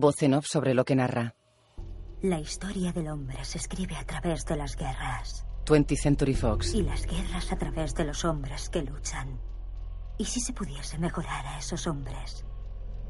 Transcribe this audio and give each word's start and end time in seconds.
Voz 0.00 0.22
en 0.22 0.32
off 0.32 0.46
sobre 0.46 0.72
lo 0.72 0.86
que 0.86 0.96
narra. 0.96 1.34
La 2.22 2.40
historia 2.40 2.90
del 2.90 3.08
hombre 3.08 3.44
se 3.44 3.58
escribe 3.58 3.96
a 3.96 4.06
través 4.06 4.46
de 4.46 4.56
las 4.56 4.74
guerras. 4.74 5.44
20th 5.66 6.00
Century 6.00 6.34
Fox. 6.34 6.74
Y 6.74 6.82
las 6.82 7.06
guerras 7.06 7.52
a 7.52 7.58
través 7.58 7.94
de 7.94 8.04
los 8.04 8.24
hombres 8.24 8.70
que 8.70 8.80
luchan. 8.80 9.38
¿Y 10.16 10.24
si 10.24 10.40
se 10.40 10.54
pudiese 10.54 10.96
mejorar 10.96 11.46
a 11.46 11.58
esos 11.58 11.86
hombres? 11.86 12.46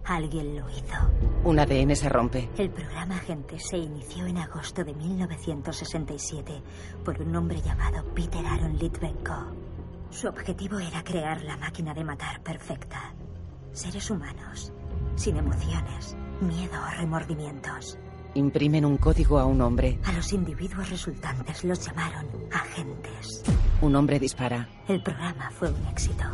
Alguien 0.05 0.56
lo 0.56 0.69
hizo. 0.69 0.97
Un 1.45 1.61
ADN 1.61 1.95
se 1.95 2.09
rompe. 2.09 2.50
El 2.59 2.70
programa 2.70 3.19
Agente 3.19 3.61
se 3.61 3.78
inició 3.78 4.27
en 4.27 4.38
agosto 4.38 4.83
de 4.83 4.92
1967 4.92 6.61
por 7.05 7.22
un 7.22 7.36
hombre 7.36 7.61
llamado 7.62 8.05
Peter 8.16 8.45
Aaron 8.45 8.77
Litvenko. 8.77 9.55
Su 10.11 10.27
objetivo 10.27 10.80
era 10.80 11.05
crear 11.05 11.41
la 11.45 11.56
máquina 11.56 11.95
de 11.95 12.02
matar 12.02 12.42
perfecta. 12.42 13.14
Seres 13.72 14.11
humanos, 14.11 14.72
sin 15.14 15.36
emociones, 15.36 16.16
miedo 16.42 16.80
o 16.80 16.90
remordimientos. 16.98 17.98
Imprimen 18.34 18.84
un 18.84 18.96
código 18.96 19.38
a 19.38 19.44
un 19.44 19.60
hombre. 19.60 19.98
A 20.04 20.12
los 20.12 20.32
individuos 20.32 20.88
resultantes 20.88 21.64
los 21.64 21.84
llamaron 21.84 22.26
agentes. 22.52 23.42
Un 23.80 23.96
hombre 23.96 24.18
dispara. 24.18 24.68
El 24.86 25.02
programa 25.02 25.50
fue 25.50 25.70
un 25.70 25.86
éxito. 25.88 26.24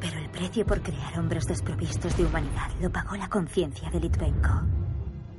Pero 0.00 0.18
el 0.18 0.30
precio 0.30 0.64
por 0.64 0.80
crear 0.80 1.18
hombres 1.18 1.46
desprovistos 1.46 2.16
de 2.16 2.24
humanidad 2.24 2.70
lo 2.80 2.90
pagó 2.90 3.16
la 3.16 3.28
conciencia 3.28 3.90
de 3.90 4.00
Litvenko. 4.00 4.62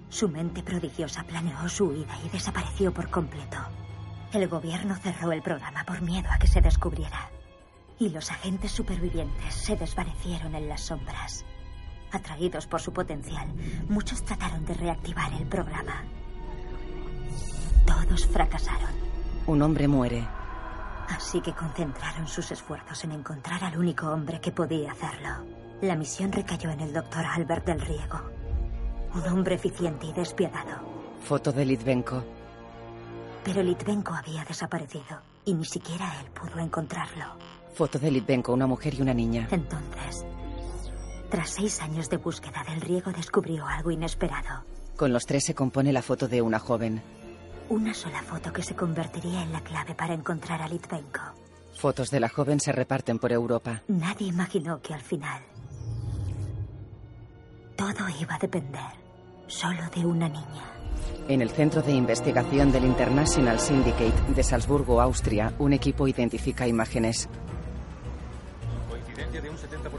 Su 0.10 0.28
mente 0.28 0.64
prodigiosa 0.64 1.24
planeó 1.24 1.68
su 1.70 1.86
huida 1.86 2.18
y 2.26 2.30
desapareció 2.30 2.94
por 2.94 3.10
completo. 3.10 3.58
El 4.34 4.48
gobierno 4.48 4.96
cerró 4.96 5.32
el 5.32 5.42
programa 5.42 5.84
por 5.86 6.02
miedo 6.02 6.28
a 6.32 6.38
que 6.38 6.48
se 6.48 6.62
descubriera. 6.62 7.32
Y 7.98 8.10
los 8.10 8.30
agentes 8.32 8.72
supervivientes 8.72 9.54
se 9.54 9.76
desvanecieron 9.76 10.56
en 10.56 10.70
las 10.70 10.82
sombras. 10.82 11.46
Atraídos 12.12 12.66
por 12.66 12.82
su 12.82 12.92
potencial, 12.92 13.48
muchos 13.88 14.24
trataron 14.24 14.66
de 14.66 14.74
reactivar 14.74 15.32
el 15.34 15.46
programa. 15.46 16.04
Todos 17.86 18.26
fracasaron. 18.28 18.90
Un 19.48 19.62
hombre 19.62 19.88
muere. 19.88 20.28
Así 21.10 21.42
que 21.42 21.54
concentraron 21.54 22.28
sus 22.28 22.52
esfuerzos 22.52 23.04
en 23.04 23.12
encontrar 23.12 23.64
al 23.64 23.78
único 23.78 24.08
hombre 24.08 24.40
que 24.40 24.52
podía 24.52 24.92
hacerlo. 24.92 25.30
La 25.82 25.96
misión 25.96 26.32
recayó 26.32 26.70
en 26.72 26.82
el 26.82 26.94
doctor 26.94 27.26
Albert 27.26 27.66
del 27.66 27.82
Riego. 27.82 28.22
Un 29.16 29.28
hombre 29.28 29.56
eficiente 29.56 30.08
y 30.08 30.14
despiadado. 30.14 30.78
Foto 31.24 31.52
de 31.52 31.66
Litvenko. 31.66 32.24
Pero 33.44 33.64
Litvenko 33.64 34.14
había 34.14 34.44
desaparecido 34.46 35.22
y 35.46 35.54
ni 35.54 35.66
siquiera 35.66 36.14
él 36.22 36.30
pudo 36.32 36.60
encontrarlo. 36.60 37.26
Foto 37.74 37.98
de 37.98 38.12
Litvenko, 38.12 38.54
una 38.54 38.68
mujer 38.68 38.94
y 38.94 39.02
una 39.02 39.14
niña. 39.14 39.48
Entonces, 39.52 40.26
tras 41.30 41.52
seis 41.52 41.82
años 41.82 42.10
de 42.10 42.18
búsqueda, 42.18 42.64
Del 42.68 42.82
Riego 42.82 43.12
descubrió 43.12 43.66
algo 43.68 43.92
inesperado. 43.92 44.64
Con 44.96 45.14
los 45.14 45.26
tres 45.26 45.46
se 45.46 45.56
compone 45.56 45.94
la 45.94 46.02
foto 46.02 46.28
de 46.28 46.42
una 46.42 46.60
joven. 46.60 47.02
Una 47.70 47.94
sola 47.94 48.22
foto 48.24 48.52
que 48.52 48.64
se 48.64 48.76
convertiría 48.76 49.44
en 49.44 49.54
la 49.54 49.62
clave 49.62 49.94
para 49.96 50.14
encontrar 50.14 50.62
a 50.62 50.68
Litvenko. 50.68 51.22
Fotos 51.74 52.10
de 52.10 52.20
la 52.20 52.30
joven 52.30 52.60
se 52.60 52.72
reparten 52.72 53.20
por 53.20 53.32
Europa. 53.32 53.84
Nadie 53.88 54.28
imaginó 54.28 54.82
que 54.82 54.94
al 54.94 55.02
final 55.02 55.42
todo 57.78 58.10
iba 58.20 58.36
a 58.36 58.40
depender 58.40 58.92
solo 59.48 59.84
de 59.96 60.06
una 60.06 60.28
niña. 60.28 60.66
En 61.30 61.42
el 61.42 61.50
centro 61.50 61.82
de 61.82 61.94
investigación 61.94 62.72
del 62.72 62.84
International 62.86 63.60
Syndicate 63.60 64.34
de 64.36 64.44
Salzburgo, 64.44 65.00
Austria, 65.00 65.54
un 65.60 65.74
equipo 65.74 66.08
identifica 66.08 66.68
imágenes. 66.68 67.30
Coincidencia 68.90 69.42
de 69.42 69.50
un 69.50 69.56
70% 69.56 69.60
en 69.68 69.76
Estambul. 69.78 69.99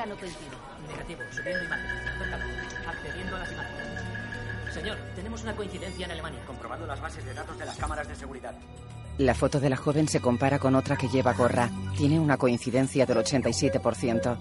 Negativo, 0.00 1.20
subiendo 1.30 1.64
imágenes. 1.64 1.92
Acércalo. 2.16 2.44
Accediendo 2.88 3.36
a 3.36 3.38
las 3.38 3.52
imágenes. 3.52 4.72
Señor, 4.72 4.96
tenemos 5.14 5.42
una 5.42 5.54
coincidencia 5.54 6.06
en 6.06 6.12
Alemania. 6.12 6.40
Comprobando 6.46 6.86
las 6.86 7.00
bases 7.02 7.22
de 7.24 7.34
datos 7.34 7.58
de 7.58 7.66
las 7.66 7.76
cámaras 7.76 8.08
de 8.08 8.14
seguridad. 8.14 8.54
La 9.18 9.34
foto 9.34 9.60
de 9.60 9.68
la 9.68 9.76
joven 9.76 10.08
se 10.08 10.20
compara 10.20 10.58
con 10.58 10.74
otra 10.74 10.96
que 10.96 11.08
lleva 11.08 11.34
gorra. 11.34 11.68
Tiene 11.98 12.18
una 12.18 12.38
coincidencia 12.38 13.04
del 13.04 13.18
87%. 13.18 14.38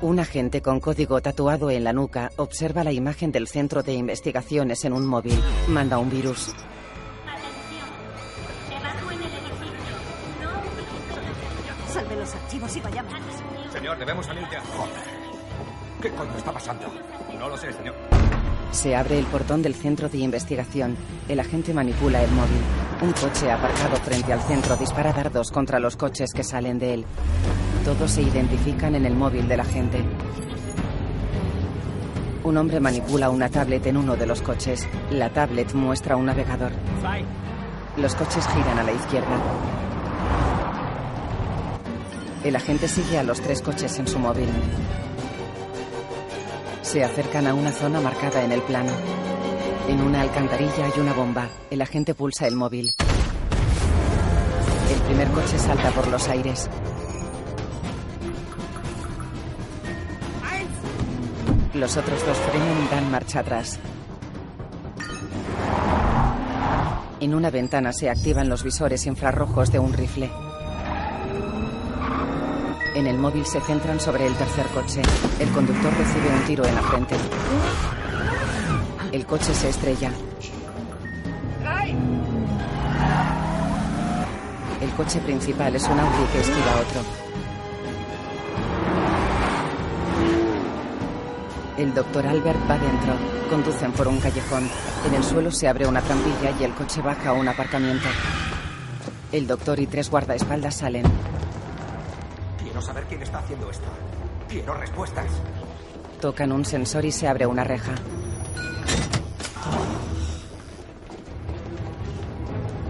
Un 0.00 0.18
agente 0.18 0.60
con 0.60 0.80
código 0.80 1.20
tatuado 1.20 1.70
en 1.70 1.84
la 1.84 1.92
nuca 1.92 2.32
observa 2.34 2.82
la 2.82 2.90
imagen 2.90 3.30
del 3.30 3.46
centro 3.46 3.84
de 3.84 3.92
investigaciones 3.92 4.84
en 4.84 4.92
un 4.94 5.06
móvil. 5.06 5.40
Manda 5.68 5.98
un 5.98 6.10
virus. 6.10 6.52
Salve 11.92 12.16
los 12.16 12.34
archivos 12.34 12.74
y 12.74 12.80
vayamos. 12.80 13.12
Señor, 13.70 13.98
debemos 13.98 14.24
salir 14.24 14.44
ya. 14.50 14.60
Joder. 14.60 15.22
¿Qué 16.00 16.10
coño 16.10 16.36
está 16.38 16.50
pasando? 16.50 16.86
No 17.38 17.48
lo 17.50 17.58
sé, 17.58 17.70
señor. 17.70 17.94
Se 18.70 18.96
abre 18.96 19.18
el 19.18 19.26
portón 19.26 19.60
del 19.60 19.74
centro 19.74 20.08
de 20.08 20.16
investigación. 20.16 20.96
El 21.28 21.38
agente 21.38 21.74
manipula 21.74 22.22
el 22.22 22.30
móvil. 22.30 22.62
Un 23.02 23.12
coche 23.12 23.52
aparcado 23.52 23.96
frente 23.96 24.32
al 24.32 24.40
centro 24.40 24.74
dispara 24.76 25.12
dardos 25.12 25.50
contra 25.50 25.78
los 25.80 25.96
coches 25.96 26.32
que 26.32 26.42
salen 26.42 26.78
de 26.78 26.94
él. 26.94 27.04
Todos 27.84 28.10
se 28.10 28.22
identifican 28.22 28.94
en 28.94 29.04
el 29.04 29.14
móvil 29.14 29.46
del 29.46 29.60
agente. 29.60 30.02
Un 32.42 32.56
hombre 32.56 32.80
manipula 32.80 33.28
una 33.28 33.50
tablet 33.50 33.84
en 33.86 33.98
uno 33.98 34.16
de 34.16 34.26
los 34.26 34.40
coches. 34.40 34.88
La 35.10 35.28
tablet 35.28 35.74
muestra 35.74 36.16
un 36.16 36.24
navegador. 36.24 36.72
Los 37.98 38.14
coches 38.14 38.46
giran 38.48 38.78
a 38.78 38.82
la 38.82 38.92
izquierda. 38.92 39.36
El 42.44 42.56
agente 42.56 42.88
sigue 42.88 43.18
a 43.18 43.22
los 43.22 43.40
tres 43.40 43.62
coches 43.62 43.98
en 44.00 44.08
su 44.08 44.18
móvil. 44.18 44.48
Se 46.82 47.04
acercan 47.04 47.46
a 47.46 47.54
una 47.54 47.70
zona 47.70 48.00
marcada 48.00 48.42
en 48.44 48.50
el 48.50 48.60
plano. 48.62 48.90
En 49.88 50.00
una 50.00 50.22
alcantarilla 50.22 50.86
hay 50.86 51.00
una 51.00 51.12
bomba. 51.12 51.48
El 51.70 51.80
agente 51.82 52.14
pulsa 52.14 52.48
el 52.48 52.56
móvil. 52.56 52.92
El 54.92 55.00
primer 55.02 55.28
coche 55.28 55.56
salta 55.56 55.90
por 55.92 56.08
los 56.08 56.28
aires. 56.28 56.68
Los 61.74 61.96
otros 61.96 62.26
dos 62.26 62.36
frenan 62.38 62.84
y 62.84 62.88
dan 62.88 63.10
marcha 63.10 63.38
atrás. 63.38 63.78
En 67.20 67.34
una 67.36 67.50
ventana 67.50 67.92
se 67.92 68.10
activan 68.10 68.48
los 68.48 68.64
visores 68.64 69.06
infrarrojos 69.06 69.70
de 69.70 69.78
un 69.78 69.92
rifle. 69.92 70.28
En 73.02 73.08
el 73.08 73.18
móvil 73.18 73.44
se 73.44 73.60
centran 73.60 73.98
sobre 73.98 74.28
el 74.28 74.34
tercer 74.34 74.64
coche. 74.68 75.02
El 75.40 75.50
conductor 75.50 75.92
recibe 75.92 76.28
un 76.36 76.44
tiro 76.44 76.64
en 76.64 76.72
la 76.72 76.82
frente. 76.82 77.16
El 79.10 79.26
coche 79.26 79.52
se 79.52 79.70
estrella. 79.70 80.12
El 84.80 84.90
coche 84.90 85.18
principal 85.18 85.74
es 85.74 85.82
un 85.82 85.98
Audi 85.98 86.24
que 86.32 86.40
esquiva 86.42 86.76
otro. 86.76 87.00
El 91.78 91.94
doctor 91.94 92.24
Albert 92.24 92.70
va 92.70 92.78
dentro. 92.78 93.14
Conducen 93.50 93.90
por 93.90 94.06
un 94.06 94.20
callejón. 94.20 94.70
En 95.08 95.14
el 95.14 95.24
suelo 95.24 95.50
se 95.50 95.66
abre 95.66 95.88
una 95.88 96.02
trampilla 96.02 96.52
y 96.60 96.62
el 96.62 96.72
coche 96.74 97.02
baja 97.02 97.30
a 97.30 97.32
un 97.32 97.48
aparcamiento. 97.48 98.06
El 99.32 99.48
doctor 99.48 99.80
y 99.80 99.88
tres 99.88 100.08
guardaespaldas 100.08 100.76
salen. 100.76 101.41
Quiero 102.72 102.86
saber 102.86 103.04
quién 103.04 103.20
está 103.20 103.38
haciendo 103.38 103.68
esto. 103.68 103.84
Quiero 104.48 104.72
respuestas. 104.72 105.26
Tocan 106.22 106.52
un 106.52 106.64
sensor 106.64 107.04
y 107.04 107.12
se 107.12 107.28
abre 107.28 107.44
una 107.44 107.64
reja. 107.64 107.92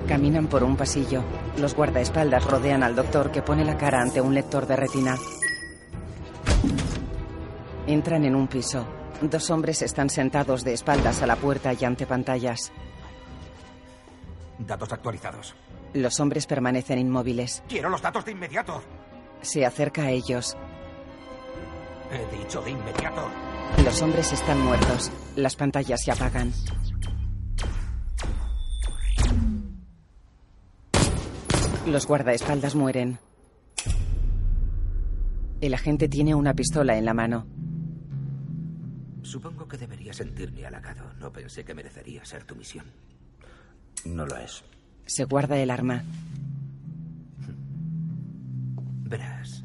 Caminan 0.07 0.47
por 0.47 0.63
un 0.63 0.77
pasillo. 0.77 1.25
Los 1.57 1.75
guardaespaldas 1.75 2.45
rodean 2.45 2.85
al 2.85 2.95
doctor 2.95 3.33
que 3.33 3.43
pone 3.43 3.65
la 3.65 3.77
cara 3.77 4.01
ante 4.01 4.21
un 4.21 4.37
lector 4.37 4.69
de 4.69 4.77
retina. 4.77 5.17
Entran 7.89 8.25
en 8.25 8.37
un 8.37 8.47
piso. 8.47 8.87
Dos 9.21 9.51
hombres 9.51 9.83
están 9.83 10.11
sentados 10.11 10.63
de 10.63 10.75
espaldas 10.75 11.23
a 11.23 11.27
la 11.27 11.35
puerta 11.35 11.73
y 11.73 11.85
ante 11.85 12.07
pantallas. 12.07 12.71
Datos 14.61 14.93
actualizados. 14.93 15.57
Los 15.95 16.21
hombres 16.21 16.47
permanecen 16.47 17.01
inmóviles. 17.01 17.65
Quiero 17.69 17.89
los 17.89 18.01
datos 18.01 18.25
de 18.25 18.31
inmediato. 18.31 18.81
Se 19.43 19.67
acerca 19.67 20.05
a 20.05 20.11
ellos. 20.11 20.57
He 22.11 22.37
dicho 22.37 22.63
de 22.63 22.71
inmediato. 22.71 23.29
Los 23.85 24.01
hombres 24.03 24.33
están 24.33 24.61
muertos. 24.61 25.11
Las 25.37 25.57
pantallas 25.57 26.03
se 26.03 26.13
apagan. 26.13 26.53
Los 31.87 32.07
guardaespaldas 32.07 32.75
mueren. 32.75 33.19
El 35.61 35.75
agente 35.75 36.09
tiene 36.09 36.35
una 36.35 36.55
pistola 36.55 36.97
en 36.97 37.05
la 37.05 37.15
mano. 37.15 37.47
Supongo 39.23 39.67
que 39.67 39.79
debería 39.79 40.13
sentirme 40.13 40.67
halagado. 40.67 41.13
No 41.19 41.33
pensé 41.33 41.65
que 41.65 41.75
merecería 41.75 42.25
ser 42.25 42.45
tu 42.45 42.55
misión. 42.55 42.85
No 44.05 44.27
lo 44.27 44.37
es. 44.37 44.63
Se 45.07 45.25
guarda 45.25 45.59
el 45.59 45.71
arma. 45.71 46.05
Verás, 49.13 49.63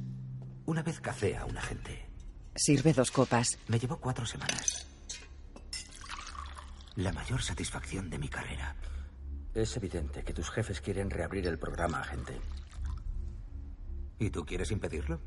Una 0.65 0.83
vez 0.83 0.99
cacé 0.99 1.37
a 1.37 1.45
un 1.45 1.57
agente. 1.57 2.05
Sirve 2.53 2.91
dos 2.91 3.11
copas. 3.11 3.57
Me 3.69 3.79
llevó 3.79 3.95
cuatro 3.95 4.25
semanas. 4.25 4.85
La 6.97 7.13
mayor 7.13 7.41
satisfacción 7.41 8.09
de 8.09 8.17
mi 8.19 8.27
carrera. 8.27 8.75
Es 9.53 9.77
evidente 9.77 10.25
que 10.25 10.33
tus 10.33 10.49
jefes 10.49 10.81
quieren 10.81 11.09
reabrir 11.09 11.47
el 11.47 11.57
programa, 11.57 12.01
agente. 12.01 12.41
¿Y 14.19 14.31
tú 14.31 14.45
quieres 14.45 14.69
impedirlo? 14.71 15.21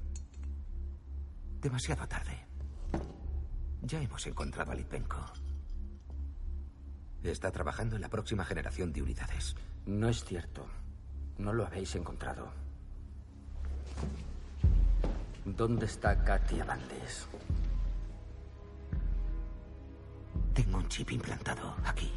Demasiado 1.63 2.07
tarde. 2.07 2.47
Ya 3.81 4.03
hemos 4.03 4.27
encontrado 4.27 4.73
a 4.73 4.75
Litvenko. 4.75 5.33
Está 7.23 7.51
trabajando 7.51 7.97
en 7.97 8.03
la 8.03 8.11
próxima 8.11 8.45
generación 8.45 8.93
de 8.93 9.01
unidades. 9.01 9.57
No 9.87 10.11
es 10.11 10.23
cierto. 10.27 10.67
No 11.39 11.55
lo 11.55 11.65
habéis 11.65 11.95
encontrado. 11.95 12.70
¿Dónde 15.45 15.87
está 15.87 16.23
Katia 16.25 16.65
Bandes? 16.65 17.27
Tengo 20.55 20.79
un 20.79 20.89
chip 20.89 21.11
implantado 21.13 21.75
aquí. 21.85 22.11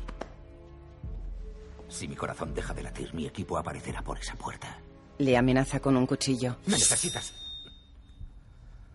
Si 1.87 2.07
mi 2.07 2.15
corazón 2.15 2.53
deja 2.53 2.73
de 2.73 2.83
latir, 2.83 3.13
mi 3.13 3.25
equipo 3.25 3.57
aparecerá 3.57 4.01
por 4.01 4.17
esa 4.17 4.35
puerta. 4.35 4.79
Le 5.19 5.37
amenaza 5.37 5.79
con 5.79 5.95
un 5.95 6.07
cuchillo. 6.07 6.57
¿Me 6.65 6.73
necesitas? 6.73 7.33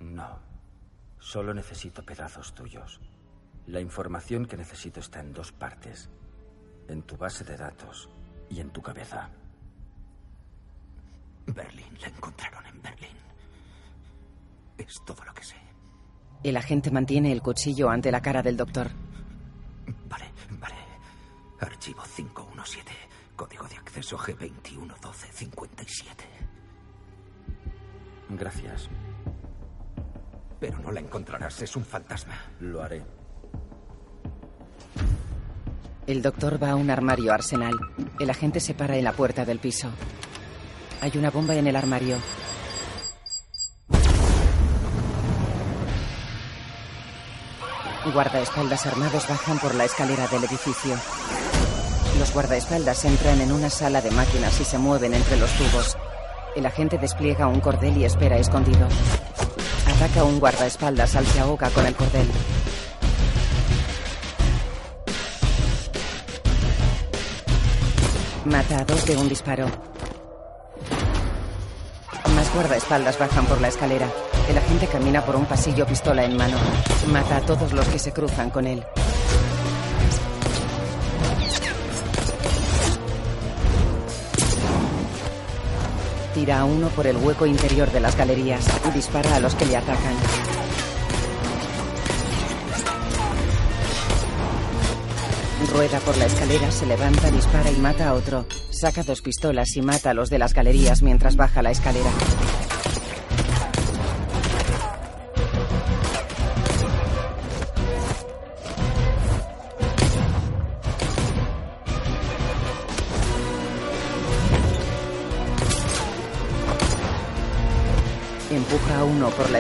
No. 0.00 0.38
Solo 1.18 1.54
necesito 1.54 2.02
pedazos 2.04 2.54
tuyos. 2.54 3.00
La 3.66 3.80
información 3.80 4.46
que 4.46 4.56
necesito 4.56 5.00
está 5.00 5.20
en 5.20 5.32
dos 5.32 5.52
partes. 5.52 6.08
En 6.88 7.02
tu 7.02 7.16
base 7.16 7.44
de 7.44 7.56
datos 7.56 8.08
y 8.50 8.60
en 8.60 8.70
tu 8.70 8.82
cabeza. 8.82 9.30
Berlín. 11.54 11.98
La 12.00 12.08
encontraron 12.08 12.64
en 12.66 12.82
Berlín. 12.82 13.16
Es 14.76 15.00
todo 15.04 15.24
lo 15.24 15.34
que 15.34 15.44
sé. 15.44 15.56
El 16.42 16.56
agente 16.56 16.90
mantiene 16.90 17.32
el 17.32 17.42
cuchillo 17.42 17.90
ante 17.90 18.12
la 18.12 18.22
cara 18.22 18.42
del 18.42 18.56
doctor. 18.56 18.88
Vale, 20.08 20.26
vale. 20.60 20.74
Archivo 21.60 22.02
517. 22.02 22.92
Código 23.36 23.66
de 23.68 23.76
acceso 23.76 24.18
G211257. 24.18 26.04
Gracias. 28.30 28.88
Pero 30.60 30.78
no 30.78 30.92
la 30.92 31.00
encontrarás. 31.00 31.62
Es 31.62 31.76
un 31.76 31.84
fantasma. 31.84 32.34
Lo 32.60 32.82
haré. 32.82 33.02
El 36.06 36.22
doctor 36.22 36.62
va 36.62 36.70
a 36.70 36.74
un 36.74 36.90
armario 36.90 37.32
arsenal. 37.32 37.74
El 38.18 38.30
agente 38.30 38.60
se 38.60 38.74
para 38.74 38.96
en 38.96 39.04
la 39.04 39.12
puerta 39.12 39.44
del 39.44 39.58
piso. 39.58 39.90
Hay 41.00 41.12
una 41.16 41.30
bomba 41.30 41.54
en 41.54 41.66
el 41.66 41.76
armario. 41.76 42.16
Guardaespaldas 48.12 48.86
armados 48.86 49.28
bajan 49.28 49.58
por 49.58 49.74
la 49.74 49.84
escalera 49.84 50.26
del 50.26 50.44
edificio. 50.44 50.96
Los 52.18 52.32
guardaespaldas 52.32 53.04
entran 53.04 53.40
en 53.40 53.52
una 53.52 53.70
sala 53.70 54.00
de 54.00 54.10
máquinas 54.10 54.60
y 54.60 54.64
se 54.64 54.78
mueven 54.78 55.14
entre 55.14 55.36
los 55.36 55.52
tubos. 55.52 55.96
El 56.56 56.66
agente 56.66 56.98
despliega 56.98 57.46
un 57.46 57.60
cordel 57.60 57.96
y 57.96 58.04
espera 58.04 58.36
escondido. 58.36 58.88
Ataca 59.86 60.24
un 60.24 60.40
guardaespaldas 60.40 61.14
al 61.14 61.26
se 61.26 61.38
ahoga 61.38 61.70
con 61.70 61.86
el 61.86 61.94
cordel. 61.94 62.28
Mata 68.46 68.78
a 68.78 68.84
dos 68.84 69.06
de 69.06 69.16
un 69.16 69.28
disparo. 69.28 69.97
Más 72.48 72.54
guardaespaldas 72.54 73.18
bajan 73.18 73.44
por 73.44 73.60
la 73.60 73.68
escalera. 73.68 74.08
El 74.48 74.56
agente 74.56 74.86
camina 74.86 75.22
por 75.22 75.36
un 75.36 75.44
pasillo 75.44 75.86
pistola 75.86 76.24
en 76.24 76.34
mano. 76.34 76.56
Mata 77.08 77.36
a 77.36 77.40
todos 77.42 77.74
los 77.74 77.86
que 77.88 77.98
se 77.98 78.10
cruzan 78.10 78.48
con 78.48 78.66
él. 78.66 78.82
Tira 86.32 86.60
a 86.60 86.64
uno 86.64 86.88
por 86.88 87.06
el 87.06 87.18
hueco 87.18 87.44
interior 87.44 87.90
de 87.90 88.00
las 88.00 88.16
galerías 88.16 88.66
y 88.88 88.92
dispara 88.92 89.36
a 89.36 89.40
los 89.40 89.54
que 89.54 89.66
le 89.66 89.76
atacan. 89.76 90.16
Rueda 95.70 95.98
por 96.00 96.16
la 96.16 96.24
escalera, 96.24 96.70
se 96.70 96.86
levanta, 96.86 97.30
dispara 97.30 97.70
y 97.70 97.76
mata 97.76 98.08
a 98.08 98.14
otro. 98.14 98.46
Saca 98.70 99.02
dos 99.02 99.20
pistolas 99.20 99.76
y 99.76 99.82
mata 99.82 100.10
a 100.10 100.14
los 100.14 100.30
de 100.30 100.38
las 100.38 100.54
galerías 100.54 101.02
mientras 101.02 101.36
baja 101.36 101.62
la 101.62 101.72
escalera. 101.72 102.10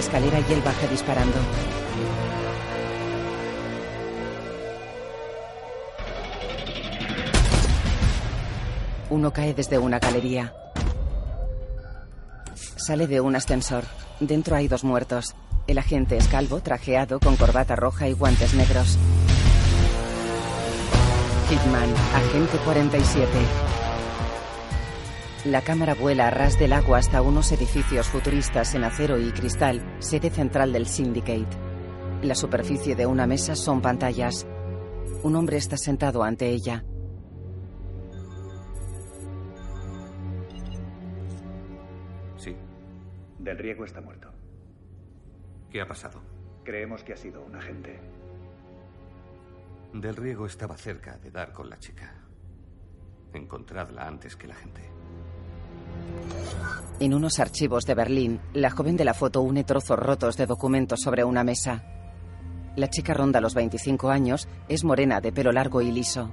Escalera 0.08 0.40
y 0.40 0.52
él 0.54 0.62
baja 0.62 0.86
disparando. 0.86 1.36
Uno 9.10 9.32
cae 9.32 9.52
desde 9.52 9.78
una 9.78 9.98
galería. 9.98 10.54
Sale 12.76 13.06
de 13.06 13.20
un 13.20 13.36
ascensor. 13.36 13.84
Dentro 14.18 14.56
hay 14.56 14.66
dos 14.66 14.82
muertos. 14.82 15.34
El 15.66 15.76
agente 15.76 16.16
es 16.16 16.26
calvo, 16.28 16.60
trajeado, 16.60 17.20
con 17.20 17.36
corbata 17.36 17.76
roja 17.76 18.08
y 18.08 18.14
guantes 18.14 18.54
negros. 18.54 18.96
Hitman, 21.50 21.94
agente 22.14 22.56
47. 22.64 23.67
La 25.44 25.62
cámara 25.62 25.94
vuela 25.94 26.26
a 26.26 26.30
ras 26.30 26.58
del 26.58 26.72
agua 26.72 26.98
hasta 26.98 27.22
unos 27.22 27.52
edificios 27.52 28.08
futuristas 28.08 28.74
en 28.74 28.82
acero 28.82 29.20
y 29.20 29.30
cristal, 29.30 29.96
sede 30.00 30.30
central 30.30 30.72
del 30.72 30.86
Syndicate. 30.86 31.56
La 32.22 32.34
superficie 32.34 32.96
de 32.96 33.06
una 33.06 33.24
mesa 33.28 33.54
son 33.54 33.80
pantallas. 33.80 34.48
Un 35.22 35.36
hombre 35.36 35.56
está 35.56 35.76
sentado 35.76 36.24
ante 36.24 36.48
ella. 36.48 36.84
Sí. 42.36 42.56
Del 43.38 43.58
Riego 43.58 43.84
está 43.84 44.00
muerto. 44.00 44.32
¿Qué 45.70 45.80
ha 45.80 45.86
pasado? 45.86 46.20
Creemos 46.64 47.04
que 47.04 47.12
ha 47.12 47.16
sido 47.16 47.44
un 47.44 47.54
agente. 47.54 48.00
Del 49.94 50.16
Riego 50.16 50.46
estaba 50.46 50.76
cerca 50.76 51.16
de 51.18 51.30
dar 51.30 51.52
con 51.52 51.70
la 51.70 51.78
chica. 51.78 52.12
Encontradla 53.32 54.06
antes 54.06 54.34
que 54.34 54.48
la 54.48 54.54
gente. 54.56 54.82
En 57.00 57.14
unos 57.14 57.38
archivos 57.38 57.84
de 57.86 57.94
Berlín, 57.94 58.40
la 58.54 58.70
joven 58.70 58.96
de 58.96 59.04
la 59.04 59.14
foto 59.14 59.40
une 59.42 59.62
trozos 59.62 59.98
rotos 59.98 60.36
de 60.36 60.46
documentos 60.46 61.00
sobre 61.00 61.22
una 61.22 61.44
mesa. 61.44 61.84
La 62.76 62.88
chica 62.88 63.14
ronda 63.14 63.40
los 63.40 63.54
25 63.54 64.10
años, 64.10 64.48
es 64.68 64.84
morena 64.84 65.20
de 65.20 65.32
pelo 65.32 65.52
largo 65.52 65.80
y 65.80 65.92
liso. 65.92 66.32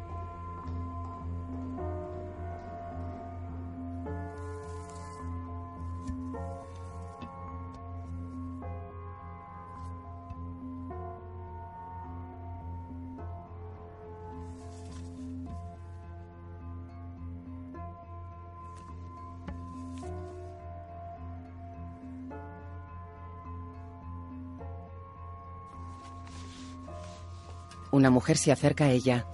Una 27.95 28.09
mujer 28.09 28.37
se 28.37 28.51
acerca 28.51 28.83
a 28.83 28.89
ella. 28.89 29.25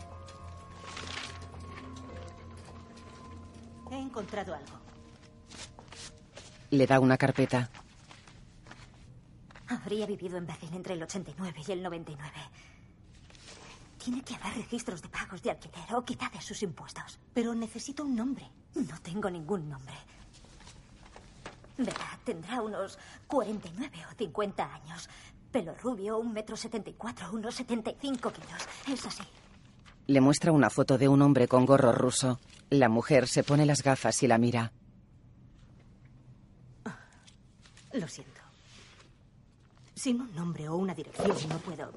He 3.90 3.98
encontrado 3.98 4.54
algo. 4.54 4.80
Le 6.70 6.86
da 6.86 7.00
una 7.00 7.18
carpeta. 7.18 7.72
Habría 9.68 10.06
vivido 10.06 10.38
en 10.38 10.46
Berlín 10.46 10.76
entre 10.76 10.94
el 10.94 11.02
89 11.02 11.60
y 11.68 11.72
el 11.72 11.82
99. 11.82 12.32
Tiene 13.98 14.22
que 14.22 14.36
haber 14.36 14.58
registros 14.58 15.02
de 15.02 15.10
pagos 15.10 15.42
de 15.42 15.50
alquiler 15.50 15.96
o 15.96 16.06
quizá 16.06 16.30
de 16.30 16.40
sus 16.40 16.62
impuestos. 16.62 17.18
Pero 17.34 17.56
necesito 17.56 18.04
un 18.04 18.16
nombre. 18.16 18.48
No 18.76 19.02
tengo 19.02 19.28
ningún 19.32 19.70
nombre. 19.70 19.96
Verá, 21.80 22.20
tendrá 22.24 22.62
unos 22.62 23.00
49 23.26 24.06
o 24.06 24.16
50 24.16 24.72
años. 24.72 25.10
Pelo 25.52 25.74
rubio, 25.76 26.18
un 26.18 26.32
metro 26.32 26.56
setenta 26.56 26.90
y 26.90 26.94
cuatro, 26.94 27.30
unos 27.34 27.56
75 27.56 28.32
kilos. 28.32 28.68
Es 28.88 29.06
así. 29.06 29.24
Le 30.08 30.22
muestra 30.22 30.52
una 30.52 30.70
foto 30.70 30.98
de 30.98 31.08
un 31.08 31.22
hombre 31.22 31.48
con 31.48 31.66
gorro 31.66 31.92
ruso. 31.92 32.40
La 32.70 32.90
mujer 32.90 33.28
se 33.28 33.44
pone 33.44 33.66
las 33.66 33.84
gafas 33.84 34.24
y 34.24 34.28
la 34.28 34.38
mira. 34.38 34.72
Lo 37.94 38.08
siento. 38.08 38.40
Sin 39.94 40.22
un 40.22 40.34
nombre 40.34 40.70
o 40.70 40.78
una 40.78 40.94
dirección 40.96 41.36
no 41.50 41.58
puedo 41.60 41.92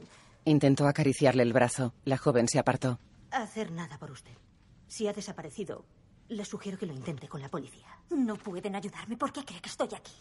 Intentó 0.44 0.86
acariciarle 0.86 1.42
el 1.42 1.52
brazo. 1.52 1.94
La 2.04 2.18
joven 2.18 2.48
se 2.48 2.58
apartó. 2.58 2.98
hacer 3.30 3.70
nada 3.70 3.96
por 3.98 4.10
usted. 4.10 4.36
Si 4.88 5.06
ha 5.06 5.12
desaparecido, 5.12 5.84
le 6.28 6.44
sugiero 6.44 6.76
que 6.76 6.86
lo 6.86 6.92
intente 6.92 7.28
con 7.28 7.40
la 7.40 7.48
policía. 7.48 7.86
No 8.10 8.36
pueden 8.36 8.74
ayudarme 8.74 9.16
porque 9.16 9.44
cree 9.44 9.60
que 9.60 9.68
estoy 9.68 9.88
aquí. 9.94 10.12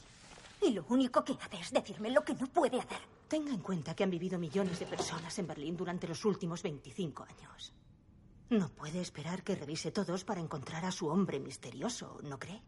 Y 0.65 0.72
lo 0.72 0.86
único 0.89 1.24
que 1.24 1.34
hace 1.34 1.60
es 1.60 1.72
decirme 1.72 2.10
lo 2.10 2.24
que 2.24 2.34
no 2.36 2.48
puede 2.48 2.79
hacer. 2.79 3.00
Tenga 3.27 3.51
en 3.51 3.60
cuenta 3.60 3.96
que 3.96 4.03
han 4.03 4.10
vivido 4.10 4.39
millones 4.39 4.79
de 4.79 4.86
personas 4.86 5.38
en 5.39 5.48
Berlín 5.48 5.75
durante 5.75 6.08
los 6.08 6.24
últimos 6.24 6.63
25 6.63 7.24
años. 7.24 7.74
No 8.50 8.70
puede 8.70 9.01
esperar 9.01 9.43
que 9.43 9.55
revise 9.55 9.91
todos 9.91 10.24
para 10.24 10.39
encontrar 10.39 10.86
a 10.86 10.91
su 10.91 11.08
hombre 11.08 11.39
misterioso, 11.39 12.20
¿no 12.24 12.39
cree? 12.39 12.62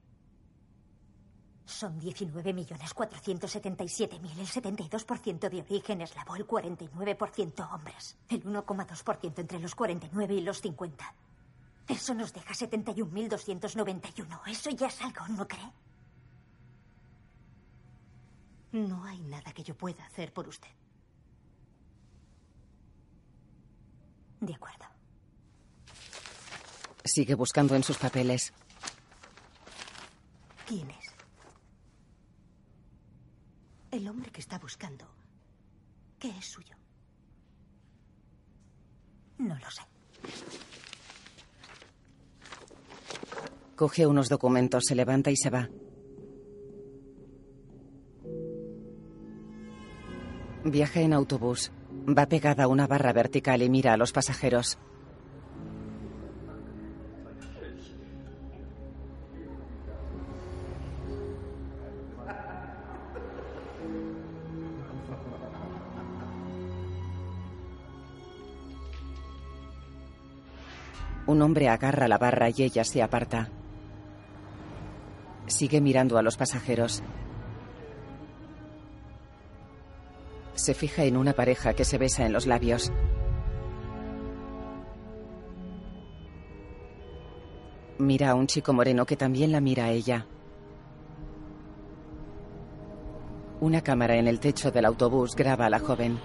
Son 1.66 2.02
19.477.000. 2.02 4.40
El 4.40 4.48
72% 4.48 5.50
de 5.50 5.62
origen 5.62 6.02
eslavo, 6.02 6.36
el 6.36 6.46
49% 6.46 7.74
hombres. 7.74 8.18
El 8.30 8.44
1,2% 8.44 9.40
entre 9.40 9.60
los 9.60 9.74
49 9.74 10.34
y 10.34 10.42
los 10.42 10.60
50. 10.62 11.16
Eso 11.88 12.14
nos 12.14 12.34
deja 12.34 12.54
71.291. 12.54 14.42
Eso 14.48 14.70
ya 14.72 14.88
es 14.88 15.02
algo, 15.02 15.26
¿no 15.30 15.48
cree? 15.48 15.72
No 18.76 19.06
hay 19.06 19.22
nada 19.22 19.54
que 19.54 19.64
yo 19.64 19.74
pueda 19.74 20.04
hacer 20.06 20.34
por 20.34 20.50
usted. 20.50 20.68
De 24.42 24.54
acuerdo. 24.54 24.84
Sigue 27.06 27.36
buscando 27.36 27.74
en 27.76 27.84
sus 27.84 27.98
papeles. 27.98 28.52
¿Quién 30.68 30.90
es? 30.92 31.06
El 33.92 34.10
hombre 34.10 34.30
que 34.30 34.42
está 34.42 34.60
buscando. 34.60 35.08
¿Qué 36.20 36.38
es 36.38 36.46
suyo? 36.46 36.76
No 39.38 39.58
lo 39.58 39.72
sé. 39.72 39.84
Coge 43.78 44.06
unos 44.06 44.28
documentos, 44.28 44.84
se 44.86 44.96
levanta 44.96 45.32
y 45.32 45.38
se 45.38 45.50
va. 45.50 45.70
Viaja 50.68 51.00
en 51.02 51.14
autobús. 51.14 51.72
Va 52.10 52.26
pegada 52.26 52.64
a 52.64 52.68
una 52.68 52.88
barra 52.88 53.14
vertical 53.14 53.62
y 53.62 53.70
mira 53.70 53.94
a 53.94 53.98
los 53.98 54.12
pasajeros. 54.12 54.80
Un 71.28 71.44
hombre 71.44 71.70
agarra 71.70 72.08
la 72.08 72.18
barra 72.18 72.50
y 72.50 72.64
ella 72.64 72.84
se 72.84 73.04
aparta. 73.04 73.50
Sigue 75.46 75.80
mirando 75.80 76.18
a 76.18 76.24
los 76.24 76.38
pasajeros. 76.38 77.04
Se 80.66 80.74
fija 80.74 81.04
en 81.04 81.16
una 81.16 81.34
pareja 81.34 81.76
que 81.76 81.86
se 81.86 82.00
besa 82.00 82.26
en 82.26 82.34
los 82.34 82.48
labios. 82.48 82.92
Mira 88.00 88.32
a 88.32 88.34
un 88.34 88.48
chico 88.48 88.74
moreno 88.74 89.06
que 89.06 89.16
también 89.16 89.52
la 89.52 89.62
mira 89.62 89.86
a 89.86 89.92
ella. 89.92 90.26
Una 93.62 93.82
cámara 93.82 94.16
en 94.16 94.28
el 94.28 94.40
techo 94.40 94.72
del 94.72 94.86
autobús 94.86 95.36
graba 95.36 95.68
a 95.68 95.70
la 95.70 95.78
joven. 95.78 96.20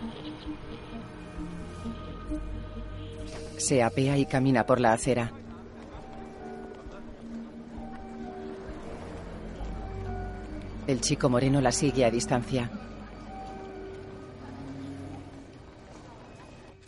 Se 3.59 3.83
apea 3.83 4.17
y 4.17 4.25
camina 4.25 4.65
por 4.65 4.81
la 4.81 4.95
acera. 4.95 5.31
El 10.87 11.03
chico 11.03 11.29
moreno 11.29 11.61
la 11.61 11.73
sigue 11.73 12.07
a 12.07 12.11
distancia. 12.11 12.80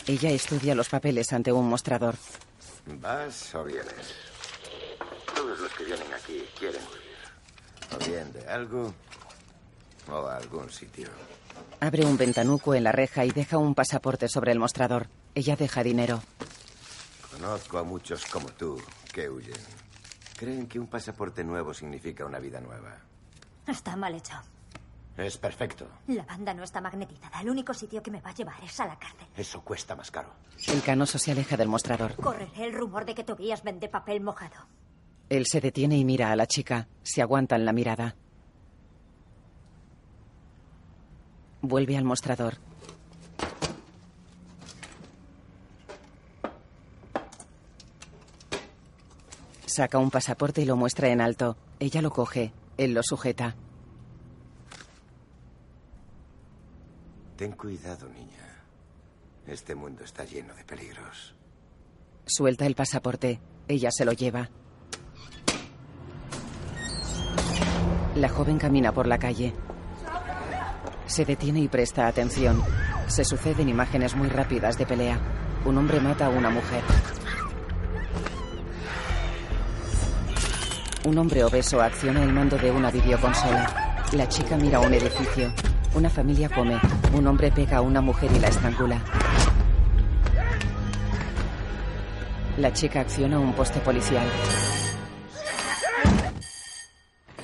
Ella 0.06 0.30
estudia 0.30 0.74
los 0.74 0.88
papeles 0.88 1.32
ante 1.32 1.52
un 1.52 1.68
mostrador. 1.68 2.16
¿Vas 2.86 3.54
o 3.54 3.64
vienes? 3.64 4.14
Todos 5.34 5.60
los 5.60 5.72
que 5.72 5.84
vienen 5.84 6.12
aquí 6.12 6.42
quieren 6.58 6.82
huir. 6.82 7.94
O 7.94 8.10
bien 8.10 8.32
de 8.32 8.46
algo 8.48 8.92
o 10.10 10.26
a 10.26 10.36
algún 10.36 10.70
sitio. 10.70 11.08
Abre 11.80 12.04
un 12.04 12.16
ventanuco 12.16 12.74
en 12.74 12.84
la 12.84 12.92
reja 12.92 13.24
y 13.24 13.30
deja 13.30 13.58
un 13.58 13.74
pasaporte 13.74 14.28
sobre 14.28 14.52
el 14.52 14.58
mostrador. 14.58 15.08
Ella 15.34 15.56
deja 15.56 15.82
dinero. 15.82 16.22
Conozco 17.30 17.78
a 17.78 17.84
muchos 17.84 18.24
como 18.26 18.48
tú 18.48 18.80
que 19.12 19.28
huyen. 19.28 19.58
Creen 20.36 20.66
que 20.66 20.80
un 20.80 20.88
pasaporte 20.88 21.44
nuevo 21.44 21.72
significa 21.72 22.24
una 22.24 22.40
vida 22.40 22.60
nueva. 22.60 22.98
Está 23.66 23.94
mal 23.96 24.14
hecho. 24.14 24.34
Es 25.16 25.36
perfecto. 25.36 25.86
La 26.06 26.22
banda 26.24 26.54
no 26.54 26.62
está 26.62 26.80
magnetizada. 26.80 27.40
El 27.42 27.50
único 27.50 27.74
sitio 27.74 28.02
que 28.02 28.10
me 28.10 28.20
va 28.20 28.30
a 28.30 28.34
llevar 28.34 28.62
es 28.64 28.80
a 28.80 28.86
la 28.86 28.98
cárcel. 28.98 29.26
Eso 29.36 29.60
cuesta 29.60 29.94
más 29.94 30.10
caro. 30.10 30.30
El 30.68 30.82
canoso 30.82 31.18
se 31.18 31.32
aleja 31.32 31.56
del 31.56 31.68
mostrador. 31.68 32.14
Correré 32.16 32.64
el 32.64 32.72
rumor 32.72 33.04
de 33.04 33.14
que 33.14 33.22
Tobías 33.24 33.62
vende 33.62 33.88
papel 33.88 34.22
mojado. 34.22 34.56
Él 35.28 35.46
se 35.46 35.60
detiene 35.60 35.96
y 35.98 36.04
mira 36.04 36.32
a 36.32 36.36
la 36.36 36.46
chica. 36.46 36.88
Se 37.02 37.20
aguantan 37.20 37.64
la 37.64 37.72
mirada. 37.72 38.16
Vuelve 41.60 41.96
al 41.96 42.04
mostrador. 42.04 42.56
Saca 49.66 49.98
un 49.98 50.10
pasaporte 50.10 50.62
y 50.62 50.64
lo 50.64 50.76
muestra 50.76 51.08
en 51.08 51.20
alto. 51.20 51.56
Ella 51.80 52.02
lo 52.02 52.10
coge. 52.10 52.52
Él 52.76 52.94
lo 52.94 53.02
sujeta. 53.02 53.54
Ten 57.36 57.52
cuidado, 57.52 58.08
niña. 58.08 58.64
Este 59.46 59.74
mundo 59.74 60.04
está 60.04 60.24
lleno 60.24 60.54
de 60.54 60.64
peligros. 60.64 61.34
Suelta 62.26 62.66
el 62.66 62.74
pasaporte. 62.74 63.40
Ella 63.66 63.90
se 63.90 64.04
lo 64.04 64.12
lleva. 64.12 64.50
La 68.14 68.28
joven 68.28 68.58
camina 68.58 68.92
por 68.92 69.06
la 69.06 69.18
calle. 69.18 69.54
Se 71.06 71.24
detiene 71.24 71.60
y 71.60 71.68
presta 71.68 72.06
atención. 72.06 72.62
Se 73.08 73.24
suceden 73.24 73.68
imágenes 73.68 74.14
muy 74.14 74.28
rápidas 74.28 74.78
de 74.78 74.86
pelea. 74.86 75.18
Un 75.64 75.78
hombre 75.78 76.00
mata 76.00 76.26
a 76.26 76.30
una 76.30 76.50
mujer. 76.50 76.82
Un 81.04 81.18
hombre 81.18 81.42
obeso 81.42 81.80
acciona 81.80 82.22
el 82.22 82.32
mando 82.32 82.56
de 82.56 82.70
una 82.70 82.90
videoconsola. 82.90 84.04
La 84.12 84.28
chica 84.28 84.56
mira 84.56 84.78
un 84.78 84.94
edificio. 84.94 85.52
Una 85.94 86.08
familia 86.08 86.48
come. 86.48 86.80
Un 87.12 87.26
hombre 87.26 87.52
pega 87.52 87.76
a 87.76 87.80
una 87.82 88.00
mujer 88.00 88.30
y 88.34 88.38
la 88.38 88.48
estrangula. 88.48 88.98
La 92.56 92.72
chica 92.72 93.00
acciona 93.00 93.38
un 93.38 93.52
poste 93.52 93.78
policial. 93.80 94.26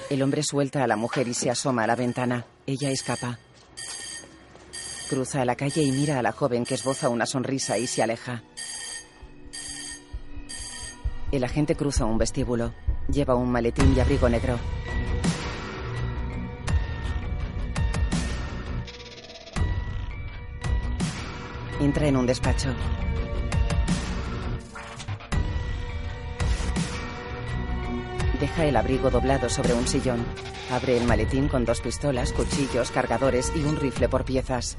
El 0.09 0.23
hombre 0.23 0.43
suelta 0.43 0.83
a 0.83 0.87
la 0.87 0.97
mujer 0.97 1.29
y 1.29 1.35
se 1.35 1.51
asoma 1.51 1.85
a 1.85 1.87
la 1.87 1.95
ventana. 1.95 2.47
Ella 2.67 2.91
escapa. 2.91 3.39
Cruza 5.11 5.45
la 5.45 5.55
calle 5.55 5.83
y 5.83 5.93
mira 5.93 6.19
a 6.19 6.23
la 6.23 6.33
joven 6.33 6.65
que 6.65 6.75
esboza 6.75 7.11
una 7.11 7.27
sonrisa 7.27 7.77
y 7.77 7.87
se 7.87 8.03
aleja. 8.03 8.43
El 11.31 11.45
agente 11.45 11.75
cruza 11.75 12.07
un 12.07 12.17
vestíbulo. 12.17 12.73
Lleva 13.13 13.35
un 13.35 13.51
maletín 13.51 13.95
y 13.95 14.01
abrigo 14.01 14.31
negro. 14.31 14.59
Entra 21.81 22.09
en 22.09 22.17
un 22.17 22.27
despacho. 22.27 22.75
Deja 28.41 28.65
el 28.67 28.77
abrigo 28.77 29.11
doblado 29.11 29.49
sobre 29.49 29.75
un 29.75 29.87
sillón. 29.87 30.25
Abre 30.71 30.97
el 30.97 31.05
maletín 31.05 31.49
con 31.49 31.65
dos 31.65 31.81
pistolas, 31.81 32.33
cuchillos, 32.33 32.91
cargadores 32.91 33.53
y 33.55 33.61
un 33.61 33.77
rifle 33.77 34.09
por 34.09 34.25
piezas. 34.25 34.77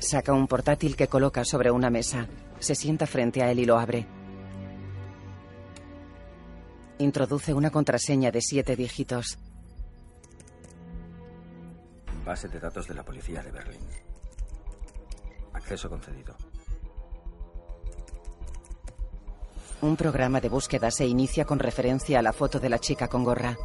Saca 0.00 0.32
un 0.32 0.48
portátil 0.48 0.96
que 0.96 1.08
coloca 1.08 1.44
sobre 1.44 1.70
una 1.70 1.88
mesa. 1.88 2.26
Se 2.58 2.74
sienta 2.74 3.06
frente 3.06 3.42
a 3.42 3.50
él 3.50 3.60
y 3.60 3.64
lo 3.64 3.78
abre. 3.78 4.06
Introduce 6.98 7.54
una 7.54 7.70
contraseña 7.70 8.30
de 8.30 8.40
siete 8.40 8.76
dígitos. 8.76 9.38
Base 12.24 12.48
de 12.48 12.60
datos 12.60 12.86
de 12.88 12.94
la 12.94 13.04
policía 13.04 13.42
de 13.42 13.50
Berlín. 13.50 13.80
Acceso 15.64 15.88
concedido. 15.88 16.36
Un 19.80 19.96
programa 19.96 20.42
de 20.42 20.50
búsqueda 20.50 20.90
se 20.90 21.06
inicia 21.06 21.46
con 21.46 21.58
referencia 21.58 22.18
a 22.18 22.22
la 22.22 22.34
foto 22.34 22.60
de 22.60 22.68
la 22.68 22.78
chica 22.78 23.08
con 23.08 23.24
gorra. 23.24 23.56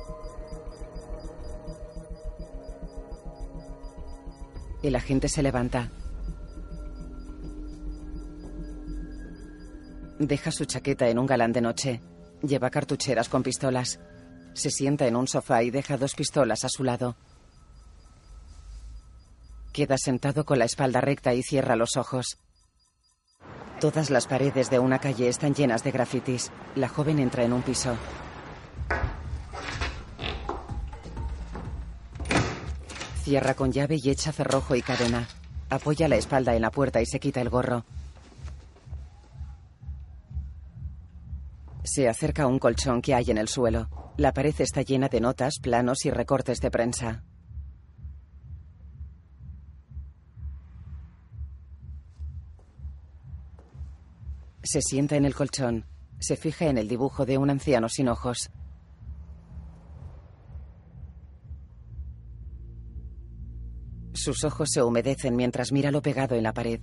El 4.81 4.95
agente 4.95 5.27
se 5.27 5.43
levanta. 5.43 5.91
Deja 10.19 10.51
su 10.51 10.63
chaqueta 10.63 11.09
en 11.09 11.19
un 11.19 11.25
galán 11.25 11.51
de 11.51 11.59
noche. 11.59 12.01
Lleva 12.41 12.69
cartucheras 12.69 13.27
con 13.27 13.43
pistolas. 13.43 13.99
Se 14.53 14.71
sienta 14.71 15.05
en 15.05 15.17
un 15.17 15.27
sofá 15.27 15.63
y 15.63 15.69
deja 15.69 15.97
dos 15.97 16.15
pistolas 16.15 16.63
a 16.63 16.69
su 16.69 16.85
lado. 16.85 17.17
Queda 19.73 19.97
sentado 19.97 20.45
con 20.45 20.59
la 20.59 20.65
espalda 20.65 20.99
recta 20.99 21.33
y 21.33 21.43
cierra 21.43 21.75
los 21.75 21.95
ojos. 21.95 22.39
Todas 23.79 24.09
las 24.09 24.27
paredes 24.27 24.69
de 24.69 24.79
una 24.79 24.99
calle 24.99 25.29
están 25.29 25.53
llenas 25.53 25.83
de 25.83 25.91
grafitis. 25.91 26.51
La 26.75 26.89
joven 26.89 27.19
entra 27.19 27.43
en 27.43 27.53
un 27.53 27.61
piso. 27.61 27.95
Cierra 33.23 33.53
con 33.53 33.71
llave 33.71 33.97
y 34.01 34.09
echa 34.09 34.31
cerrojo 34.31 34.75
y 34.75 34.81
cadena. 34.81 35.27
Apoya 35.69 36.07
la 36.07 36.15
espalda 36.15 36.55
en 36.55 36.63
la 36.63 36.71
puerta 36.71 36.99
y 37.01 37.05
se 37.05 37.19
quita 37.19 37.39
el 37.39 37.49
gorro. 37.49 37.85
Se 41.83 42.09
acerca 42.09 42.43
a 42.43 42.47
un 42.47 42.59
colchón 42.59 43.01
que 43.01 43.13
hay 43.13 43.25
en 43.29 43.37
el 43.37 43.47
suelo. 43.47 43.87
La 44.17 44.33
pared 44.33 44.55
está 44.59 44.81
llena 44.81 45.07
de 45.07 45.21
notas, 45.21 45.59
planos 45.61 46.05
y 46.05 46.11
recortes 46.11 46.59
de 46.59 46.71
prensa. 46.71 47.23
Se 54.71 54.83
sienta 54.83 55.15
en 55.15 55.25
el 55.25 55.33
colchón. 55.33 55.87
Se 56.19 56.35
fija 56.35 56.67
en 56.67 56.77
el 56.77 56.87
dibujo 56.87 57.25
de 57.25 57.39
un 57.39 57.49
anciano 57.49 57.89
sin 57.89 58.07
ojos. 58.07 58.51
Sus 64.13 64.43
ojos 64.43 64.69
se 64.71 64.83
humedecen 64.83 65.35
mientras 65.35 65.71
mira 65.71 65.89
lo 65.89 66.03
pegado 66.03 66.35
en 66.35 66.43
la 66.43 66.53
pared. 66.53 66.81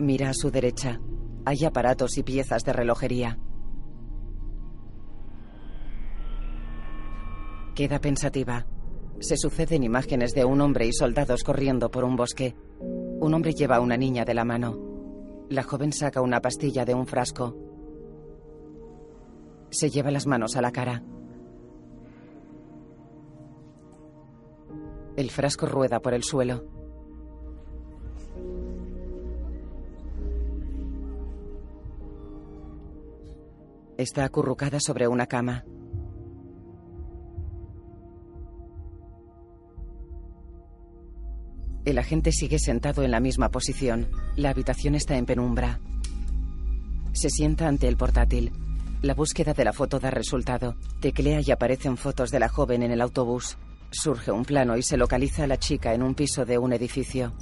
Mira 0.00 0.30
a 0.30 0.34
su 0.34 0.50
derecha. 0.50 0.98
Hay 1.44 1.64
aparatos 1.64 2.18
y 2.18 2.24
piezas 2.24 2.64
de 2.64 2.72
relojería. 2.72 3.38
Queda 7.78 8.00
pensativa. 8.00 8.66
Se 9.20 9.36
suceden 9.36 9.84
imágenes 9.84 10.34
de 10.34 10.44
un 10.44 10.60
hombre 10.60 10.88
y 10.88 10.92
soldados 10.92 11.44
corriendo 11.44 11.92
por 11.92 12.02
un 12.02 12.16
bosque. 12.16 12.56
Un 12.80 13.32
hombre 13.34 13.52
lleva 13.52 13.76
a 13.76 13.80
una 13.80 13.96
niña 13.96 14.24
de 14.24 14.34
la 14.34 14.44
mano. 14.44 14.76
La 15.48 15.62
joven 15.62 15.92
saca 15.92 16.20
una 16.20 16.40
pastilla 16.40 16.84
de 16.84 16.94
un 16.94 17.06
frasco. 17.06 17.56
Se 19.70 19.90
lleva 19.90 20.10
las 20.10 20.26
manos 20.26 20.56
a 20.56 20.60
la 20.60 20.72
cara. 20.72 21.04
El 25.14 25.30
frasco 25.30 25.66
rueda 25.66 26.00
por 26.00 26.14
el 26.14 26.24
suelo. 26.24 26.64
Está 33.96 34.24
acurrucada 34.24 34.80
sobre 34.80 35.06
una 35.06 35.26
cama. 35.26 35.64
El 41.88 41.96
agente 41.96 42.32
sigue 42.32 42.58
sentado 42.58 43.02
en 43.02 43.10
la 43.10 43.18
misma 43.18 43.48
posición. 43.48 44.10
La 44.36 44.50
habitación 44.50 44.94
está 44.94 45.16
en 45.16 45.24
penumbra. 45.24 45.80
Se 47.14 47.30
sienta 47.30 47.66
ante 47.66 47.88
el 47.88 47.96
portátil. 47.96 48.52
La 49.00 49.14
búsqueda 49.14 49.54
de 49.54 49.64
la 49.64 49.72
foto 49.72 49.98
da 49.98 50.10
resultado. 50.10 50.76
Teclea 51.00 51.40
y 51.40 51.50
aparecen 51.50 51.96
fotos 51.96 52.30
de 52.30 52.40
la 52.40 52.50
joven 52.50 52.82
en 52.82 52.90
el 52.90 53.00
autobús. 53.00 53.56
Surge 53.90 54.30
un 54.30 54.44
plano 54.44 54.76
y 54.76 54.82
se 54.82 54.98
localiza 54.98 55.44
a 55.44 55.46
la 55.46 55.56
chica 55.56 55.94
en 55.94 56.02
un 56.02 56.14
piso 56.14 56.44
de 56.44 56.58
un 56.58 56.74
edificio. 56.74 57.32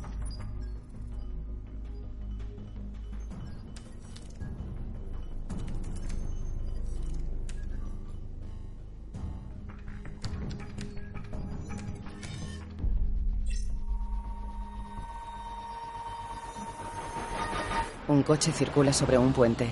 Un 18.17 18.23
coche 18.23 18.51
circula 18.51 18.95
sobre 18.95 19.19
un 19.19 19.31
puente. 19.31 19.69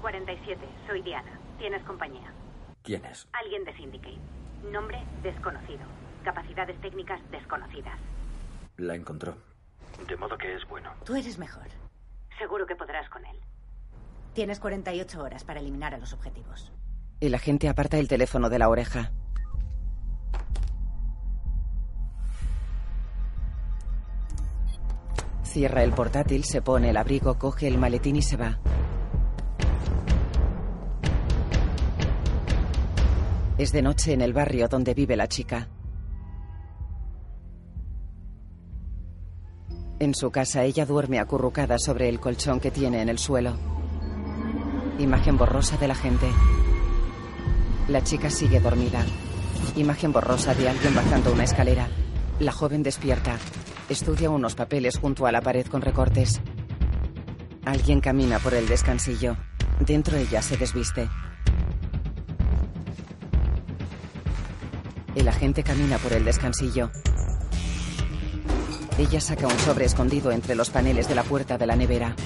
47, 0.00 0.66
soy 0.86 1.02
Diana. 1.02 1.38
¿Tienes 1.58 1.84
compañía? 1.84 2.32
¿Quién 2.82 3.04
es? 3.04 3.28
Alguien 3.34 3.62
de 3.64 3.76
Syndicate. 3.76 4.16
Nombre 4.72 4.98
desconocido. 5.22 5.84
Capacidades 6.24 6.80
técnicas 6.80 7.20
desconocidas. 7.30 7.98
La 8.78 8.94
encontró. 8.94 9.36
De 10.08 10.16
modo 10.16 10.38
que 10.38 10.54
es 10.54 10.66
bueno. 10.68 10.94
Tú 11.04 11.14
eres 11.14 11.36
mejor. 11.36 11.66
Seguro 12.38 12.64
que 12.64 12.74
podrás 12.74 13.10
con 13.10 13.22
él. 13.26 13.38
Tienes 14.32 14.58
48 14.58 15.22
horas 15.22 15.44
para 15.44 15.60
eliminar 15.60 15.92
a 15.92 15.98
los 15.98 16.14
objetivos. 16.14 16.72
El 17.20 17.34
agente 17.34 17.68
aparta 17.68 17.98
el 17.98 18.08
teléfono 18.08 18.48
de 18.48 18.58
la 18.58 18.70
oreja. 18.70 19.12
Cierra 25.56 25.82
el 25.82 25.92
portátil, 25.92 26.44
se 26.44 26.60
pone 26.60 26.90
el 26.90 26.98
abrigo, 26.98 27.38
coge 27.38 27.66
el 27.66 27.78
maletín 27.78 28.16
y 28.16 28.20
se 28.20 28.36
va. 28.36 28.58
Es 33.56 33.72
de 33.72 33.80
noche 33.80 34.12
en 34.12 34.20
el 34.20 34.34
barrio 34.34 34.68
donde 34.68 34.92
vive 34.92 35.16
la 35.16 35.28
chica. 35.28 35.66
En 39.98 40.14
su 40.14 40.30
casa 40.30 40.62
ella 40.62 40.84
duerme 40.84 41.20
acurrucada 41.20 41.78
sobre 41.78 42.10
el 42.10 42.20
colchón 42.20 42.60
que 42.60 42.70
tiene 42.70 43.00
en 43.00 43.08
el 43.08 43.18
suelo. 43.18 43.56
Imagen 44.98 45.38
borrosa 45.38 45.78
de 45.78 45.88
la 45.88 45.94
gente. 45.94 46.26
La 47.88 48.04
chica 48.04 48.28
sigue 48.28 48.60
dormida. 48.60 49.02
Imagen 49.74 50.12
borrosa 50.12 50.54
de 50.54 50.68
alguien 50.68 50.94
bajando 50.94 51.32
una 51.32 51.44
escalera. 51.44 51.88
La 52.40 52.52
joven 52.52 52.82
despierta. 52.82 53.38
Estudia 53.88 54.30
unos 54.30 54.56
papeles 54.56 54.98
junto 54.98 55.26
a 55.26 55.32
la 55.32 55.40
pared 55.40 55.64
con 55.66 55.80
recortes. 55.80 56.40
Alguien 57.64 58.00
camina 58.00 58.40
por 58.40 58.52
el 58.54 58.66
descansillo. 58.66 59.36
Dentro 59.78 60.16
ella 60.16 60.42
se 60.42 60.56
desviste. 60.56 61.08
El 65.14 65.28
agente 65.28 65.62
camina 65.62 65.98
por 65.98 66.12
el 66.12 66.24
descansillo. 66.24 66.90
Ella 68.98 69.20
saca 69.20 69.46
un 69.46 69.58
sobre 69.60 69.84
escondido 69.84 70.32
entre 70.32 70.56
los 70.56 70.70
paneles 70.70 71.06
de 71.08 71.14
la 71.14 71.22
puerta 71.22 71.56
de 71.56 71.66
la 71.66 71.76
nevera. 71.76 72.16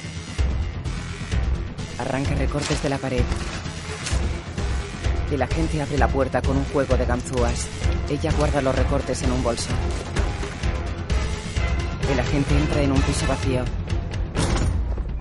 Arranca 1.98 2.34
recortes 2.36 2.82
de 2.82 2.88
la 2.88 2.96
pared. 2.96 3.24
El 5.30 5.42
agente 5.42 5.82
abre 5.82 5.98
la 5.98 6.08
puerta 6.08 6.40
con 6.40 6.56
un 6.56 6.64
juego 6.64 6.96
de 6.96 7.04
ganzúas. 7.04 7.68
Ella 8.08 8.32
guarda 8.38 8.62
los 8.62 8.74
recortes 8.74 9.22
en 9.24 9.32
un 9.32 9.42
bolso. 9.42 9.70
El 12.10 12.18
agente 12.18 12.58
entra 12.58 12.82
en 12.82 12.90
un 12.90 13.00
piso 13.02 13.24
vacío. 13.28 13.62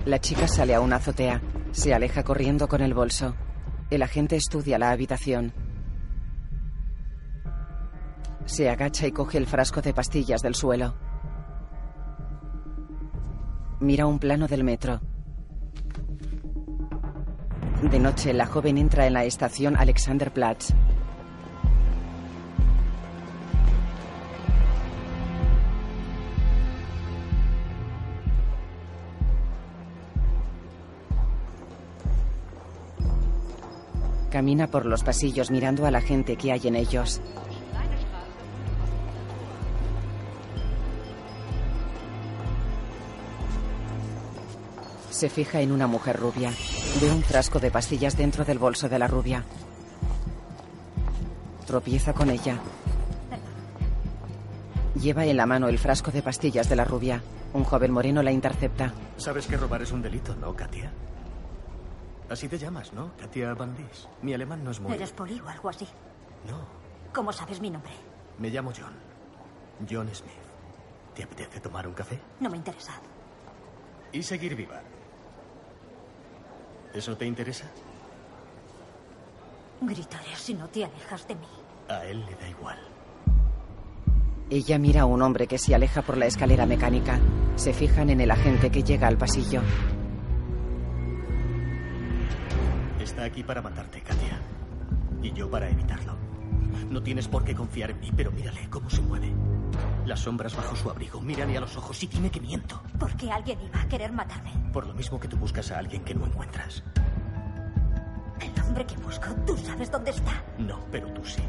La 0.06 0.18
chica 0.18 0.48
sale 0.48 0.74
a 0.74 0.80
una 0.80 0.96
azotea. 0.96 1.40
Se 1.70 1.94
aleja 1.94 2.24
corriendo 2.24 2.66
con 2.66 2.80
el 2.80 2.94
bolso. 2.94 3.36
El 3.90 4.02
agente 4.02 4.34
estudia 4.34 4.76
la 4.76 4.90
habitación. 4.90 5.52
Se 8.44 8.68
agacha 8.68 9.06
y 9.06 9.12
coge 9.12 9.38
el 9.38 9.46
frasco 9.46 9.80
de 9.80 9.94
pastillas 9.94 10.42
del 10.42 10.56
suelo. 10.56 10.96
Mira 13.78 14.06
un 14.06 14.18
plano 14.18 14.48
del 14.48 14.64
metro. 14.64 15.00
De 17.88 18.00
noche, 18.00 18.32
la 18.32 18.46
joven 18.46 18.78
entra 18.78 19.06
en 19.06 19.12
la 19.12 19.24
estación 19.24 19.76
Alexanderplatz. 19.76 20.74
Camina 34.30 34.68
por 34.68 34.86
los 34.86 35.02
pasillos 35.02 35.50
mirando 35.50 35.86
a 35.86 35.90
la 35.90 36.00
gente 36.00 36.36
que 36.36 36.52
hay 36.52 36.68
en 36.68 36.76
ellos. 36.76 37.20
Se 45.10 45.28
fija 45.28 45.60
en 45.60 45.72
una 45.72 45.86
mujer 45.86 46.16
rubia. 46.16 46.52
Ve 47.00 47.10
un 47.10 47.22
frasco 47.22 47.58
de 47.58 47.70
pastillas 47.70 48.16
dentro 48.16 48.44
del 48.44 48.58
bolso 48.58 48.88
de 48.88 48.98
la 48.98 49.08
rubia. 49.08 49.44
Tropieza 51.66 52.12
con 52.12 52.30
ella. 52.30 52.58
Lleva 54.94 55.26
en 55.26 55.36
la 55.36 55.46
mano 55.46 55.68
el 55.68 55.78
frasco 55.78 56.10
de 56.10 56.22
pastillas 56.22 56.68
de 56.68 56.76
la 56.76 56.84
rubia. 56.84 57.22
Un 57.52 57.64
joven 57.64 57.90
moreno 57.90 58.22
la 58.22 58.32
intercepta. 58.32 58.92
Sabes 59.16 59.46
que 59.46 59.56
robar 59.56 59.82
es 59.82 59.90
un 59.90 60.02
delito, 60.02 60.36
¿no, 60.36 60.54
Katia? 60.54 60.92
Así 62.30 62.48
te 62.48 62.56
llamas, 62.58 62.92
¿no? 62.92 63.10
Katia 63.18 63.52
Bandis. 63.54 64.08
Mi 64.22 64.32
alemán 64.32 64.62
no 64.64 64.70
es 64.70 64.80
muy... 64.80 64.94
¿Eres 64.94 65.10
poli 65.12 65.40
o 65.40 65.48
algo 65.48 65.68
así? 65.68 65.86
No, 66.48 66.58
¿Cómo 67.12 67.32
sabes 67.32 67.60
mi 67.60 67.70
nombre? 67.70 67.90
me 68.38 68.48
llamo 68.48 68.72
John. 68.74 68.94
John 69.90 70.08
Smith. 70.14 70.32
¿Te 71.14 71.24
apetece 71.24 71.60
tomar 71.60 71.86
un 71.88 71.92
café? 71.94 72.18
No 72.38 72.48
me 72.48 72.56
interesa. 72.56 72.92
Y 74.12 74.22
seguir 74.22 74.54
viva. 74.54 74.80
¿Eso 76.94 77.16
te 77.16 77.26
interesa? 77.26 77.66
Gritaré 79.80 80.34
si 80.36 80.54
no 80.54 80.68
te 80.68 80.84
alejas 80.84 81.26
de 81.26 81.34
mí. 81.34 81.46
A 81.88 82.04
él 82.04 82.24
le 82.26 82.34
da 82.36 82.48
igual. 82.48 82.78
Ella 84.50 84.78
mira 84.78 85.02
a 85.02 85.06
un 85.06 85.20
hombre 85.22 85.46
que 85.46 85.58
se 85.58 85.74
aleja 85.74 86.02
por 86.02 86.16
la 86.16 86.26
escalera 86.26 86.64
mecánica. 86.66 87.18
Se 87.56 87.72
fijan 87.74 88.10
en 88.10 88.20
el 88.20 88.30
agente 88.30 88.70
que 88.70 88.82
llega 88.82 89.08
al 89.08 89.18
pasillo. 89.18 89.62
Está 93.00 93.24
aquí 93.24 93.42
para 93.42 93.62
matarte, 93.62 94.02
Katia. 94.02 94.38
Y 95.22 95.32
yo 95.32 95.50
para 95.50 95.68
evitarlo. 95.70 96.16
No 96.90 97.02
tienes 97.02 97.28
por 97.28 97.44
qué 97.44 97.54
confiar 97.54 97.90
en 97.90 98.00
mí, 98.00 98.12
pero 98.14 98.30
mírale 98.30 98.68
cómo 98.68 98.90
se 98.90 99.00
mueve. 99.00 99.32
Las 100.04 100.20
sombras 100.20 100.54
bajo 100.54 100.76
su 100.76 100.90
abrigo. 100.90 101.20
Mírale 101.20 101.56
a 101.56 101.60
los 101.60 101.76
ojos 101.76 102.02
y 102.02 102.06
dime 102.06 102.30
que 102.30 102.40
miento. 102.40 102.82
¿Por 102.98 103.16
qué 103.16 103.30
alguien 103.30 103.58
iba 103.62 103.80
a 103.80 103.88
querer 103.88 104.12
matarme? 104.12 104.52
Por 104.72 104.86
lo 104.86 104.94
mismo 104.94 105.18
que 105.18 105.28
tú 105.28 105.36
buscas 105.38 105.70
a 105.70 105.78
alguien 105.78 106.04
que 106.04 106.14
no 106.14 106.26
encuentras. 106.26 106.82
El 108.40 108.62
hombre 108.62 108.84
que 108.84 108.96
busco, 108.96 109.28
¿tú 109.46 109.56
sabes 109.56 109.90
dónde 109.90 110.10
está? 110.10 110.44
No, 110.58 110.80
pero 110.92 111.06
tú 111.12 111.24
sí. 111.24 111.42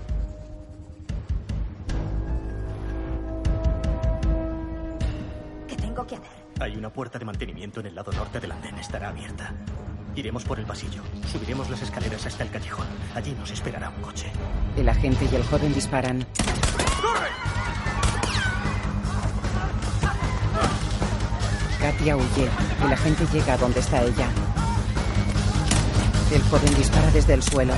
¿Qué 5.67 5.75
tengo 5.75 6.07
que 6.07 6.15
hacer? 6.15 6.45
Hay 6.59 6.77
una 6.77 6.91
puerta 6.91 7.19
de 7.19 7.25
mantenimiento 7.25 7.81
en 7.81 7.87
el 7.87 7.95
lado 7.95 8.11
norte 8.13 8.39
del 8.39 8.51
andén. 8.51 8.75
Estará 8.75 9.09
abierta. 9.09 9.53
Iremos 10.15 10.43
por 10.43 10.59
el 10.59 10.65
pasillo. 10.65 11.01
Subiremos 11.31 11.69
las 11.69 11.81
escaleras 11.81 12.25
hasta 12.25 12.43
el 12.43 12.49
callejón. 12.49 12.85
Allí 13.15 13.33
nos 13.39 13.49
esperará 13.51 13.89
un 13.89 14.01
coche. 14.01 14.31
El 14.75 14.89
agente 14.89 15.27
y 15.31 15.35
el 15.35 15.43
joven 15.43 15.73
disparan. 15.73 16.25
Katia 21.79 22.17
huye. 22.17 22.49
El 22.85 22.93
agente 22.93 23.25
llega 23.31 23.53
a 23.53 23.57
donde 23.57 23.79
está 23.79 24.03
ella. 24.03 24.27
El 26.31 26.41
joven 26.43 26.75
dispara 26.75 27.09
desde 27.11 27.33
el 27.33 27.43
suelo. 27.43 27.73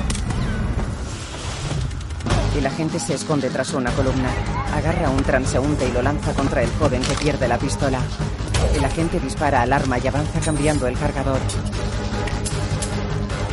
El 2.56 2.66
agente 2.66 2.98
se 2.98 3.14
esconde 3.14 3.48
tras 3.50 3.72
una 3.74 3.90
columna. 3.92 4.30
Agarra 4.74 5.06
a 5.06 5.10
un 5.10 5.22
transeúnte 5.22 5.88
y 5.88 5.92
lo 5.92 6.02
lanza 6.02 6.34
contra 6.34 6.62
el 6.62 6.70
joven 6.78 7.02
que 7.02 7.14
pierde 7.14 7.48
la 7.48 7.58
pistola. 7.58 8.00
El 8.74 8.84
agente 8.84 9.20
dispara 9.20 9.62
al 9.62 9.72
arma 9.72 9.98
y 9.98 10.06
avanza 10.06 10.40
cambiando 10.40 10.86
el 10.86 10.98
cargador. 10.98 11.40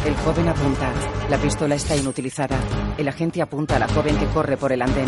El 0.05 0.15
joven 0.15 0.47
apunta. 0.47 0.91
La 1.29 1.37
pistola 1.37 1.75
está 1.75 1.95
inutilizada. 1.95 2.57
El 2.97 3.07
agente 3.07 3.39
apunta 3.39 3.75
a 3.75 3.79
la 3.79 3.87
joven 3.87 4.17
que 4.17 4.25
corre 4.27 4.57
por 4.57 4.71
el 4.71 4.81
andén. 4.81 5.05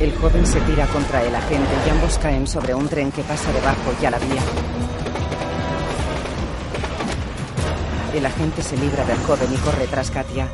El 0.00 0.16
joven 0.16 0.46
se 0.46 0.60
tira 0.62 0.86
contra 0.86 1.22
el 1.22 1.34
agente 1.34 1.70
y 1.86 1.90
ambos 1.90 2.16
caen 2.16 2.46
sobre 2.46 2.74
un 2.74 2.88
tren 2.88 3.12
que 3.12 3.22
pasa 3.22 3.52
debajo 3.52 3.92
y 4.00 4.06
a 4.06 4.10
la 4.10 4.18
vía. 4.18 4.42
El 8.14 8.24
agente 8.24 8.62
se 8.62 8.78
libra 8.78 9.04
del 9.04 9.18
joven 9.18 9.52
y 9.52 9.56
corre 9.58 9.86
tras 9.86 10.10
Katia. 10.10 10.48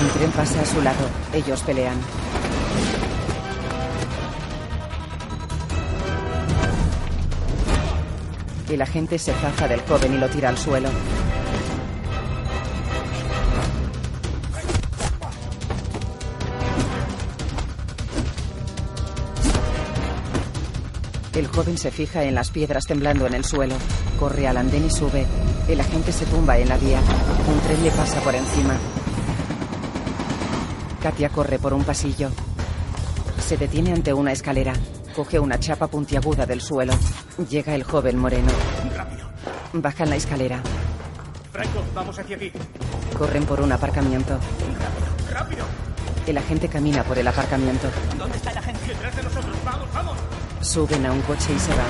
Un 0.00 0.08
tren 0.18 0.30
pasa 0.30 0.60
a 0.60 0.64
su 0.64 0.80
lado. 0.82 1.04
Ellos 1.32 1.60
pelean. 1.62 2.21
El 8.72 8.80
agente 8.80 9.18
se 9.18 9.34
zafa 9.34 9.68
del 9.68 9.82
joven 9.82 10.14
y 10.14 10.16
lo 10.16 10.30
tira 10.30 10.48
al 10.48 10.56
suelo. 10.56 10.88
El 21.34 21.46
joven 21.48 21.76
se 21.76 21.90
fija 21.90 22.24
en 22.24 22.34
las 22.34 22.50
piedras 22.50 22.86
temblando 22.86 23.26
en 23.26 23.34
el 23.34 23.44
suelo. 23.44 23.74
Corre 24.18 24.48
al 24.48 24.56
andén 24.56 24.86
y 24.86 24.90
sube. 24.90 25.26
El 25.68 25.78
agente 25.78 26.10
se 26.10 26.24
tumba 26.24 26.56
en 26.56 26.70
la 26.70 26.78
vía. 26.78 27.00
Un 27.46 27.60
tren 27.60 27.84
le 27.84 27.90
pasa 27.90 28.20
por 28.22 28.34
encima. 28.34 28.78
Katia 31.02 31.28
corre 31.28 31.58
por 31.58 31.74
un 31.74 31.84
pasillo. 31.84 32.30
Se 33.38 33.58
detiene 33.58 33.92
ante 33.92 34.14
una 34.14 34.32
escalera. 34.32 34.72
Coge 35.14 35.38
una 35.38 35.60
chapa 35.60 35.88
puntiaguda 35.88 36.46
del 36.46 36.62
suelo. 36.62 36.94
Llega 37.38 37.74
el 37.74 37.82
joven 37.82 38.18
moreno. 38.18 38.50
Rápido. 38.94 39.26
Bajan 39.72 40.10
la 40.10 40.16
escalera. 40.16 40.60
Franco, 41.50 41.82
vamos 41.94 42.18
hacia 42.18 42.36
aquí. 42.36 42.52
Corren 43.16 43.44
por 43.44 43.60
un 43.60 43.72
aparcamiento. 43.72 44.38
¡Rápido! 45.30 45.64
El 46.26 46.38
agente 46.38 46.68
camina 46.68 47.02
por 47.02 47.18
el 47.18 47.26
aparcamiento. 47.26 47.88
¿Dónde 48.18 48.36
está 48.36 48.52
la 48.52 48.62
gente? 48.62 48.86
Detrás 48.86 49.16
de 49.16 49.22
nosotros. 49.22 49.56
¡Vamos, 49.64 49.88
vamos! 49.94 50.18
Suben 50.60 51.06
a 51.06 51.12
un 51.12 51.22
coche 51.22 51.52
y 51.54 51.58
se 51.58 51.70
van. 51.70 51.86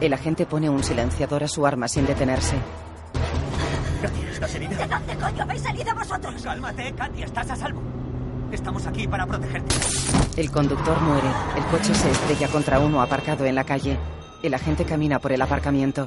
El 0.00 0.12
agente 0.12 0.46
pone 0.46 0.68
un 0.70 0.84
silenciador 0.84 1.42
a 1.44 1.48
su 1.48 1.66
arma 1.66 1.88
sin 1.88 2.06
detenerse. 2.06 2.56
Katia, 4.02 4.30
¿estás 4.30 4.54
herida? 4.54 4.76
¿De 4.76 4.86
dónde 4.86 5.16
coño 5.16 5.42
habéis 5.42 5.62
salido 5.62 5.94
vosotros? 5.94 6.42
Cálmate, 6.42 6.92
Katy, 6.92 7.22
estás 7.22 7.50
a 7.50 7.56
salvo. 7.56 7.82
Estamos 8.52 8.86
aquí 8.86 9.08
para 9.08 9.26
protegerte. 9.26 9.74
El 10.38 10.52
conductor 10.52 11.00
muere. 11.00 11.26
El 11.56 11.64
coche 11.64 11.92
se 11.92 12.08
estrella 12.08 12.46
contra 12.46 12.78
uno 12.78 13.02
aparcado 13.02 13.44
en 13.44 13.56
la 13.56 13.64
calle. 13.64 13.98
El 14.40 14.54
agente 14.54 14.84
camina 14.84 15.18
por 15.18 15.32
el 15.32 15.42
aparcamiento. 15.42 16.06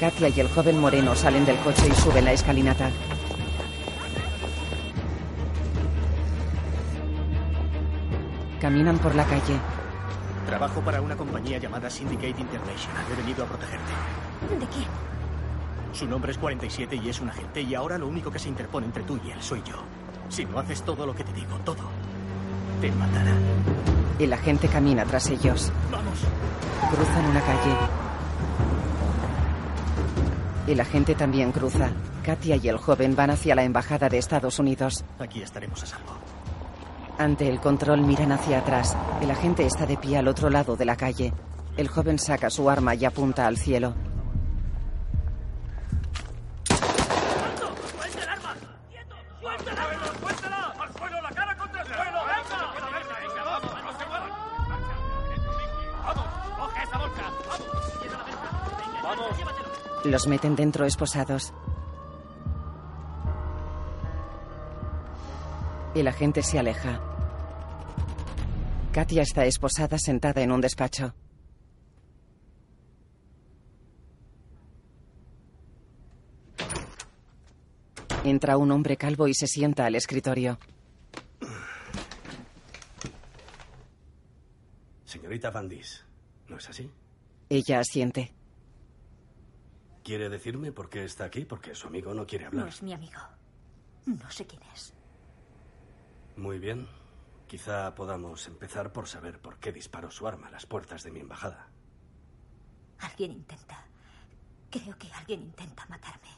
Katia 0.00 0.28
y 0.28 0.40
el 0.40 0.48
joven 0.48 0.80
moreno 0.80 1.14
salen 1.14 1.44
del 1.44 1.56
coche 1.58 1.86
y 1.88 1.94
suben 1.94 2.24
la 2.24 2.32
escalinata. 2.32 2.90
Caminan 8.60 8.98
por 8.98 9.14
la 9.14 9.24
calle. 9.24 9.54
Trabajo 10.46 10.80
para 10.80 11.00
una 11.00 11.16
compañía 11.16 11.58
llamada 11.58 11.88
Syndicate 11.88 12.40
International. 12.40 13.04
He 13.12 13.22
venido 13.22 13.44
a 13.44 13.46
protegerte. 13.46 13.92
¿De 14.58 14.66
quién? 14.66 15.09
Su 15.92 16.06
nombre 16.06 16.32
es 16.32 16.38
47 16.38 16.96
y 16.96 17.08
es 17.08 17.20
un 17.20 17.30
agente 17.30 17.60
y 17.62 17.74
ahora 17.74 17.98
lo 17.98 18.06
único 18.06 18.30
que 18.30 18.38
se 18.38 18.48
interpone 18.48 18.86
entre 18.86 19.02
tú 19.02 19.18
y 19.24 19.30
él 19.30 19.42
soy 19.42 19.62
yo. 19.64 19.76
Si 20.28 20.44
no 20.44 20.58
haces 20.58 20.82
todo 20.82 21.04
lo 21.04 21.14
que 21.14 21.24
te 21.24 21.32
digo, 21.32 21.56
todo, 21.64 21.82
te 22.80 22.90
matará. 22.92 23.34
El 24.18 24.32
agente 24.32 24.68
camina 24.68 25.04
tras 25.04 25.28
ellos. 25.30 25.72
Vamos. 25.90 26.20
Cruzan 26.92 27.26
una 27.26 27.40
calle. 27.40 27.76
El 30.66 30.80
agente 30.80 31.14
también 31.14 31.50
cruza. 31.50 31.90
Katia 32.22 32.56
y 32.56 32.68
el 32.68 32.76
joven 32.76 33.16
van 33.16 33.30
hacia 33.30 33.54
la 33.54 33.64
embajada 33.64 34.08
de 34.08 34.18
Estados 34.18 34.58
Unidos. 34.58 35.04
Aquí 35.18 35.42
estaremos 35.42 35.82
a 35.82 35.86
salvo. 35.86 36.12
Ante 37.18 37.48
el 37.48 37.60
control 37.60 38.02
miran 38.02 38.32
hacia 38.32 38.60
atrás. 38.60 38.96
El 39.20 39.30
agente 39.30 39.66
está 39.66 39.84
de 39.86 39.96
pie 39.96 40.18
al 40.18 40.28
otro 40.28 40.48
lado 40.48 40.76
de 40.76 40.84
la 40.84 40.96
calle. 40.96 41.32
El 41.76 41.88
joven 41.88 42.18
saca 42.18 42.50
su 42.50 42.70
arma 42.70 42.94
y 42.94 43.04
apunta 43.04 43.46
al 43.46 43.56
cielo. 43.56 43.94
Los 60.10 60.26
meten 60.26 60.56
dentro 60.56 60.86
esposados. 60.86 61.54
El 65.94 66.08
agente 66.08 66.42
se 66.42 66.58
aleja. 66.58 67.00
Katia 68.90 69.22
está 69.22 69.44
esposada 69.44 69.98
sentada 70.00 70.42
en 70.42 70.50
un 70.50 70.60
despacho. 70.60 71.14
Entra 78.24 78.56
un 78.56 78.72
hombre 78.72 78.96
calvo 78.96 79.28
y 79.28 79.34
se 79.34 79.46
sienta 79.46 79.86
al 79.86 79.94
escritorio. 79.94 80.58
Señorita 85.04 85.52
Vandis, 85.52 86.04
¿no 86.48 86.56
es 86.56 86.68
así? 86.68 86.90
Ella 87.48 87.78
asiente. 87.78 88.39
¿Quiere 90.10 90.28
decirme 90.28 90.72
por 90.72 90.90
qué 90.90 91.04
está 91.04 91.26
aquí? 91.26 91.44
Porque 91.44 91.72
su 91.72 91.86
amigo 91.86 92.12
no 92.12 92.26
quiere 92.26 92.46
hablar. 92.46 92.64
No 92.64 92.68
es 92.68 92.82
mi 92.82 92.92
amigo. 92.92 93.20
No 94.06 94.28
sé 94.28 94.44
quién 94.44 94.60
es. 94.74 94.92
Muy 96.34 96.58
bien. 96.58 96.88
Quizá 97.46 97.94
podamos 97.94 98.44
empezar 98.48 98.92
por 98.92 99.06
saber 99.06 99.40
por 99.40 99.60
qué 99.60 99.70
disparó 99.70 100.10
su 100.10 100.26
arma 100.26 100.48
a 100.48 100.50
las 100.50 100.66
puertas 100.66 101.04
de 101.04 101.12
mi 101.12 101.20
embajada. 101.20 101.70
Alguien 102.98 103.30
intenta 103.30 103.86
Creo 104.68 104.98
que 104.98 105.12
alguien 105.12 105.42
intenta 105.42 105.86
matarme. 105.86 106.30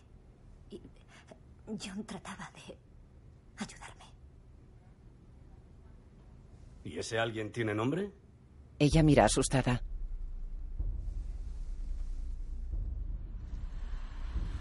Y 0.69 0.83
John 1.83 2.05
trataba 2.05 2.53
de 2.55 2.77
ayudarme. 3.57 4.05
¿Y 6.85 6.99
ese 6.99 7.19
alguien 7.19 7.51
tiene 7.51 7.75
nombre? 7.75 8.13
Ella 8.79 9.03
mira 9.03 9.25
asustada. 9.25 9.83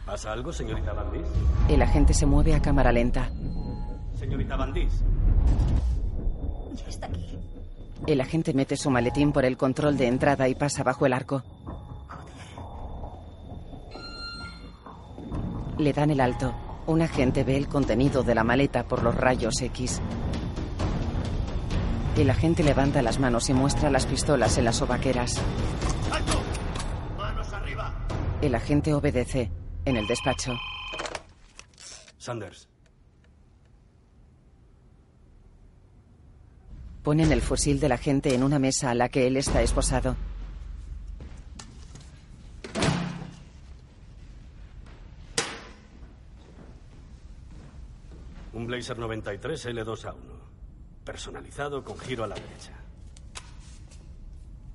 ¿Pasa 0.05 0.31
algo, 0.33 0.51
señorita 0.51 0.93
Bandis? 0.93 1.27
El 1.69 1.81
agente 1.81 2.13
se 2.13 2.25
mueve 2.25 2.53
a 2.53 2.61
cámara 2.61 2.91
lenta. 2.91 3.29
Señorita 4.17 4.55
Bandis. 4.55 5.03
Ya 6.75 6.87
está 6.87 7.07
aquí. 7.07 7.37
El 8.07 8.19
agente 8.19 8.53
mete 8.53 8.77
su 8.77 8.89
maletín 8.89 9.31
por 9.31 9.45
el 9.45 9.57
control 9.57 9.97
de 9.97 10.07
entrada 10.07 10.47
y 10.47 10.55
pasa 10.55 10.83
bajo 10.83 11.05
el 11.05 11.13
arco. 11.13 11.43
Le 15.77 15.93
dan 15.93 16.09
el 16.09 16.19
alto. 16.19 16.53
Un 16.87 17.01
agente 17.03 17.43
ve 17.43 17.57
el 17.57 17.67
contenido 17.67 18.23
de 18.23 18.35
la 18.35 18.43
maleta 18.43 18.83
por 18.83 19.03
los 19.03 19.15
rayos 19.15 19.61
X. 19.61 20.01
El 22.17 22.29
agente 22.29 22.63
levanta 22.63 23.01
las 23.01 23.19
manos 23.19 23.49
y 23.49 23.53
muestra 23.53 23.89
las 23.89 24.05
pistolas 24.05 24.57
en 24.57 24.65
las 24.65 24.77
sobaqueras. 24.77 25.39
¡Alto! 26.11 26.41
¡Manos 27.17 27.53
arriba! 27.53 27.93
El 28.41 28.55
agente 28.55 28.93
obedece. 28.93 29.51
En 29.85 29.97
el 29.97 30.05
despacho. 30.07 30.57
Sanders. 32.17 32.67
Ponen 37.03 37.31
el 37.31 37.41
fusil 37.41 37.79
del 37.79 37.93
agente 37.93 38.35
en 38.35 38.43
una 38.43 38.59
mesa 38.59 38.91
a 38.91 38.93
la 38.93 39.09
que 39.09 39.25
él 39.25 39.37
está 39.37 39.63
esposado. 39.63 40.15
Un 48.53 48.67
Blazer 48.67 48.99
93 48.99 49.65
L2A1. 49.65 50.15
Personalizado 51.03 51.83
con 51.83 51.97
giro 51.97 52.23
a 52.23 52.27
la 52.27 52.35
derecha. 52.35 52.73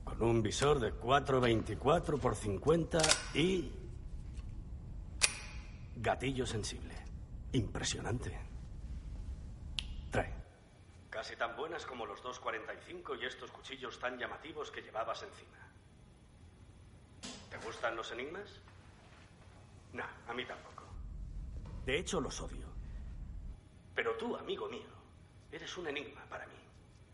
Con 0.02 0.20
un 0.20 0.42
visor 0.42 0.80
de 0.80 0.90
424 0.90 2.18
por 2.18 2.34
50 2.34 2.98
y... 3.34 3.70
Gatillo 5.96 6.44
sensible. 6.44 6.94
Impresionante. 7.52 8.38
Trae. 10.10 10.34
Casi 11.08 11.36
tan 11.36 11.56
buenas 11.56 11.86
como 11.86 12.04
los 12.04 12.22
245 12.22 13.14
y 13.16 13.24
estos 13.24 13.50
cuchillos 13.50 13.98
tan 13.98 14.18
llamativos 14.18 14.70
que 14.70 14.82
llevabas 14.82 15.22
encima. 15.22 15.56
¿Te 17.50 17.56
gustan 17.64 17.96
los 17.96 18.12
enigmas? 18.12 18.60
No, 19.94 20.04
a 20.28 20.34
mí 20.34 20.44
tampoco. 20.44 20.84
De 21.86 21.98
hecho, 21.98 22.20
los 22.20 22.38
odio. 22.42 22.66
Pero 23.94 24.14
tú, 24.18 24.36
amigo 24.36 24.68
mío, 24.68 24.90
eres 25.50 25.74
un 25.78 25.88
enigma 25.88 26.26
para 26.28 26.46
mí. 26.46 26.60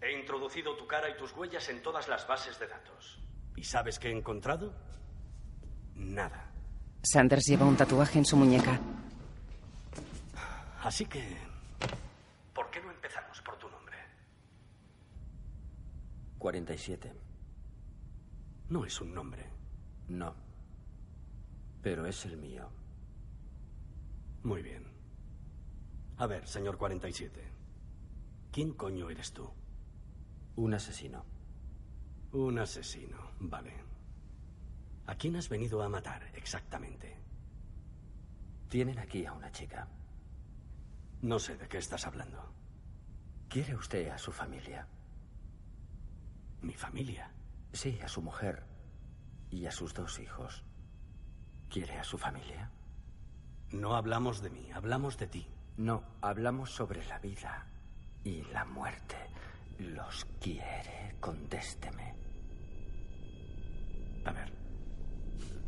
He 0.01 0.19
introducido 0.19 0.77
tu 0.77 0.89
cara 0.89 1.09
y 1.09 1.17
tus 1.17 1.33
huellas 1.37 1.69
en 1.69 1.81
todas 1.83 2.09
las 2.09 2.27
bases 2.27 2.59
de 2.59 2.67
datos. 2.67 3.21
¿Y 3.55 3.63
sabes 3.63 4.01
qué 4.01 4.09
he 4.09 4.13
encontrado? 4.13 4.75
Nada. 5.95 6.52
Sanders 7.03 7.47
lleva 7.47 7.67
un 7.67 7.77
tatuaje 7.77 8.19
en 8.19 8.25
su 8.25 8.37
muñeca. 8.37 8.81
Así 10.83 11.05
que... 11.07 11.37
¿Por 12.55 12.71
qué 12.71 12.81
no 12.81 12.91
empezamos 12.91 13.41
por 13.43 13.57
tu 13.59 13.69
nombre? 13.69 13.97
47. 16.39 17.13
No 18.69 18.85
es 18.85 19.01
un 19.01 19.13
nombre. 19.13 19.51
No. 20.09 20.35
Pero 21.83 22.07
es 22.07 22.25
el 22.25 22.37
mío. 22.37 22.69
Muy 24.45 24.63
bien. 24.63 24.87
A 26.19 26.27
ver, 26.27 26.47
señor 26.47 26.79
47. 26.79 27.43
¿Quién 28.53 28.75
coño 28.75 29.11
eres 29.11 29.33
tú? 29.33 29.51
Un 30.57 30.75
asesino. 30.75 31.25
Un 32.33 32.59
asesino, 32.59 33.33
vale. 33.41 33.92
¿A 35.07 35.15
quién 35.17 35.37
has 35.37 35.49
venido 35.49 35.83
a 35.83 35.89
matar 35.89 36.23
exactamente? 36.35 37.17
Tienen 38.69 38.99
aquí 38.99 39.27
a 39.27 39.33
una 39.33 39.51
chica. 39.51 39.89
No 41.21 41.39
sé 41.39 41.57
de 41.57 41.69
qué 41.69 41.79
estás 41.79 42.07
hablando. 42.07 42.55
¿Quiere 43.49 43.75
usted 43.75 44.09
a 44.09 44.19
su 44.19 44.33
familia? 44.33 44.89
¿Mi 46.63 46.73
familia? 46.75 47.31
Sí, 47.73 47.99
a 48.03 48.09
su 48.09 48.23
mujer 48.23 48.65
y 49.51 49.67
a 49.67 49.73
sus 49.73 49.93
dos 49.93 50.19
hijos. 50.21 50.65
¿Quiere 51.69 51.99
a 51.99 52.05
su 52.05 52.17
familia? 52.17 52.71
No 53.71 53.95
hablamos 53.95 54.43
de 54.43 54.51
mí, 54.51 54.71
hablamos 54.73 55.19
de 55.19 55.27
ti. 55.27 55.47
No, 55.77 56.05
hablamos 56.21 56.71
sobre 56.71 57.05
la 57.07 57.19
vida 57.19 57.67
y 58.25 58.43
la 58.53 58.65
muerte. 58.65 59.17
¿Los 59.79 60.25
quiere? 60.41 61.17
Contésteme. 61.21 62.15
A 64.25 64.33
ver, 64.33 64.62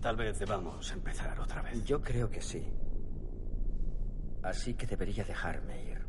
tal 0.05 0.17
vez 0.17 0.39
debamos 0.39 0.93
empezar 0.93 1.41
otra 1.41 1.63
vez. 1.63 1.83
Yo 1.83 2.03
creo 2.03 2.31
que 2.31 2.43
sí. 2.43 2.63
Así 4.43 4.75
que 4.75 4.87
debería 4.87 5.25
dejarme 5.25 5.83
ir. 5.83 6.07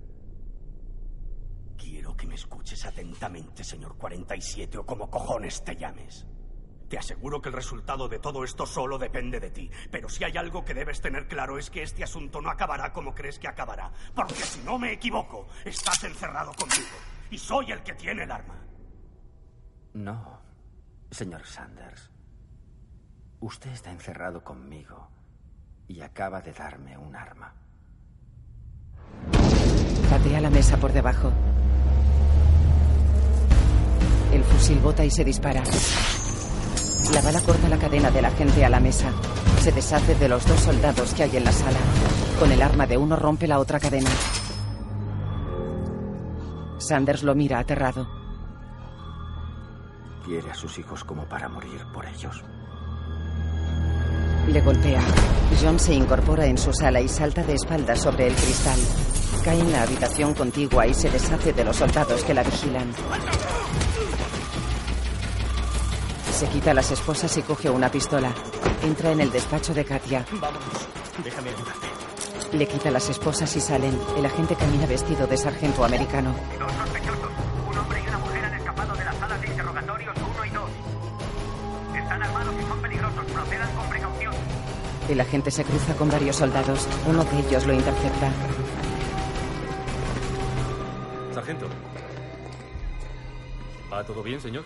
Quiero 1.78 2.14
que 2.18 2.28
me 2.28 2.36
escuches 2.36 2.86
atentamente, 2.86 3.64
señor 3.64 3.98
47, 3.98 4.80
o 4.80 4.86
como 4.86 5.10
cojones 5.10 5.64
te 5.64 5.78
llames. 5.78 6.28
Te 6.90 6.98
aseguro 6.98 7.42
que 7.42 7.48
el 7.48 7.56
resultado 7.56 8.10
de 8.10 8.20
todo 8.20 8.44
esto 8.44 8.66
solo 8.66 8.98
depende 8.98 9.40
de 9.40 9.52
ti. 9.52 9.72
Pero 9.90 10.10
si 10.10 10.26
hay 10.26 10.36
algo 10.36 10.66
que 10.66 10.74
debes 10.74 11.00
tener 11.00 11.30
claro 11.30 11.58
es 11.58 11.70
que 11.70 11.82
este 11.82 12.04
asunto 12.04 12.42
no 12.42 12.50
acabará 12.50 12.92
como 12.92 13.16
crees 13.16 13.40
que 13.40 13.48
acabará. 13.48 13.94
Porque 14.14 14.44
si 14.44 14.60
no 14.66 14.78
me 14.78 14.92
equivoco, 14.92 15.48
estás 15.64 16.04
encerrado 16.04 16.52
conmigo. 16.52 16.98
Y 17.32 17.38
soy 17.38 17.72
el 17.72 17.82
que 17.82 17.94
tiene 17.94 18.24
el 18.24 18.32
arma. 18.32 18.62
No, 19.94 20.42
señor 21.12 21.46
Sanders. 21.46 22.12
Usted 23.46 23.70
está 23.70 23.92
encerrado 23.92 24.44
conmigo 24.44 25.08
y 25.88 26.02
acaba 26.02 26.42
de 26.42 26.52
darme 26.52 26.98
un 26.98 27.16
arma. 27.16 27.54
Patea 30.10 30.42
la 30.42 30.50
mesa 30.50 30.78
por 30.78 30.92
debajo. 30.92 31.32
El 34.34 34.44
fusil 34.46 34.80
bota 34.80 35.06
y 35.06 35.12
se 35.12 35.24
dispara. 35.24 35.62
La 37.14 37.22
bala 37.22 37.40
corta 37.42 37.70
la 37.70 37.78
cadena 37.78 38.10
del 38.10 38.26
agente 38.26 38.66
a 38.66 38.70
la 38.70 38.80
mesa. 38.80 39.12
Se 39.60 39.72
deshace 39.72 40.16
de 40.16 40.28
los 40.28 40.44
dos 40.48 40.62
soldados 40.62 41.14
que 41.14 41.22
hay 41.22 41.38
en 41.38 41.44
la 41.44 41.52
sala. 41.52 41.78
Con 42.40 42.52
el 42.52 42.64
arma 42.64 42.88
de 42.88 42.98
uno 42.98 43.16
rompe 43.16 43.48
la 43.48 43.60
otra 43.60 43.80
cadena. 43.80 44.10
Sanders 46.80 47.22
lo 47.22 47.36
mira 47.36 47.60
aterrado. 47.60 48.08
Quiere 50.26 50.50
a 50.50 50.56
sus 50.56 50.80
hijos 50.80 51.04
como 51.04 51.26
para 51.26 51.48
morir 51.48 51.86
por 51.94 52.08
ellos. 52.08 52.44
Le 54.48 54.62
golpea. 54.62 55.02
John 55.62 55.80
se 55.80 55.94
incorpora 55.94 56.46
en 56.46 56.58
su 56.58 56.72
sala 56.74 57.02
y 57.02 57.08
salta 57.08 57.44
de 57.44 57.56
espaldas 57.56 58.02
sobre 58.02 58.28
el 58.28 58.34
cristal. 58.34 58.80
Cae 59.44 59.60
en 59.60 59.72
la 59.72 59.84
habitación 59.84 60.34
contigua 60.34 60.88
y 60.88 60.94
se 60.94 61.10
deshace 61.10 61.54
de 61.54 61.64
los 61.64 61.76
soldados 61.76 62.24
que 62.24 62.34
la 62.34 62.44
vigilan. 62.44 62.92
Se 66.32 66.48
quita 66.48 66.74
las 66.74 66.92
esposas 66.92 67.36
y 67.38 67.42
coge 67.42 67.70
una 67.70 67.90
pistola. 67.90 68.34
Entra 68.84 69.12
en 69.12 69.22
el 69.22 69.32
despacho 69.32 69.74
de 69.74 69.86
Katia. 69.86 70.26
Vámonos. 70.34 70.88
Déjame 71.24 71.50
ayudarte. 71.50 71.88
Le 72.52 72.68
quita 72.68 72.92
las 72.92 73.10
esposas 73.10 73.56
y 73.56 73.62
salen. 73.62 73.98
El 74.18 74.26
agente 74.26 74.56
camina 74.56 74.86
vestido 74.86 75.28
de 75.28 75.38
sargento 75.38 75.84
americano. 75.84 76.36
El 85.16 85.22
agente 85.22 85.50
se 85.50 85.64
cruza 85.64 85.96
con 85.96 86.10
varios 86.10 86.36
soldados. 86.36 86.90
Uno 87.08 87.24
de 87.24 87.40
ellos 87.40 87.66
lo 87.66 87.72
intercepta. 87.72 88.30
Sargento. 91.34 91.70
¿Va 93.90 94.04
todo 94.04 94.22
bien, 94.22 94.42
señor? 94.42 94.66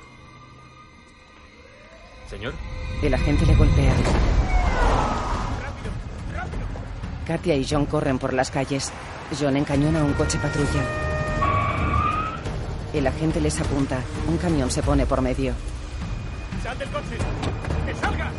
Señor. 2.28 2.56
El 3.04 3.14
agente 3.14 3.46
le 3.46 3.56
golpea. 3.56 3.94
Katia 7.28 7.56
y 7.56 7.64
John 7.70 7.86
corren 7.86 8.18
por 8.18 8.34
las 8.34 8.50
calles. 8.50 8.92
John 9.40 9.56
encañona 9.56 10.04
un 10.04 10.14
coche 10.14 10.40
patrulla. 10.40 10.84
El 12.92 13.06
agente 13.06 13.40
les 13.40 13.62
apunta. 13.62 14.00
Un 14.28 14.40
camión 14.40 14.72
se 14.72 14.82
pone 14.82 15.06
por 15.06 15.22
medio. 15.22 15.54
¡Sal 16.64 16.76
del 16.80 16.90
coche! 16.90 17.18
¡Que 17.86 17.94
salga! 17.94 18.32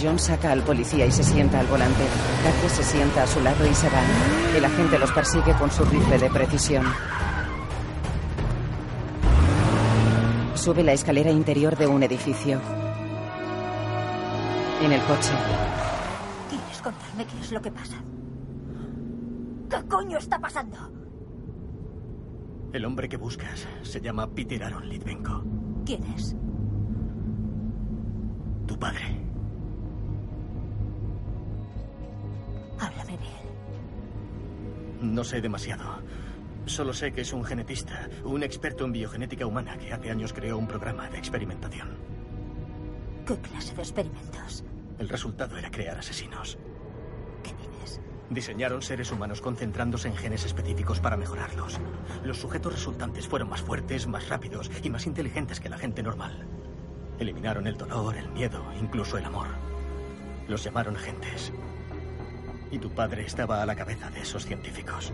John 0.00 0.18
saca 0.18 0.52
al 0.52 0.62
policía 0.62 1.04
y 1.06 1.12
se 1.12 1.22
sienta 1.22 1.60
al 1.60 1.66
volante. 1.66 2.04
Katia 2.42 2.68
se 2.68 2.82
sienta 2.82 3.24
a 3.24 3.26
su 3.26 3.40
lado 3.40 3.66
y 3.66 3.74
se 3.74 3.88
va. 3.88 4.00
El 4.56 4.64
agente 4.64 4.98
los 4.98 5.12
persigue 5.12 5.52
con 5.54 5.70
su 5.70 5.84
rifle 5.84 6.18
de 6.18 6.30
precisión. 6.30 6.84
Sube 10.54 10.82
la 10.82 10.92
escalera 10.92 11.30
interior 11.30 11.76
de 11.76 11.86
un 11.86 12.02
edificio. 12.02 12.60
En 14.82 14.92
el 14.92 15.00
coche, 15.02 15.32
¿Quieres 16.48 16.82
contarme 16.82 17.26
qué 17.26 17.40
es 17.40 17.52
lo 17.52 17.60
que 17.60 17.70
pasa? 17.70 17.96
¿Qué 19.68 19.88
coño 19.88 20.18
está 20.18 20.38
pasando? 20.38 20.76
El 22.72 22.84
hombre 22.84 23.08
que 23.08 23.16
buscas 23.16 23.66
se 23.82 24.00
llama 24.00 24.28
Peter 24.28 24.62
Aaron 24.64 24.88
Litvenko. 24.88 25.44
¿Quién 25.84 26.04
es? 26.14 26.34
Tu 28.66 28.78
padre. 28.78 29.29
No 35.00 35.24
sé 35.24 35.40
demasiado. 35.40 36.02
Solo 36.66 36.92
sé 36.92 37.12
que 37.12 37.22
es 37.22 37.32
un 37.32 37.42
genetista, 37.42 38.08
un 38.22 38.42
experto 38.42 38.84
en 38.84 38.92
biogenética 38.92 39.46
humana 39.46 39.78
que 39.78 39.92
hace 39.92 40.10
años 40.10 40.32
creó 40.32 40.58
un 40.58 40.68
programa 40.68 41.08
de 41.08 41.18
experimentación. 41.18 41.96
¿Qué 43.26 43.36
clase 43.38 43.74
de 43.74 43.82
experimentos? 43.82 44.64
El 44.98 45.08
resultado 45.08 45.56
era 45.56 45.70
crear 45.70 45.98
asesinos. 45.98 46.58
¿Qué 47.42 47.54
dices? 47.54 48.00
Diseñaron 48.28 48.82
seres 48.82 49.10
humanos 49.10 49.40
concentrándose 49.40 50.08
en 50.08 50.16
genes 50.16 50.44
específicos 50.44 51.00
para 51.00 51.16
mejorarlos. 51.16 51.80
Los 52.22 52.38
sujetos 52.38 52.74
resultantes 52.74 53.26
fueron 53.26 53.48
más 53.48 53.62
fuertes, 53.62 54.06
más 54.06 54.28
rápidos 54.28 54.70
y 54.82 54.90
más 54.90 55.06
inteligentes 55.06 55.60
que 55.60 55.70
la 55.70 55.78
gente 55.78 56.02
normal. 56.02 56.46
Eliminaron 57.18 57.66
el 57.66 57.78
dolor, 57.78 58.16
el 58.16 58.28
miedo, 58.30 58.62
incluso 58.78 59.16
el 59.16 59.24
amor. 59.24 59.48
Los 60.46 60.62
llamaron 60.62 60.96
agentes. 60.96 61.52
Y 62.70 62.78
tu 62.78 62.90
padre 62.90 63.24
estaba 63.26 63.62
a 63.62 63.66
la 63.66 63.74
cabeza 63.74 64.10
de 64.10 64.20
esos 64.20 64.46
científicos. 64.46 65.12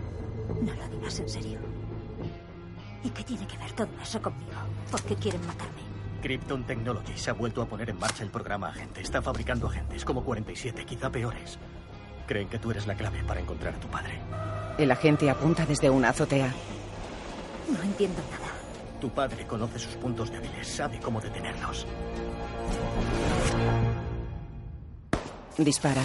No 0.61 0.73
lo 0.73 0.87
digas 0.89 1.19
en 1.19 1.29
serio. 1.29 1.59
¿Y 3.03 3.09
qué 3.09 3.23
tiene 3.23 3.47
que 3.47 3.57
ver 3.57 3.71
todo 3.73 3.89
eso 4.01 4.21
conmigo? 4.21 4.51
¿Por 4.91 5.01
qué 5.03 5.15
quieren 5.15 5.45
matarme? 5.45 5.81
Krypton 6.21 6.65
Technology 6.65 7.17
se 7.17 7.29
ha 7.29 7.33
vuelto 7.33 7.61
a 7.61 7.65
poner 7.67 7.89
en 7.89 7.99
marcha 7.99 8.23
el 8.23 8.29
programa 8.29 8.69
agente. 8.69 9.01
Está 9.01 9.21
fabricando 9.21 9.67
agentes 9.67 10.03
como 10.03 10.23
47, 10.23 10.85
quizá 10.85 11.09
peores. 11.11 11.57
Creen 12.27 12.49
que 12.49 12.59
tú 12.59 12.71
eres 12.71 12.85
la 12.87 12.95
clave 12.95 13.23
para 13.23 13.39
encontrar 13.39 13.75
a 13.75 13.79
tu 13.79 13.87
padre. 13.87 14.19
el 14.77 14.91
agente 14.91 15.29
apunta 15.29 15.65
desde 15.65 15.89
una 15.89 16.09
azotea. 16.09 16.53
No 17.71 17.81
entiendo 17.83 18.19
nada. 18.31 18.51
Tu 18.99 19.09
padre 19.09 19.45
conoce 19.45 19.79
sus 19.79 19.95
puntos 19.95 20.31
débiles, 20.31 20.67
sabe 20.67 20.99
cómo 20.99 21.21
detenerlos. 21.21 21.85
Dispara. 25.57 26.01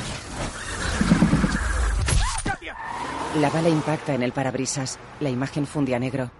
La 3.36 3.48
bala 3.48 3.70
impacta 3.70 4.12
en 4.12 4.22
el 4.22 4.32
parabrisas. 4.32 4.98
La 5.20 5.30
imagen 5.30 5.66
funde 5.66 5.94
a 5.94 5.98
negro. 5.98 6.30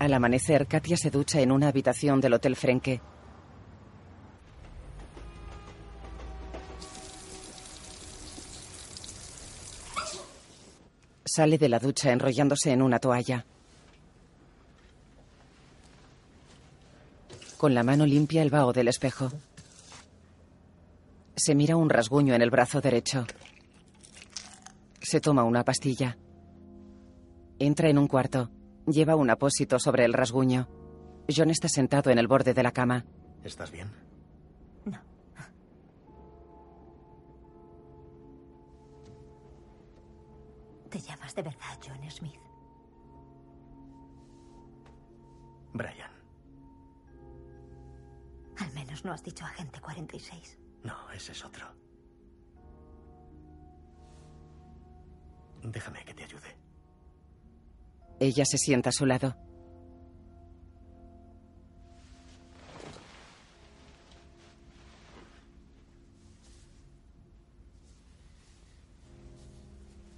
Al 0.00 0.12
amanecer, 0.12 0.66
Katia 0.66 0.96
se 0.96 1.10
ducha 1.10 1.40
en 1.40 1.52
una 1.52 1.68
habitación 1.68 2.20
del 2.20 2.34
Hotel 2.34 2.56
Frenke. 2.56 3.00
Sale 11.24 11.56
de 11.56 11.68
la 11.68 11.78
ducha 11.78 12.10
enrollándose 12.10 12.72
en 12.72 12.82
una 12.82 12.98
toalla. 12.98 13.46
Con 17.56 17.72
la 17.72 17.84
mano 17.84 18.04
limpia 18.04 18.42
el 18.42 18.50
vaho 18.50 18.72
del 18.72 18.88
espejo. 18.88 19.30
Se 21.36 21.54
mira 21.54 21.76
un 21.76 21.88
rasguño 21.88 22.34
en 22.34 22.42
el 22.42 22.50
brazo 22.50 22.80
derecho. 22.80 23.26
Se 25.08 25.20
toma 25.20 25.44
una 25.44 25.62
pastilla. 25.62 26.18
Entra 27.60 27.88
en 27.88 27.96
un 27.96 28.08
cuarto. 28.08 28.50
Lleva 28.88 29.14
un 29.14 29.30
apósito 29.30 29.78
sobre 29.78 30.04
el 30.04 30.12
rasguño. 30.12 30.68
John 31.28 31.50
está 31.50 31.68
sentado 31.68 32.10
en 32.10 32.18
el 32.18 32.26
borde 32.26 32.54
de 32.54 32.62
la 32.64 32.72
cama. 32.72 33.04
¿Estás 33.44 33.70
bien? 33.70 33.88
¿Te 40.90 40.98
llamas 40.98 41.34
de 41.36 41.42
verdad 41.42 41.78
John 41.86 42.10
Smith? 42.10 42.40
Brian. 45.72 46.10
Al 48.58 48.72
menos 48.72 49.04
no 49.04 49.12
has 49.12 49.22
dicho 49.22 49.44
agente 49.44 49.80
46. 49.80 50.58
No, 50.82 51.12
ese 51.12 51.30
es 51.30 51.44
otro. 51.44 51.85
Déjame 55.66 56.04
que 56.04 56.14
te 56.14 56.24
ayude. 56.24 56.56
Ella 58.20 58.44
se 58.44 58.56
sienta 58.56 58.90
a 58.90 58.92
su 58.92 59.04
lado. 59.04 59.36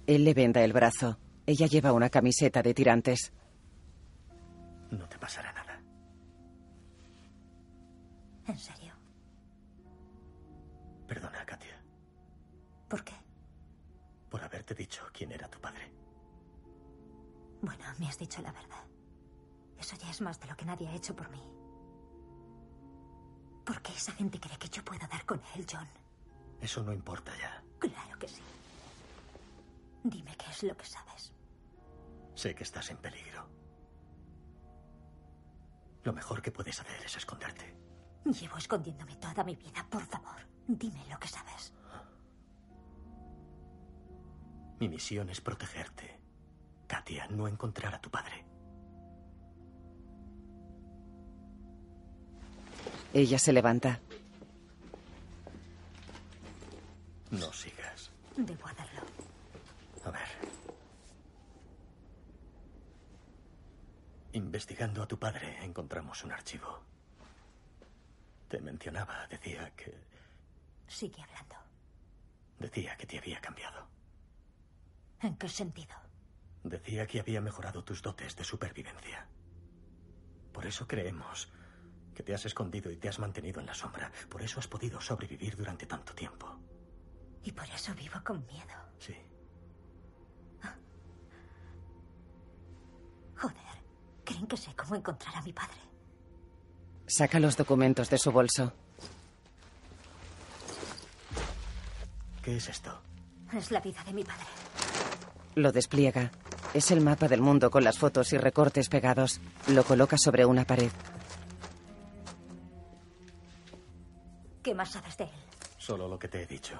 Él 0.05 0.23
le 0.23 0.33
venda 0.33 0.63
el 0.63 0.73
brazo. 0.73 1.19
Ella 1.45 1.67
lleva 1.67 1.93
una 1.93 2.09
camiseta 2.09 2.61
de 2.61 2.73
tirantes. 2.73 3.31
No 4.91 5.07
te 5.07 5.17
pasará 5.17 5.51
nada. 5.53 5.81
¿En 8.47 8.57
serio? 8.57 8.78
Haberte 14.69 14.75
dicho 14.75 15.03
quién 15.11 15.31
era 15.31 15.47
tu 15.47 15.59
padre. 15.59 15.91
Bueno, 17.61 17.83
me 17.97 18.07
has 18.07 18.17
dicho 18.17 18.41
la 18.41 18.51
verdad. 18.51 18.85
Eso 19.77 19.95
ya 19.95 20.09
es 20.09 20.21
más 20.21 20.39
de 20.39 20.47
lo 20.47 20.55
que 20.55 20.65
nadie 20.65 20.87
ha 20.87 20.95
hecho 20.95 21.15
por 21.15 21.29
mí. 21.29 21.41
¿Por 23.65 23.81
qué 23.81 23.91
esa 23.93 24.11
gente 24.13 24.39
cree 24.39 24.57
que 24.57 24.69
yo 24.69 24.83
puedo 24.83 25.07
dar 25.07 25.25
con 25.25 25.41
él, 25.55 25.65
John? 25.69 25.87
Eso 26.61 26.83
no 26.83 26.93
importa 26.93 27.31
ya. 27.37 27.63
Claro 27.79 28.19
que 28.19 28.27
sí. 28.27 28.41
Dime 30.03 30.35
qué 30.37 30.49
es 30.51 30.63
lo 30.63 30.75
que 30.75 30.85
sabes. 30.85 31.33
Sé 32.35 32.53
que 32.53 32.63
estás 32.63 32.89
en 32.91 32.97
peligro. 32.97 33.47
Lo 36.03 36.13
mejor 36.13 36.41
que 36.41 36.51
puedes 36.51 36.79
hacer 36.79 37.01
es 37.05 37.17
esconderte. 37.17 37.75
Llevo 38.25 38.57
escondiéndome 38.57 39.15
toda 39.15 39.43
mi 39.43 39.55
vida. 39.55 39.85
Por 39.89 40.05
favor, 40.05 40.39
dime 40.67 41.05
lo 41.09 41.19
que 41.19 41.27
sabes. 41.27 41.73
Mi 44.79 44.87
misión 44.87 45.29
es 45.29 45.41
protegerte. 45.41 46.17
Katia, 46.87 47.27
no 47.27 47.47
encontrar 47.47 47.93
a 47.93 48.01
tu 48.01 48.09
padre. 48.09 48.45
Ella 53.13 53.37
se 53.37 53.51
levanta. 53.51 53.99
No 57.31 57.51
sigas. 57.51 58.11
Debo 58.37 58.67
hacerlo. 58.67 59.01
A 60.05 60.11
ver. 60.11 60.27
Investigando 64.31 65.03
a 65.03 65.07
tu 65.07 65.19
padre 65.19 65.63
encontramos 65.63 66.23
un 66.23 66.31
archivo. 66.31 66.79
Te 68.47 68.61
mencionaba, 68.61 69.27
decía 69.27 69.75
que... 69.75 69.93
Sigue 70.87 71.21
hablando. 71.21 71.55
Decía 72.59 72.95
que 72.95 73.05
te 73.05 73.17
había 73.17 73.41
cambiado. 73.41 73.88
¿En 75.21 75.35
qué 75.35 75.49
sentido? 75.49 75.95
Decía 76.63 77.07
que 77.07 77.19
había 77.19 77.41
mejorado 77.41 77.83
tus 77.83 78.01
dotes 78.01 78.35
de 78.35 78.43
supervivencia. 78.43 79.27
Por 80.53 80.65
eso 80.65 80.87
creemos 80.87 81.51
que 82.13 82.23
te 82.23 82.33
has 82.33 82.45
escondido 82.45 82.91
y 82.91 82.97
te 82.97 83.07
has 83.07 83.19
mantenido 83.19 83.59
en 83.59 83.65
la 83.65 83.73
sombra. 83.73 84.11
Por 84.29 84.41
eso 84.41 84.59
has 84.59 84.67
podido 84.67 84.99
sobrevivir 84.99 85.55
durante 85.55 85.85
tanto 85.85 86.13
tiempo. 86.13 86.59
Y 87.43 87.51
por 87.51 87.65
eso 87.69 87.93
vivo 87.95 88.19
con 88.23 88.45
miedo. 88.45 88.75
Sí. 88.99 89.15
Joder, 93.37 93.55
creen 94.25 94.47
que 94.47 94.57
sé 94.57 94.75
cómo 94.75 94.95
encontrar 94.95 95.35
a 95.37 95.41
mi 95.41 95.53
padre. 95.53 95.79
Saca 97.07 97.39
los 97.39 97.55
documentos 97.55 98.09
de 98.09 98.17
su 98.17 98.31
bolso. 98.31 98.73
¿Qué 102.43 102.57
es 102.57 102.67
esto? 102.67 103.01
Es 103.53 103.71
la 103.71 103.79
vida 103.79 104.03
de 104.03 104.13
mi 104.13 104.23
padre. 104.23 104.45
Lo 105.55 105.71
despliega. 105.71 106.31
Es 106.73 106.91
el 106.91 107.01
mapa 107.01 107.27
del 107.27 107.41
mundo 107.41 107.71
con 107.71 107.83
las 107.83 107.97
fotos 107.97 108.31
y 108.33 108.37
recortes 108.37 108.89
pegados. 108.89 109.41
Lo 109.67 109.83
coloca 109.83 110.17
sobre 110.17 110.45
una 110.45 110.65
pared. 110.65 110.91
¿Qué 114.63 114.73
más 114.75 114.91
sabes 114.91 115.17
de 115.17 115.23
él? 115.25 115.29
Solo 115.77 116.07
lo 116.07 116.19
que 116.19 116.27
te 116.27 116.43
he 116.43 116.45
dicho. 116.45 116.79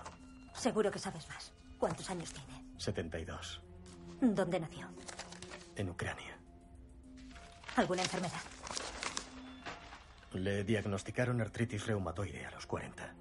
Seguro 0.53 0.91
que 0.91 0.99
sabes 0.99 1.27
más. 1.29 1.51
¿Cuántos 1.77 2.09
años 2.09 2.31
tiene? 2.31 2.63
72. 2.77 3.61
¿Dónde 4.21 4.59
nació? 4.59 4.87
En 5.75 5.89
Ucrania. 5.89 6.37
¿Alguna 7.75 8.01
enfermedad? 8.01 8.41
Le 10.33 10.63
diagnosticaron 10.63 11.41
artritis 11.41 11.87
reumatoide 11.87 12.45
a 12.45 12.51
los 12.51 12.65
40. 12.65 13.15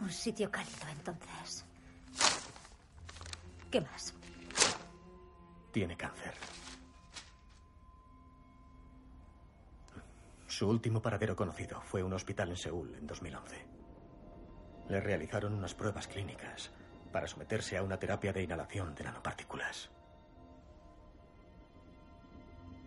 Un 0.00 0.10
sitio 0.10 0.50
cálido, 0.50 0.88
entonces. 0.90 1.64
¿Qué 3.70 3.80
más? 3.80 4.12
Tiene 5.72 5.96
cáncer. 5.96 6.34
Su 10.46 10.68
último 10.68 11.00
paradero 11.00 11.36
conocido 11.36 11.80
fue 11.82 12.02
un 12.02 12.12
hospital 12.12 12.50
en 12.50 12.56
Seúl 12.56 12.94
en 12.94 13.06
2011. 13.06 13.66
Le 14.88 15.00
realizaron 15.00 15.54
unas 15.54 15.74
pruebas 15.74 16.08
clínicas 16.08 16.72
para 17.12 17.28
someterse 17.28 17.76
a 17.76 17.82
una 17.82 17.98
terapia 17.98 18.32
de 18.32 18.42
inhalación 18.42 18.94
de 18.94 19.04
nanopartículas. 19.04 19.90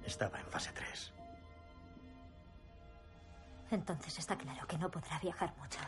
Estaba 0.06 0.40
en 0.40 0.48
fase 0.48 0.72
3. 0.74 1.14
Entonces 3.72 4.20
está 4.20 4.38
claro 4.38 4.68
que 4.68 4.78
no 4.78 4.92
podrá 4.92 5.18
viajar 5.20 5.56
mucho. 5.58 5.80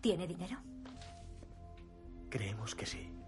¿Tiene 0.00 0.26
dinero? 0.26 0.56
Creemos 2.30 2.74
que 2.74 2.86
sí. 2.86 3.21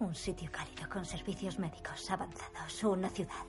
Un 0.00 0.14
sitio 0.14 0.50
cálido 0.50 0.88
con 0.88 1.04
servicios 1.04 1.58
médicos 1.58 2.10
avanzados. 2.10 2.84
Una 2.84 3.10
ciudad. 3.10 3.44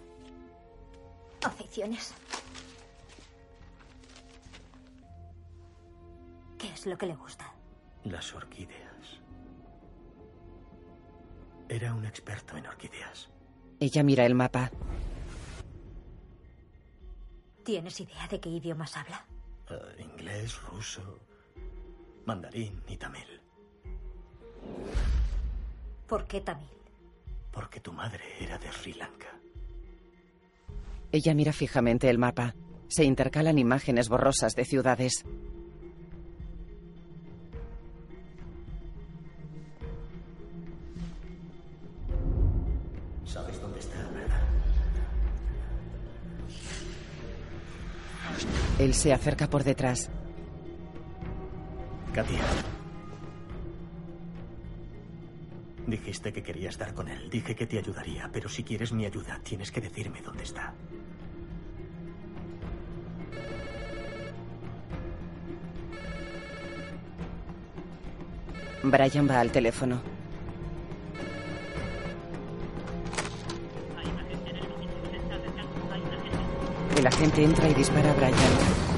Aficiones. 1.44 2.14
¿Qué 6.58 6.68
es 6.74 6.86
lo 6.86 6.98
que 6.98 7.06
le 7.06 7.16
gusta? 7.16 7.54
Las 8.04 8.34
orquídeas. 8.36 9.22
Era 11.70 11.94
un 11.94 12.06
experto 12.06 12.58
en 12.58 12.68
orquídeas. 12.68 13.30
Ella 13.80 14.04
mira 14.04 14.26
el 14.26 14.36
mapa. 14.36 14.70
¿Tienes 17.64 18.00
idea 18.02 18.28
de 18.28 18.42
qué 18.42 18.50
idiomas 18.50 18.98
habla? 18.98 19.26
Uh, 19.70 20.02
inglés, 20.02 20.62
ruso, 20.64 21.22
mandarín 22.26 22.84
y 22.88 22.98
tamil. 22.98 23.42
¿Por 26.12 26.28
qué 26.28 26.42
tamil? 26.42 26.68
Porque 27.52 27.80
tu 27.80 27.94
madre 27.94 28.22
era 28.42 28.58
de 28.58 28.70
Sri 28.70 28.92
Lanka. 28.96 29.40
Ella 31.10 31.34
mira 31.34 31.54
fijamente 31.54 32.10
el 32.10 32.18
mapa. 32.18 32.54
Se 32.90 33.06
intercalan 33.06 33.58
imágenes 33.58 34.10
borrosas 34.10 34.54
de 34.54 34.66
ciudades. 34.66 35.24
¿Sabes 43.24 43.62
dónde 43.62 43.80
está, 43.80 43.96
verdad? 44.14 44.42
Él 48.80 48.94
se 48.94 49.14
acerca 49.14 49.50
por 49.50 49.64
detrás. 49.64 50.10
Katia. 52.14 52.42
Dijiste 55.88 56.32
que 56.32 56.44
querías 56.44 56.76
estar 56.76 56.94
con 56.94 57.08
él. 57.08 57.30
Dije 57.30 57.56
que 57.56 57.66
te 57.66 57.78
ayudaría, 57.78 58.30
pero 58.32 58.48
si 58.50 58.64
quieres 58.64 58.92
mi 58.92 59.06
ayuda, 59.06 59.40
tienes 59.44 59.72
que 59.72 59.82
decirme 59.82 60.22
dónde 60.22 60.44
está. 60.44 60.74
Brian 68.84 69.30
va 69.30 69.40
al 69.40 69.52
teléfono. 69.52 70.02
El 76.98 77.08
agente 77.08 77.44
entra 77.44 77.68
y 77.70 77.74
dispara 77.74 78.12
a 78.12 78.14
Brian. 78.14 78.91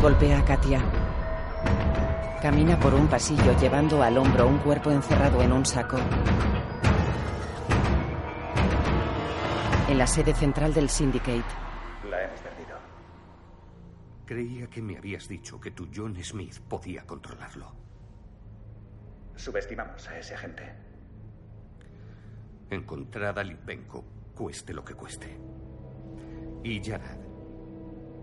Golpea 0.00 0.38
a 0.38 0.44
Katia. 0.46 0.80
Camina 2.40 2.80
por 2.80 2.94
un 2.94 3.06
pasillo 3.06 3.54
llevando 3.60 4.02
al 4.02 4.16
hombro 4.16 4.48
un 4.48 4.56
cuerpo 4.56 4.90
encerrado 4.90 5.42
en 5.42 5.52
un 5.52 5.66
saco. 5.66 5.98
En 9.90 9.98
la 9.98 10.06
sede 10.06 10.32
central 10.32 10.72
del 10.72 10.88
Syndicate. 10.88 11.44
La 12.08 12.24
hemos 12.24 12.40
perdido. 12.40 12.78
Creía 14.24 14.70
que 14.70 14.80
me 14.80 14.96
habías 14.96 15.28
dicho 15.28 15.60
que 15.60 15.72
tu 15.72 15.90
John 15.94 16.16
Smith 16.24 16.60
podía 16.60 17.06
controlarlo. 17.06 17.70
Subestimamos 19.36 20.08
a 20.08 20.18
ese 20.18 20.34
agente. 20.34 20.62
Encontrar 22.70 23.38
a 23.38 23.44
Litvenko, 23.44 24.02
cueste 24.34 24.72
lo 24.72 24.82
que 24.82 24.94
cueste. 24.94 25.38
Y 26.64 26.80
Yarad. 26.80 27.19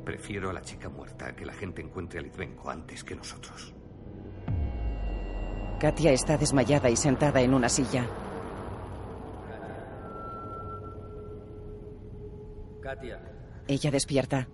Prefiero 0.08 0.50
a 0.50 0.54
la 0.54 0.62
chica 0.62 0.88
muerta 0.88 1.36
que 1.36 1.46
la 1.46 1.52
gente 1.52 1.82
encuentre 1.82 2.20
a 2.20 2.22
Litvenko 2.22 2.70
antes 2.70 3.04
que 3.04 3.14
nosotros. 3.14 3.74
Katia 5.82 6.14
está 6.14 6.38
desmayada 6.38 6.90
y 6.90 6.96
sentada 6.96 7.42
en 7.42 7.54
una 7.54 7.68
silla. 7.68 8.08
Katia. 12.82 13.20
Ella 13.68 13.92
despierta. 13.92 14.48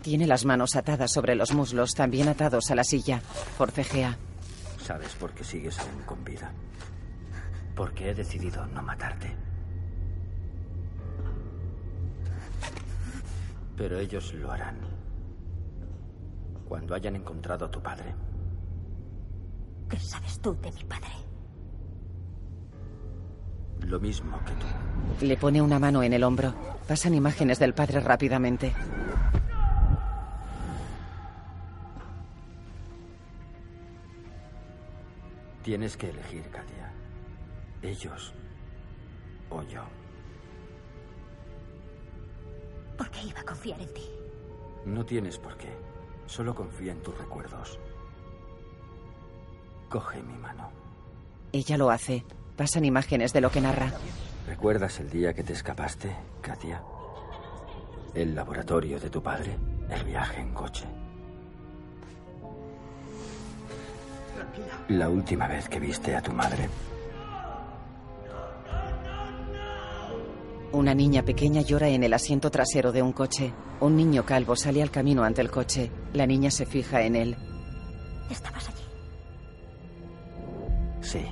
Tiene 0.00 0.26
las 0.26 0.46
manos 0.46 0.74
atadas 0.74 1.12
sobre 1.12 1.34
los 1.34 1.52
muslos, 1.52 1.92
también 1.94 2.28
atados 2.28 2.70
a 2.70 2.74
la 2.74 2.84
silla. 2.84 3.20
Forcejea. 3.20 4.16
¿Sabes 4.82 5.14
por 5.16 5.34
qué 5.34 5.44
sigues 5.44 5.78
aún 5.80 6.00
con 6.06 6.24
vida? 6.24 6.50
Porque 7.76 8.10
he 8.10 8.14
decidido 8.14 8.66
no 8.66 8.82
matarte. 8.82 9.36
Pero 13.76 13.98
ellos 13.98 14.32
lo 14.32 14.50
harán. 14.50 14.78
Cuando 16.66 16.94
hayan 16.94 17.16
encontrado 17.16 17.66
a 17.66 17.70
tu 17.70 17.80
padre. 17.80 18.14
¿Qué 19.88 19.98
sabes 19.98 20.40
tú 20.40 20.56
de 20.60 20.72
mi 20.72 20.82
padre? 20.84 21.10
Lo 23.82 24.00
mismo 24.00 24.38
que 24.44 24.52
tú. 24.52 25.26
Le 25.26 25.36
pone 25.36 25.60
una 25.60 25.78
mano 25.78 26.02
en 26.02 26.14
el 26.14 26.24
hombro. 26.24 26.54
Pasan 26.88 27.14
imágenes 27.14 27.58
del 27.58 27.74
padre 27.74 28.00
rápidamente. 28.00 28.72
Tienes 35.62 35.96
que 35.96 36.10
elegir, 36.10 36.48
Katia. 36.48 36.95
Ellos 37.82 38.34
o 39.50 39.62
yo. 39.62 39.82
¿Por 42.96 43.10
qué 43.10 43.22
iba 43.24 43.40
a 43.40 43.44
confiar 43.44 43.80
en 43.80 43.92
ti? 43.92 44.10
No 44.84 45.04
tienes 45.04 45.38
por 45.38 45.56
qué. 45.56 45.68
Solo 46.26 46.54
confía 46.54 46.92
en 46.92 47.02
tus 47.02 47.16
recuerdos. 47.16 47.78
Coge 49.88 50.22
mi 50.22 50.36
mano. 50.36 50.70
Ella 51.52 51.76
lo 51.76 51.90
hace. 51.90 52.24
Pasan 52.56 52.84
imágenes 52.84 53.32
de 53.32 53.40
lo 53.40 53.50
que 53.50 53.60
narra. 53.60 53.92
¿Recuerdas 54.46 54.98
el 55.00 55.10
día 55.10 55.34
que 55.34 55.42
te 55.42 55.52
escapaste, 55.52 56.16
Katia? 56.40 56.82
El 58.14 58.34
laboratorio 58.34 58.98
de 58.98 59.10
tu 59.10 59.22
padre, 59.22 59.58
el 59.90 60.04
viaje 60.04 60.40
en 60.40 60.54
coche. 60.54 60.86
La 64.88 65.08
última 65.08 65.46
vez 65.48 65.68
que 65.68 65.80
viste 65.80 66.16
a 66.16 66.22
tu 66.22 66.32
madre. 66.32 66.68
Una 70.72 70.94
niña 70.94 71.22
pequeña 71.22 71.62
llora 71.62 71.88
en 71.88 72.02
el 72.02 72.12
asiento 72.12 72.50
trasero 72.50 72.92
de 72.92 73.02
un 73.02 73.12
coche. 73.12 73.52
Un 73.80 73.96
niño 73.96 74.24
calvo 74.24 74.56
sale 74.56 74.82
al 74.82 74.90
camino 74.90 75.22
ante 75.22 75.40
el 75.40 75.50
coche. 75.50 75.90
La 76.12 76.26
niña 76.26 76.50
se 76.50 76.66
fija 76.66 77.02
en 77.02 77.16
él. 77.16 77.36
¿Estabas 78.30 78.68
allí? 78.68 78.84
Sí. 81.00 81.24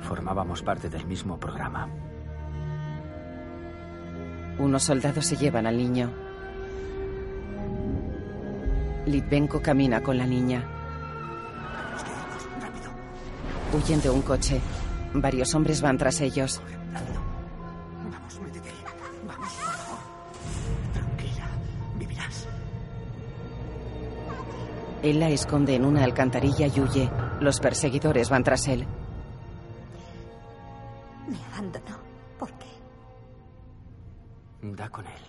Formábamos 0.00 0.62
parte 0.62 0.88
del 0.88 1.06
mismo 1.06 1.38
programa. 1.38 1.88
Unos 4.58 4.82
soldados 4.82 5.26
se 5.26 5.36
llevan 5.36 5.66
al 5.66 5.76
niño. 5.76 6.10
Litvenko 9.06 9.60
camina 9.60 10.02
con 10.02 10.18
la 10.18 10.26
niña. 10.26 10.64
Huyen 13.72 14.00
de 14.00 14.10
un 14.10 14.22
coche. 14.22 14.60
Varios 15.14 15.54
hombres 15.54 15.82
van 15.82 15.98
tras 15.98 16.20
ellos. 16.20 16.60
Vamos, 16.92 18.40
métete. 18.40 18.70
Vamos, 19.26 19.52
por 19.52 19.72
favor. 19.72 19.98
Tranquila, 20.92 21.48
vivirás. 21.96 22.48
Él 25.02 25.20
la 25.20 25.28
esconde 25.30 25.74
en 25.74 25.84
una 25.84 26.04
alcantarilla 26.04 26.66
y 26.66 26.80
huye. 26.80 27.10
Los 27.40 27.60
perseguidores 27.60 28.30
van 28.30 28.44
tras 28.44 28.66
él. 28.68 28.86
Me 31.28 31.38
abandonó. 31.52 31.98
¿Por 32.38 32.50
qué? 32.52 32.66
Da 34.62 34.88
con 34.88 35.06
él 35.06 35.22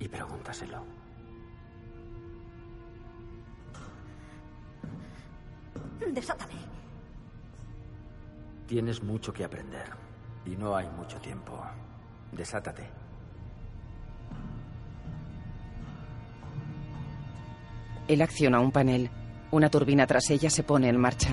y 0.00 0.08
pregúntaselo. 0.08 0.84
Desátame. 6.10 6.54
Tienes 8.66 9.02
mucho 9.02 9.32
que 9.32 9.44
aprender 9.44 10.11
y 10.46 10.56
no 10.56 10.76
hay 10.76 10.88
mucho 10.88 11.18
tiempo. 11.18 11.60
Desátate. 12.32 12.88
Él 18.08 18.22
acciona 18.22 18.60
un 18.60 18.72
panel. 18.72 19.10
Una 19.50 19.68
turbina 19.70 20.06
tras 20.06 20.30
ella 20.30 20.50
se 20.50 20.62
pone 20.62 20.88
en 20.88 20.98
marcha. 20.98 21.30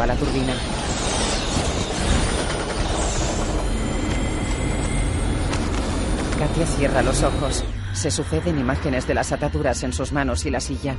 A 0.00 0.06
la 0.06 0.14
turbina. 0.14 0.54
Katia 6.38 6.66
cierra 6.66 7.02
los 7.02 7.22
ojos. 7.22 7.64
Se 7.94 8.10
suceden 8.10 8.58
imágenes 8.58 9.06
de 9.06 9.14
las 9.14 9.32
ataduras 9.32 9.82
en 9.82 9.92
sus 9.92 10.12
manos 10.12 10.44
y 10.44 10.50
la 10.50 10.60
silla. 10.60 10.94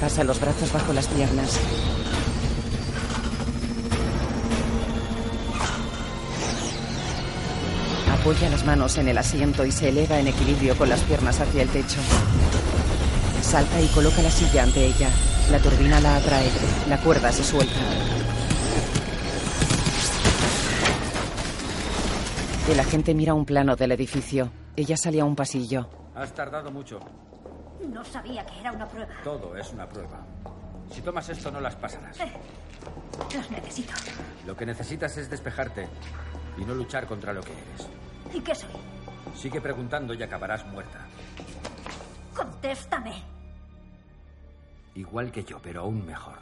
Pasa 0.00 0.22
los 0.22 0.40
brazos 0.40 0.72
bajo 0.72 0.92
las 0.92 1.08
piernas. 1.08 1.58
Apoya 8.26 8.50
las 8.50 8.66
manos 8.66 8.98
en 8.98 9.06
el 9.06 9.18
asiento 9.18 9.64
y 9.64 9.70
se 9.70 9.90
eleva 9.90 10.18
en 10.18 10.26
equilibrio 10.26 10.76
con 10.76 10.88
las 10.88 11.00
piernas 11.02 11.40
hacia 11.40 11.62
el 11.62 11.68
techo. 11.68 12.00
Salta 13.40 13.80
y 13.80 13.86
coloca 13.86 14.20
la 14.20 14.32
silla 14.32 14.64
ante 14.64 14.84
ella. 14.84 15.08
La 15.48 15.60
turbina 15.60 16.00
la 16.00 16.16
atrae. 16.16 16.50
La 16.88 16.98
cuerda 16.98 17.30
se 17.30 17.44
suelta. 17.44 17.78
El 22.68 22.80
agente 22.80 23.14
mira 23.14 23.32
un 23.32 23.44
plano 23.44 23.76
del 23.76 23.92
edificio. 23.92 24.50
Ella 24.74 24.96
sale 24.96 25.20
a 25.20 25.24
un 25.24 25.36
pasillo. 25.36 25.88
Has 26.16 26.34
tardado 26.34 26.72
mucho. 26.72 26.98
No 27.88 28.04
sabía 28.04 28.44
que 28.44 28.58
era 28.58 28.72
una 28.72 28.88
prueba. 28.88 29.14
Todo 29.22 29.56
es 29.56 29.72
una 29.72 29.88
prueba. 29.88 30.26
Si 30.90 31.00
tomas 31.00 31.28
esto 31.28 31.52
no 31.52 31.60
las 31.60 31.76
pasarás. 31.76 32.18
Eh, 32.18 32.32
los 33.36 33.50
necesito. 33.52 33.92
Lo 34.44 34.56
que 34.56 34.66
necesitas 34.66 35.16
es 35.16 35.30
despejarte 35.30 35.86
y 36.58 36.64
no 36.64 36.74
luchar 36.74 37.06
contra 37.06 37.32
lo 37.32 37.40
que 37.40 37.52
eres. 37.52 37.86
¿Y 38.32 38.40
qué 38.40 38.54
soy? 38.54 38.70
Sigue 39.34 39.60
preguntando 39.60 40.14
y 40.14 40.22
acabarás 40.22 40.66
muerta. 40.66 41.06
Contéstame. 42.34 43.22
Igual 44.94 45.30
que 45.30 45.44
yo, 45.44 45.60
pero 45.60 45.82
aún 45.82 46.06
mejor. 46.06 46.38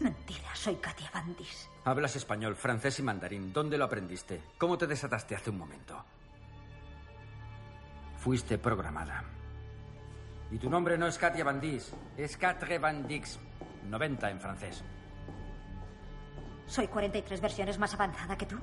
Mentira, 0.00 0.54
soy 0.54 0.76
Katia 0.76 1.10
Bandis. 1.12 1.68
Hablas 1.84 2.16
español, 2.16 2.54
francés 2.54 2.98
y 2.98 3.02
mandarín. 3.02 3.52
¿Dónde 3.52 3.78
lo 3.78 3.84
aprendiste? 3.84 4.42
¿Cómo 4.58 4.76
te 4.76 4.86
desataste 4.86 5.34
hace 5.34 5.50
un 5.50 5.58
momento? 5.58 6.04
Fuiste 8.18 8.58
programada. 8.58 9.24
Y 10.50 10.58
tu 10.58 10.68
nombre 10.68 10.98
no 10.98 11.06
es 11.06 11.18
Katia 11.18 11.44
Bandis, 11.44 11.92
es 12.16 12.36
Catre 12.36 12.78
Bandix. 12.78 13.38
90 13.88 14.30
en 14.30 14.40
francés. 14.40 14.84
¿Soy 16.66 16.86
43 16.88 17.40
versiones 17.40 17.78
más 17.78 17.94
avanzada 17.94 18.36
que 18.36 18.46
tú? 18.46 18.58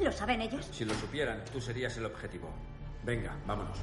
¿Lo 0.00 0.10
saben 0.12 0.40
ellos? 0.40 0.68
Si 0.72 0.84
lo 0.84 0.94
supieran, 0.94 1.42
tú 1.52 1.60
serías 1.60 1.96
el 1.96 2.06
objetivo. 2.06 2.48
Venga, 3.04 3.36
vámonos. 3.46 3.78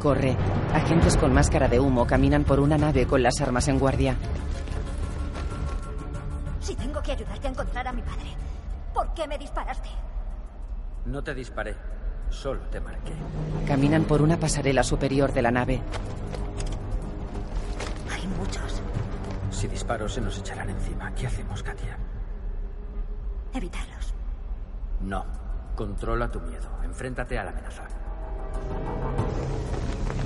Corre. 0.00 0.36
Agentes 0.74 1.16
con 1.16 1.32
máscara 1.32 1.68
de 1.68 1.80
humo 1.80 2.06
caminan 2.06 2.44
por 2.44 2.60
una 2.60 2.76
nave 2.76 3.06
con 3.06 3.22
las 3.22 3.40
armas 3.40 3.66
en 3.68 3.78
guardia. 3.78 4.16
Si 6.60 6.74
tengo 6.74 7.02
que 7.02 7.12
ayudarte 7.12 7.46
a 7.46 7.50
encontrar 7.50 7.88
a 7.88 7.92
mi 7.92 8.02
padre, 8.02 8.34
¿por 8.92 9.12
qué 9.14 9.26
me 9.26 9.38
disparaste? 9.38 9.88
No 11.06 11.22
te 11.24 11.34
disparé, 11.34 11.74
solo 12.28 12.60
te 12.68 12.80
marqué. 12.80 13.12
Caminan 13.66 14.04
por 14.04 14.20
una 14.20 14.36
pasarela 14.36 14.82
superior 14.82 15.32
de 15.32 15.42
la 15.42 15.50
nave. 15.50 15.80
Hay 18.12 18.26
muchos. 18.38 18.82
Si 19.50 19.66
disparo 19.66 20.08
se 20.08 20.20
nos 20.20 20.38
echarán 20.38 20.68
encima. 20.68 21.10
¿Qué 21.14 21.26
hacemos, 21.26 21.62
Katia? 21.62 21.96
Evitarlos. 23.54 24.14
No. 25.00 25.24
Controla 25.78 26.28
tu 26.28 26.40
miedo. 26.40 26.68
Enfréntate 26.82 27.38
a 27.38 27.44
la 27.44 27.50
amenaza. 27.50 27.84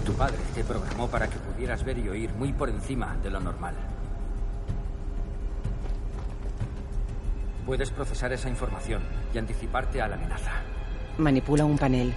Tu 0.02 0.14
padre 0.14 0.38
te 0.54 0.64
programó 0.64 1.08
para 1.08 1.28
que 1.28 1.36
pudieras 1.36 1.84
ver 1.84 1.98
y 1.98 2.08
oír 2.08 2.32
muy 2.32 2.54
por 2.54 2.70
encima 2.70 3.18
de 3.22 3.28
lo 3.28 3.38
normal. 3.38 3.74
Puedes 7.66 7.90
procesar 7.90 8.32
esa 8.32 8.48
información 8.48 9.02
y 9.34 9.36
anticiparte 9.36 10.00
a 10.00 10.08
la 10.08 10.14
amenaza. 10.14 10.52
Manipula 11.18 11.66
un 11.66 11.76
panel. 11.76 12.14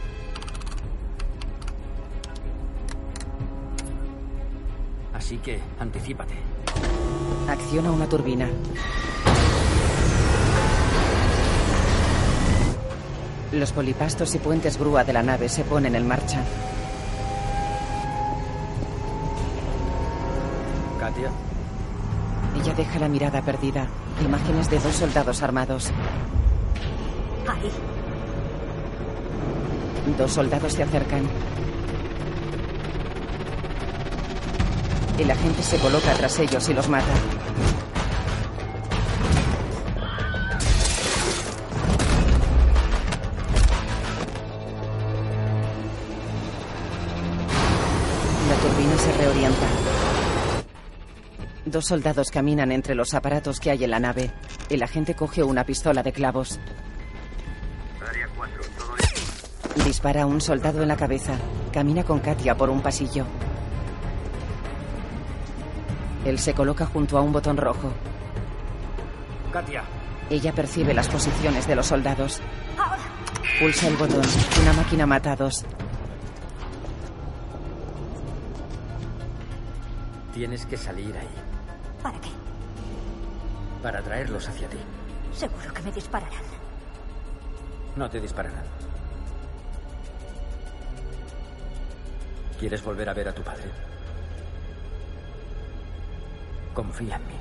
Así 5.13 5.39
que, 5.39 5.59
anticípate. 5.77 6.35
Acciona 7.49 7.91
una 7.91 8.07
turbina. 8.07 8.47
Los 13.55 13.71
polipastos 13.71 14.35
y 14.35 14.39
puentes 14.39 14.77
grúa 14.77 15.05
de 15.05 15.13
la 15.13 15.23
nave 15.23 15.47
se 15.47 15.63
ponen 15.63 15.95
en 15.95 16.05
marcha. 16.05 16.43
Katia, 20.99 21.31
Ella 22.61 22.73
deja 22.73 22.99
la 22.99 23.07
mirada 23.07 23.41
perdida. 23.43 23.87
Imágenes 24.25 24.69
de 24.69 24.77
dos 24.77 24.93
soldados 24.93 25.41
armados. 25.41 25.89
Ahí. 27.47 27.71
Dos 30.17 30.33
soldados 30.33 30.73
se 30.73 30.83
acercan. 30.83 31.23
El 35.17 35.31
agente 35.31 35.63
se 35.63 35.77
coloca 35.77 36.11
tras 36.17 36.37
ellos 36.39 36.67
y 36.67 36.73
los 36.73 36.89
mata. 36.89 37.13
Dos 51.75 51.87
soldados 51.87 52.31
caminan 52.31 52.71
entre 52.71 52.95
los 52.95 53.13
aparatos 53.13 53.59
que 53.59 53.69
hay 53.69 53.83
en 53.83 53.91
la 53.91 53.99
nave. 53.99 54.31
El 54.69 54.81
agente 54.81 55.13
coge 55.13 55.43
una 55.43 55.65
pistola 55.65 56.03
de 56.03 56.13
clavos. 56.13 56.57
Área 57.99 58.29
4, 58.33 58.61
todo 58.77 58.95
listo. 58.95 59.83
Dispara 59.83 60.21
a 60.21 60.25
un 60.25 60.39
soldado 60.39 60.81
en 60.83 60.87
la 60.87 60.95
cabeza. 60.95 61.33
Camina 61.73 62.05
con 62.05 62.19
Katia 62.21 62.55
por 62.55 62.69
un 62.69 62.79
pasillo. 62.81 63.25
Él 66.23 66.39
se 66.39 66.53
coloca 66.53 66.85
junto 66.85 67.17
a 67.17 67.21
un 67.21 67.33
botón 67.33 67.57
rojo. 67.57 67.91
Katia. 69.51 69.83
Ella 70.29 70.53
percibe 70.53 70.93
las 70.93 71.09
posiciones 71.09 71.67
de 71.67 71.75
los 71.75 71.87
soldados. 71.87 72.39
Ahora. 72.77 73.03
Pulsa 73.59 73.89
el 73.89 73.97
botón. 73.97 74.23
Una 74.61 74.71
máquina 74.71 75.05
mata 75.05 75.33
a 75.33 75.35
dos. 75.35 75.65
Tienes 80.33 80.65
que 80.65 80.77
salir 80.77 81.13
ahí 81.17 81.44
¿Para 82.05 82.21
qué? 82.21 82.29
para 83.81 83.99
traerlos 84.03 84.47
hacia 84.47 84.69
ti. 84.69 84.77
Seguro 85.33 85.73
que 85.73 85.81
me 85.81 85.91
dispararán. 85.91 86.43
No 87.95 88.07
te 88.07 88.21
dispararán. 88.21 88.63
¿Quieres 92.59 92.83
volver 92.83 93.09
a 93.09 93.13
ver 93.15 93.27
a 93.29 93.33
tu 93.33 93.41
padre? 93.41 93.63
Confía 96.75 97.15
en 97.15 97.27
mí. 97.27 97.33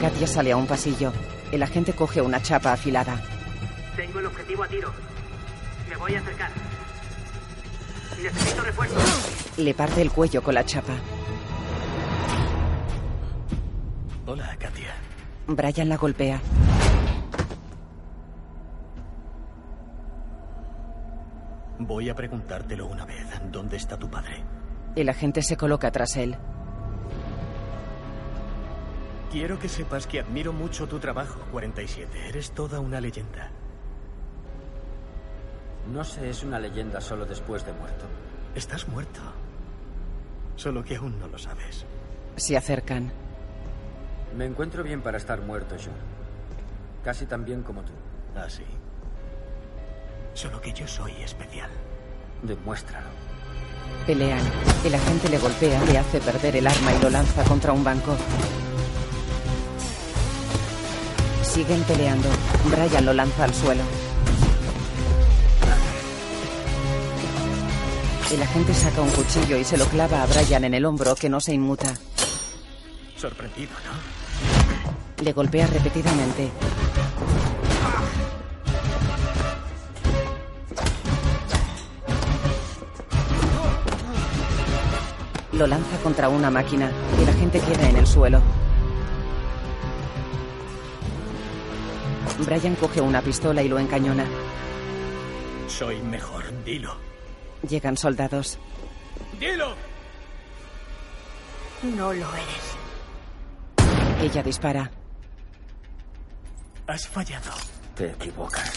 Katia 0.00 0.26
sale 0.26 0.52
a 0.52 0.56
un 0.56 0.66
pasillo. 0.66 1.12
El 1.50 1.62
agente 1.62 1.92
coge 1.92 2.22
una 2.22 2.40
chapa 2.40 2.72
afilada. 2.72 3.20
Tengo 3.96 4.18
el 4.18 4.26
objetivo 4.26 4.64
a 4.64 4.68
tiro. 4.68 4.92
Me 5.90 5.96
voy 5.96 6.14
a 6.14 6.20
acercar. 6.20 6.50
Necesito 8.22 8.62
refuerzo. 8.62 8.96
Le 9.56 9.74
parte 9.74 10.00
el 10.00 10.10
cuello 10.12 10.42
con 10.42 10.54
la 10.54 10.64
chapa. 10.64 10.94
Hola, 14.26 14.56
Katia. 14.58 14.94
Brian 15.48 15.88
la 15.88 15.96
golpea. 15.96 16.40
Voy 21.80 22.08
a 22.08 22.14
preguntártelo 22.14 22.86
una 22.86 23.04
vez. 23.04 23.26
¿Dónde 23.50 23.76
está 23.76 23.98
tu 23.98 24.08
padre? 24.08 24.44
El 24.94 25.08
agente 25.08 25.42
se 25.42 25.56
coloca 25.56 25.90
tras 25.90 26.16
él. 26.16 26.36
Quiero 29.32 29.58
que 29.58 29.68
sepas 29.68 30.06
que 30.06 30.20
admiro 30.20 30.52
mucho 30.52 30.86
tu 30.86 30.98
trabajo, 30.98 31.40
47. 31.50 32.28
Eres 32.28 32.52
toda 32.52 32.80
una 32.80 33.00
leyenda. 33.00 33.50
No 35.90 36.04
se 36.04 36.30
es 36.30 36.42
una 36.42 36.58
leyenda 36.58 37.00
solo 37.00 37.26
después 37.26 37.64
de 37.66 37.72
muerto. 37.72 38.04
Estás 38.54 38.86
muerto. 38.88 39.20
Solo 40.56 40.84
que 40.84 40.96
aún 40.96 41.18
no 41.18 41.26
lo 41.26 41.38
sabes. 41.38 41.84
Se 42.36 42.56
acercan. 42.56 43.12
Me 44.36 44.46
encuentro 44.46 44.82
bien 44.82 45.02
para 45.02 45.18
estar 45.18 45.40
muerto, 45.40 45.74
John. 45.78 45.94
Casi 47.04 47.26
tan 47.26 47.44
bien 47.44 47.62
como 47.62 47.82
tú. 47.82 47.92
Ah, 48.36 48.48
sí. 48.48 48.64
Solo 50.34 50.60
que 50.60 50.72
yo 50.72 50.86
soy 50.86 51.12
especial. 51.22 51.70
Demuéstralo. 52.42 53.08
Pelean. 54.06 54.40
El 54.84 54.94
agente 54.94 55.28
le 55.28 55.38
golpea, 55.38 55.84
le 55.84 55.98
hace 55.98 56.20
perder 56.20 56.56
el 56.56 56.66
arma 56.66 56.92
y 56.94 57.02
lo 57.02 57.10
lanza 57.10 57.44
contra 57.44 57.72
un 57.72 57.84
banco. 57.84 58.16
Siguen 61.42 61.82
peleando. 61.82 62.28
Brian 62.70 63.04
lo 63.04 63.12
lanza 63.12 63.44
al 63.44 63.52
suelo. 63.52 63.82
El 68.32 68.42
agente 68.42 68.72
saca 68.72 69.02
un 69.02 69.10
cuchillo 69.10 69.58
y 69.58 69.64
se 69.64 69.76
lo 69.76 69.84
clava 69.84 70.22
a 70.22 70.26
Brian 70.26 70.64
en 70.64 70.72
el 70.72 70.86
hombro 70.86 71.14
que 71.14 71.28
no 71.28 71.38
se 71.38 71.52
inmuta. 71.52 71.92
Sorprendido, 73.14 73.72
¿no? 73.84 75.22
Le 75.22 75.32
golpea 75.34 75.66
repetidamente. 75.66 76.50
Lo 85.52 85.66
lanza 85.66 85.98
contra 86.02 86.30
una 86.30 86.50
máquina. 86.50 86.90
El 87.20 87.28
agente 87.28 87.60
queda 87.60 87.90
en 87.90 87.96
el 87.98 88.06
suelo. 88.06 88.40
Brian 92.46 92.76
coge 92.76 93.02
una 93.02 93.20
pistola 93.20 93.62
y 93.62 93.68
lo 93.68 93.78
encañona. 93.78 94.24
Soy 95.68 96.00
mejor, 96.00 96.44
dilo. 96.64 97.11
Llegan 97.68 97.96
soldados. 97.96 98.58
¡Dilo! 99.38 99.74
No 101.82 102.12
lo 102.12 102.26
eres. 102.34 104.22
Ella 104.22 104.42
dispara. 104.42 104.90
Has 106.86 107.08
fallado. 107.08 107.50
Te 107.96 108.10
equivocas. 108.10 108.72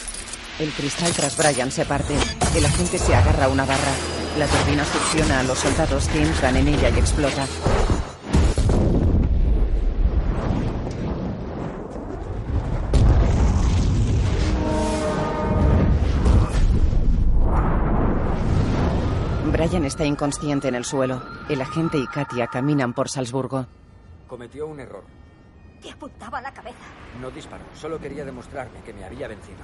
El 0.60 0.72
cristal 0.72 1.12
tras 1.12 1.38
Brian 1.38 1.72
se 1.72 1.86
parte. 1.86 2.16
El 2.56 2.66
agente 2.66 2.98
se 2.98 3.14
agarra 3.14 3.46
a 3.46 3.50
una 3.50 3.66
barra. 3.66 3.94
La 4.38 4.48
turbina 4.48 4.86
succiona 4.86 5.40
a 5.40 5.44
los 5.44 5.60
soldados 5.60 6.08
que 6.08 6.22
entran 6.22 6.56
en 6.58 6.68
ella 6.68 6.90
y 6.90 7.00
explota. 7.00 7.46
Brian 19.76 19.88
está 19.88 20.06
inconsciente 20.06 20.70
en 20.70 20.76
el 20.76 20.86
suelo. 20.86 21.22
El 21.50 21.60
agente 21.60 21.98
y 21.98 22.08
Katia 22.08 22.48
caminan 22.48 22.94
por 22.94 23.10
Salzburgo. 23.10 23.68
Cometió 24.26 24.68
un 24.68 24.80
error. 24.80 25.04
Te 25.82 25.92
apuntaba 25.92 26.38
a 26.38 26.42
la 26.44 26.54
cabeza. 26.54 26.78
No 27.20 27.30
disparó, 27.30 27.66
solo 27.76 28.00
quería 28.00 28.24
demostrarme 28.24 28.80
que 28.86 28.94
me 28.94 29.04
había 29.04 29.28
vencido. 29.28 29.58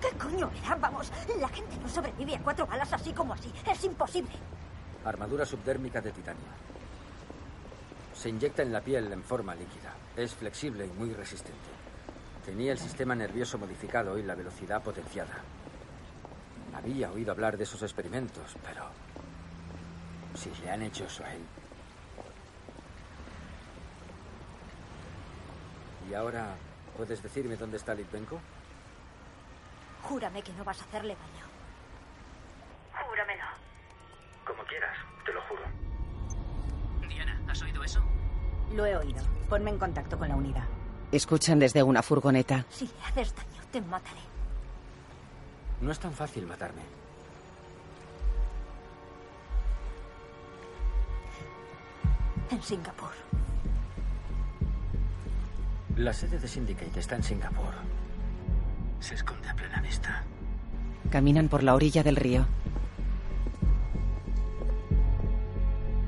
¿Qué 0.00 0.08
coño 0.16 0.50
era? 0.64 0.74
Vamos, 0.76 1.12
la 1.38 1.48
gente 1.48 1.76
no 1.82 1.86
sobrevive 1.86 2.36
a 2.36 2.38
cuatro 2.38 2.66
balas 2.66 2.90
así 2.94 3.12
como 3.12 3.34
así. 3.34 3.52
Es 3.70 3.84
imposible. 3.84 4.32
Armadura 5.04 5.44
subdérmica 5.44 6.00
de 6.00 6.12
titanio. 6.12 6.48
Se 8.14 8.30
inyecta 8.30 8.62
en 8.62 8.72
la 8.72 8.80
piel 8.80 9.12
en 9.12 9.22
forma 9.22 9.54
líquida. 9.54 9.92
Es 10.16 10.34
flexible 10.34 10.86
y 10.86 10.98
muy 10.98 11.12
resistente. 11.12 11.68
Tenía 12.42 12.72
el 12.72 12.78
sistema 12.78 13.14
nervioso 13.14 13.58
modificado 13.58 14.16
y 14.16 14.22
la 14.22 14.34
velocidad 14.34 14.82
potenciada. 14.82 15.42
Había 16.74 17.12
oído 17.12 17.32
hablar 17.32 17.58
de 17.58 17.64
esos 17.64 17.82
experimentos, 17.82 18.56
pero... 18.64 19.07
Si 20.34 20.50
le 20.62 20.70
han 20.70 20.82
hecho 20.82 21.04
eso 21.04 21.24
a 21.24 21.32
él. 21.32 21.42
¿Y 26.10 26.14
ahora 26.14 26.54
puedes 26.96 27.22
decirme 27.22 27.56
dónde 27.56 27.76
está 27.76 27.94
Litvenko? 27.94 28.40
Júrame 30.02 30.42
que 30.42 30.52
no 30.54 30.64
vas 30.64 30.80
a 30.80 30.84
hacerle 30.84 31.14
daño. 31.14 31.44
Júramelo. 33.06 33.44
Como 34.46 34.62
quieras, 34.64 34.96
te 35.24 35.32
lo 35.32 35.42
juro. 35.42 35.62
Diana, 37.08 37.40
¿has 37.48 37.60
oído 37.62 37.84
eso? 37.84 38.00
Lo 38.74 38.86
he 38.86 38.96
oído. 38.96 39.22
Ponme 39.48 39.70
en 39.70 39.78
contacto 39.78 40.18
con 40.18 40.28
la 40.28 40.36
unidad. 40.36 40.64
Escuchan 41.12 41.58
desde 41.58 41.82
una 41.82 42.02
furgoneta. 42.02 42.64
Si 42.70 42.86
le 42.86 43.04
haces 43.04 43.34
daño, 43.34 43.62
te 43.70 43.80
mataré. 43.82 44.20
No 45.80 45.92
es 45.92 45.98
tan 45.98 46.12
fácil 46.12 46.46
matarme. 46.46 46.82
En 52.50 52.62
Singapur. 52.62 53.10
La 55.96 56.14
sede 56.14 56.38
de 56.38 56.48
Syndicate 56.48 56.98
está 56.98 57.16
en 57.16 57.22
Singapur. 57.22 57.74
Se 59.00 59.14
esconde 59.14 59.48
a 59.50 59.54
plena 59.54 59.82
vista. 59.82 60.22
Caminan 61.10 61.48
por 61.48 61.62
la 61.62 61.74
orilla 61.74 62.02
del 62.02 62.16
río. 62.16 62.46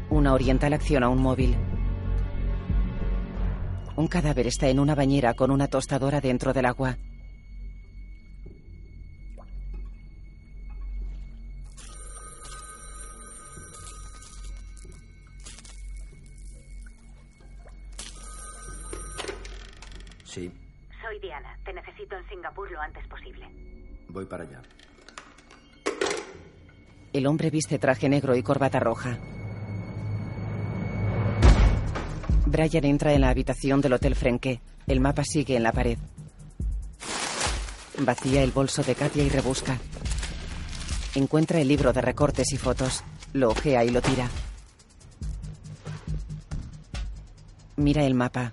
Una 0.09 0.33
oriental 0.33 0.73
acciona 0.73 1.11
un 1.11 1.21
móvil. 1.21 1.57
Un 3.97 4.09
cadáver 4.09 4.47
está 4.47 4.69
en 4.69 4.81
una 4.81 4.95
bañera 4.95 5.35
con 5.35 5.51
una 5.51 5.69
tostadora 5.69 6.23
dentro 6.23 6.55
del 6.55 6.65
agua. 6.65 6.97
En 22.11 22.29
Singapur 22.29 22.71
lo 22.71 22.81
antes 22.81 23.07
posible. 23.09 23.47
voy 24.09 24.25
para 24.27 24.45
allá. 24.45 24.63
El 27.13 27.27
hombre 27.27 27.51
viste 27.51 27.79
traje 27.79 28.09
negro 28.09 28.37
y 28.37 28.43
corbata 28.43 28.81
roja. 28.81 29.19
Brian 32.47 32.85
entra 32.85 33.13
en 33.13 33.21
la 33.21 33.31
habitación 33.31 33.81
del 33.81 33.93
Hotel 33.93 34.15
Frenke. 34.17 34.61
El 34.87 35.01
mapa 35.01 35.23
sigue 35.25 35.57
en 35.57 35.63
la 35.63 35.73
pared. 35.73 35.99
Vacía 37.99 38.43
el 38.43 38.51
bolso 38.51 38.83
de 38.83 38.95
Katia 38.95 39.23
y 39.23 39.29
rebusca. 39.29 39.79
Encuentra 41.15 41.61
el 41.61 41.69
libro 41.69 41.93
de 41.93 42.01
recortes 42.01 42.53
y 42.53 42.57
fotos. 42.57 43.05
Lo 43.33 43.51
ojea 43.51 43.85
y 43.85 43.91
lo 43.91 44.01
tira. 44.03 44.29
Mira 47.77 48.05
el 48.05 48.15
mapa. 48.15 48.53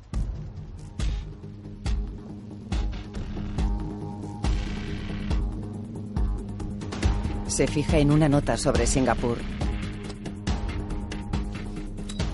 Se 7.48 7.68
fija 7.68 7.98
en 7.98 8.12
una 8.12 8.30
nota 8.30 8.58
sobre 8.58 8.86
Singapur. 8.86 9.38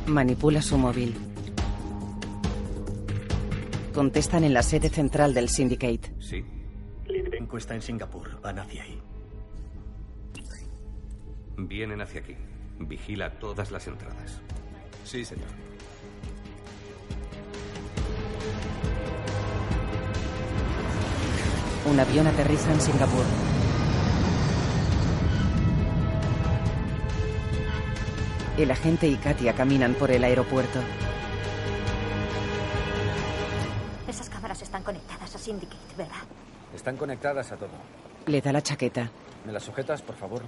Manipula 0.07 0.61
su 0.61 0.78
móvil. 0.78 1.16
Contestan 3.93 4.43
en 4.43 4.53
la 4.53 4.64
sede 4.64 4.89
central 4.89 5.34
del 5.34 5.49
Syndicate. 5.49 6.14
Sí. 6.20 6.43
Está 7.57 7.76
en 7.76 7.82
Singapur. 7.82 8.41
Van 8.41 8.57
hacia 8.57 8.84
ahí. 8.84 8.99
Vienen 11.57 12.01
hacia 12.01 12.22
aquí. 12.22 12.36
Vigila 12.80 13.38
todas 13.39 13.72
las 13.72 13.88
entradas. 13.88 14.41
Sí, 15.05 15.24
señor. 15.24 15.47
Un 21.86 21.99
avión 21.99 22.26
aterriza 22.26 22.74
en 22.74 22.82
Singapur. 22.82 23.53
El 28.64 28.72
agente 28.72 29.09
y 29.09 29.18
Katia 29.18 29.53
caminan 29.53 29.93
por 29.93 30.09
el 30.09 30.24
aeropuerto. 30.24 30.80
Esas 34.07 34.30
cámaras 34.30 34.61
están 34.61 34.82
conectadas 34.84 35.36
a 35.36 35.38
Syndicate, 35.38 35.95
¿verdad? 35.97 36.24
Están 36.74 36.95
conectadas 36.95 37.51
a 37.51 37.57
todo. 37.57 37.72
Le 38.26 38.39
da 38.39 38.53
la 38.53 38.61
chaqueta. 38.61 39.11
¿Me 39.45 39.51
las 39.51 39.64
sujetas, 39.64 40.01
por 40.01 40.16
favor? 40.16 40.43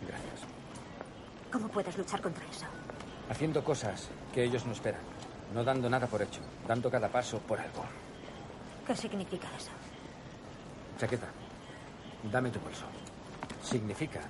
Gracias. 0.00 0.48
¿Cómo 1.52 1.68
puedes 1.68 1.98
luchar 1.98 2.22
contra 2.22 2.42
eso? 2.46 2.64
Haciendo 3.28 3.62
cosas 3.62 4.08
que 4.32 4.44
ellos 4.44 4.64
no 4.64 4.72
esperan. 4.72 5.02
No 5.52 5.62
dando 5.62 5.90
nada 5.90 6.06
por 6.06 6.22
hecho. 6.22 6.40
Dando 6.66 6.90
cada 6.90 7.10
paso 7.10 7.38
por 7.40 7.60
algo. 7.60 7.84
¿Qué 8.86 8.96
significa 8.96 9.46
eso? 9.54 9.72
Chaqueta, 10.98 11.26
dame 12.32 12.48
tu 12.48 12.60
bolso. 12.60 12.86
Significa 13.62 14.22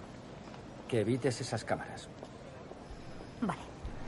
que 0.89 1.03
evites 1.03 1.41
esas 1.41 1.65
cámaras. 1.65 2.09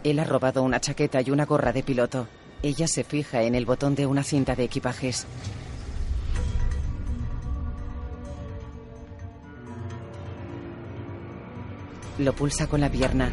Él 0.02 0.18
ha 0.18 0.24
robado 0.24 0.62
una 0.62 0.80
chaqueta 0.80 1.20
y 1.20 1.30
una 1.30 1.44
gorra 1.44 1.72
de 1.72 1.82
piloto. 1.82 2.26
Ella 2.62 2.86
se 2.88 3.04
fija 3.04 3.42
en 3.42 3.54
el 3.54 3.66
botón 3.66 3.94
de 3.94 4.06
una 4.06 4.22
cinta 4.22 4.54
de 4.54 4.64
equipajes. 4.64 5.26
Lo 12.18 12.34
pulsa 12.34 12.66
con 12.66 12.80
la 12.80 12.90
pierna. 12.90 13.30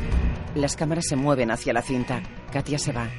Las 0.56 0.76
cámaras 0.76 1.06
se 1.08 1.16
mueven 1.16 1.52
hacia 1.52 1.74
la 1.74 1.82
cinta. 1.82 2.22
Katia 2.52 2.80
se 2.80 2.94
va. 2.94 3.10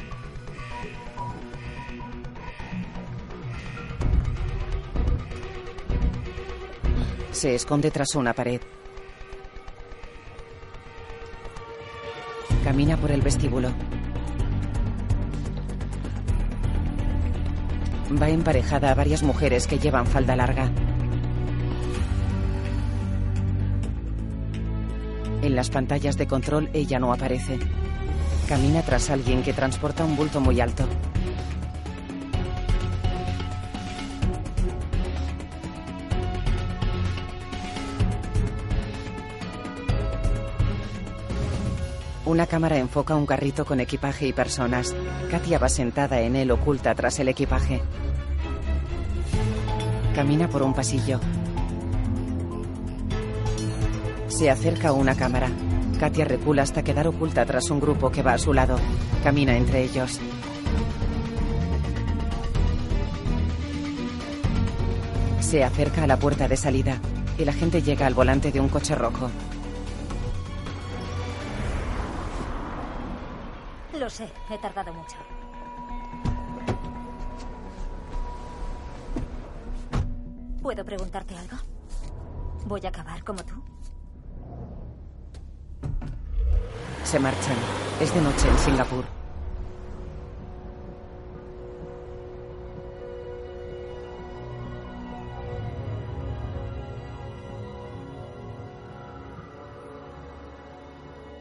Se 7.32 7.54
esconde 7.54 7.90
tras 7.90 8.14
una 8.14 8.32
pared. 8.32 8.60
Camina 12.68 12.98
por 12.98 13.10
el 13.10 13.22
vestíbulo. 13.22 13.70
Va 18.20 18.28
emparejada 18.28 18.90
a 18.90 18.94
varias 18.94 19.22
mujeres 19.22 19.66
que 19.66 19.78
llevan 19.78 20.06
falda 20.06 20.36
larga. 20.36 20.70
En 25.40 25.56
las 25.56 25.70
pantallas 25.70 26.18
de 26.18 26.26
control 26.26 26.68
ella 26.74 26.98
no 26.98 27.10
aparece. 27.10 27.58
Camina 28.50 28.82
tras 28.82 29.08
alguien 29.08 29.42
que 29.42 29.54
transporta 29.54 30.04
un 30.04 30.14
bulto 30.14 30.38
muy 30.42 30.60
alto. 30.60 30.84
Una 42.28 42.46
cámara 42.46 42.76
enfoca 42.76 43.16
un 43.16 43.24
carrito 43.24 43.64
con 43.64 43.80
equipaje 43.80 44.26
y 44.26 44.34
personas. 44.34 44.94
Katia 45.30 45.58
va 45.58 45.70
sentada 45.70 46.20
en 46.20 46.36
él 46.36 46.50
oculta 46.50 46.94
tras 46.94 47.18
el 47.20 47.28
equipaje. 47.28 47.80
Camina 50.14 50.46
por 50.46 50.62
un 50.62 50.74
pasillo. 50.74 51.20
Se 54.26 54.50
acerca 54.50 54.92
una 54.92 55.14
cámara. 55.14 55.48
Katia 55.98 56.26
recula 56.26 56.64
hasta 56.64 56.82
quedar 56.82 57.08
oculta 57.08 57.46
tras 57.46 57.70
un 57.70 57.80
grupo 57.80 58.10
que 58.10 58.22
va 58.22 58.34
a 58.34 58.38
su 58.38 58.52
lado. 58.52 58.76
Camina 59.24 59.56
entre 59.56 59.84
ellos. 59.84 60.20
Se 65.40 65.64
acerca 65.64 66.04
a 66.04 66.06
la 66.06 66.18
puerta 66.18 66.46
de 66.46 66.58
salida. 66.58 67.00
El 67.38 67.48
agente 67.48 67.80
llega 67.80 68.06
al 68.06 68.12
volante 68.12 68.52
de 68.52 68.60
un 68.60 68.68
coche 68.68 68.94
rojo. 68.94 69.30
Lo 74.08 74.14
sé, 74.14 74.26
he 74.48 74.56
tardado 74.56 74.90
mucho. 74.94 75.18
¿Puedo 80.62 80.82
preguntarte 80.82 81.36
algo? 81.36 81.58
¿Voy 82.64 82.80
a 82.86 82.88
acabar 82.88 83.22
como 83.22 83.44
tú? 83.44 83.62
Se 87.04 87.18
marchan. 87.18 87.56
Es 88.00 88.14
de 88.14 88.22
noche 88.22 88.48
en 88.48 88.58
Singapur. 88.58 89.17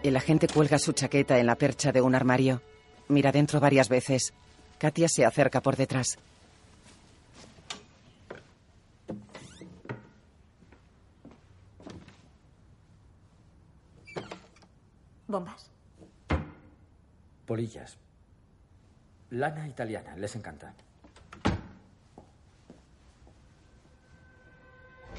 El 0.08 0.16
agente 0.16 0.48
cuelga 0.48 0.80
su 0.80 0.94
chaqueta 0.94 1.38
en 1.38 1.46
la 1.46 1.56
percha 1.56 1.92
de 1.92 2.00
un 2.00 2.16
armario. 2.16 2.62
Mira 3.10 3.34
dentro 3.34 3.60
varias 3.60 3.90
veces. 3.90 4.34
Katia 4.78 5.10
se 5.10 5.26
acerca 5.26 5.62
por 5.62 5.76
detrás. 5.76 6.18
¿Bombas? 15.28 15.70
Polillas. 17.46 17.98
Lana 19.32 19.68
italiana, 19.68 20.16
les 20.16 20.34
encanta. 20.38 20.74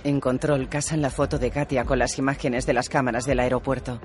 En 0.02 0.18
control 0.18 0.70
casan 0.70 1.02
la 1.02 1.10
foto 1.10 1.38
de 1.38 1.50
Katia 1.50 1.84
con 1.84 1.98
las 1.98 2.18
imágenes 2.18 2.64
de 2.64 2.72
las 2.72 2.88
cámaras 2.88 3.26
del 3.26 3.40
aeropuerto. 3.40 4.00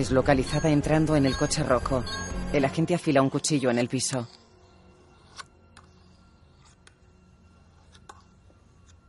Es 0.00 0.10
localizada 0.10 0.70
entrando 0.70 1.14
en 1.14 1.26
el 1.26 1.36
coche 1.36 1.62
rojo. 1.62 2.02
El 2.54 2.64
agente 2.64 2.94
afila 2.94 3.20
un 3.20 3.28
cuchillo 3.28 3.70
en 3.70 3.78
el 3.78 3.86
piso. 3.86 4.26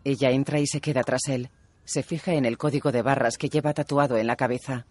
Ella 0.03 0.31
entra 0.31 0.59
y 0.59 0.67
se 0.67 0.81
queda 0.81 1.01
tras 1.03 1.29
él. 1.29 1.49
Se 1.85 2.03
fija 2.03 2.33
en 2.33 2.43
el 2.43 2.57
código 2.57 2.91
de 2.91 3.03
barras 3.03 3.37
que 3.37 3.47
lleva 3.47 3.73
tatuado 3.73 4.17
en 4.17 4.27
la 4.27 4.35
cabeza. 4.35 4.85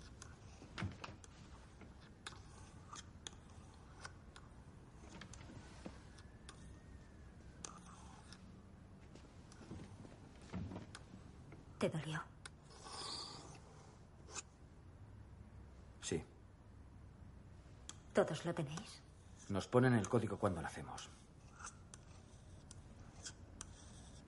¿Te 11.79 11.91
dolió? 11.91 12.23
Sí. 16.11 16.21
¿Todos 18.21 18.45
lo 18.45 18.53
tenéis? 18.53 19.03
Nos 19.49 19.67
ponen 19.67 19.95
el 19.95 20.07
código 20.07 20.39
cuando 20.39 20.61
nacemos. 20.61 21.09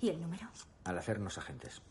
¿Y 0.01 0.09
el 0.09 0.19
número? 0.19 0.49
Al 0.85 0.97
hacernos 0.97 1.37
agentes. 1.37 1.83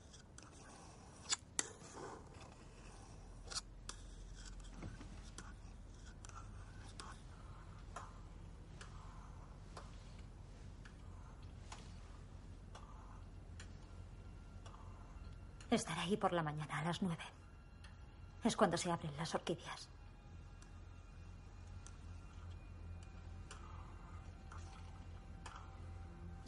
Estaré 15.70 16.02
ahí 16.02 16.18
por 16.18 16.34
la 16.34 16.42
mañana 16.42 16.80
a 16.80 16.84
las 16.84 17.00
nueve. 17.04 17.24
Es 18.44 18.58
cuando 18.58 18.76
se 18.76 18.92
abren 18.92 19.16
las 19.18 19.36
orquídeas. 19.36 19.88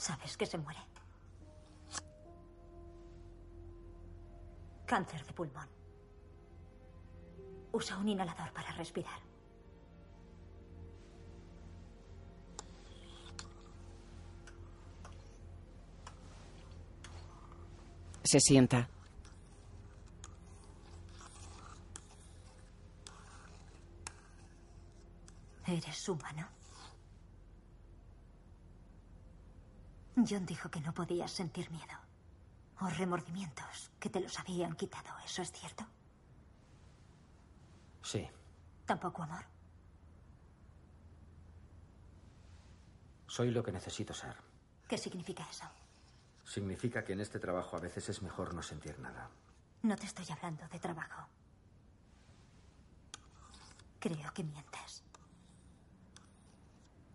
¿Sabes 0.04 0.36
que 0.36 0.46
se 0.46 0.58
muere? 0.58 0.82
Cáncer 4.86 5.26
de 5.26 5.32
pulmón. 5.32 5.70
Usa 7.72 7.98
un 7.98 8.10
inhalador 8.10 8.52
para 8.52 8.74
respirar. 8.74 9.22
Se 18.26 18.42
sienta. 18.42 18.90
¿Eres 25.66 26.10
humano? 26.10 26.63
John 30.16 30.46
dijo 30.46 30.70
que 30.70 30.80
no 30.82 30.94
podías 30.94 31.32
sentir 31.32 31.70
miedo 31.72 31.98
o 32.80 32.88
remordimientos, 32.90 33.92
que 34.00 34.10
te 34.10 34.20
los 34.20 34.40
habían 34.40 34.76
quitado. 34.76 35.10
¿Eso 35.26 35.42
es 35.42 35.52
cierto? 35.52 35.86
Sí. 38.02 38.28
Tampoco 38.86 39.24
amor. 39.24 39.46
Soy 43.28 43.52
lo 43.52 43.64
que 43.64 43.72
necesito 43.72 44.14
ser. 44.14 44.36
¿Qué 44.88 44.98
significa 44.98 45.44
eso? 45.50 45.66
Significa 46.44 47.04
que 47.04 47.14
en 47.14 47.22
este 47.22 47.40
trabajo 47.40 47.78
a 47.78 47.80
veces 47.80 48.10
es 48.10 48.22
mejor 48.22 48.54
no 48.54 48.62
sentir 48.62 49.00
nada. 49.00 49.30
No 49.82 49.96
te 49.96 50.06
estoy 50.06 50.26
hablando 50.30 50.68
de 50.68 50.80
trabajo. 50.80 51.28
Creo 54.00 54.34
que 54.34 54.44
mientes. 54.44 55.03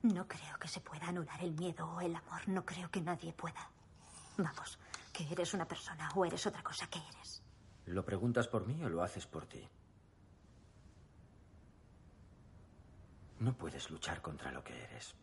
No 0.02 0.28
creo 0.28 0.58
que 0.58 0.68
se 0.68 0.80
pueda 0.80 1.08
anular 1.08 1.42
el 1.42 1.52
miedo 1.52 1.86
o 1.88 2.00
el 2.00 2.14
amor. 2.14 2.48
No 2.48 2.64
creo 2.64 2.90
que 2.90 3.00
nadie 3.00 3.32
pueda. 3.32 3.70
Vamos, 4.36 4.78
que 5.12 5.24
eres 5.30 5.54
una 5.54 5.66
persona 5.66 6.08
o 6.14 6.24
eres 6.24 6.46
otra 6.46 6.62
cosa 6.62 6.88
que 6.88 7.00
eres. 7.00 7.42
¿Lo 7.86 8.04
preguntas 8.04 8.46
por 8.46 8.66
mí 8.66 8.82
o 8.84 8.88
lo 8.88 9.02
haces 9.02 9.26
por 9.26 9.46
ti? 9.46 9.66
No 13.40 13.56
puedes 13.56 13.90
luchar 13.90 14.20
contra 14.20 14.52
lo 14.52 14.62
que 14.62 14.84
eres. 14.84 15.14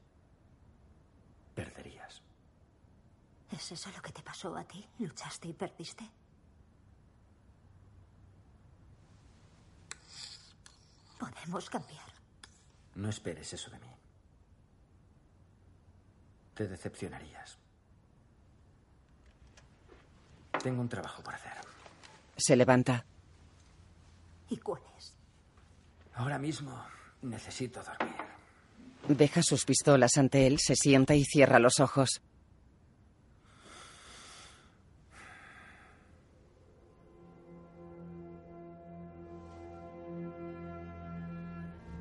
Perderías. 1.53 2.21
¿Es 3.51 3.71
eso 3.71 3.89
lo 3.91 4.01
que 4.01 4.11
te 4.11 4.21
pasó 4.21 4.55
a 4.57 4.63
ti? 4.63 4.85
¿Luchaste 4.99 5.47
y 5.47 5.53
perdiste? 5.53 6.09
Podemos 11.17 11.69
cambiar. 11.69 12.05
No 12.95 13.09
esperes 13.09 13.53
eso 13.53 13.69
de 13.71 13.79
mí. 13.79 13.95
Te 16.55 16.67
decepcionarías. 16.67 17.59
Tengo 20.63 20.81
un 20.81 20.89
trabajo 20.89 21.21
por 21.21 21.35
hacer. 21.35 21.51
Se 22.37 22.55
levanta. 22.55 23.05
¿Y 24.49 24.57
cuál 24.57 24.81
es? 24.97 25.13
Ahora 26.13 26.39
mismo 26.39 26.81
necesito 27.21 27.83
dormir. 27.83 28.15
Deja 29.07 29.43
sus 29.43 29.65
pistolas 29.65 30.17
ante 30.17 30.47
él, 30.47 30.57
se 30.59 30.75
sienta 30.75 31.13
y 31.13 31.25
cierra 31.25 31.59
los 31.59 31.79
ojos. 31.79 32.21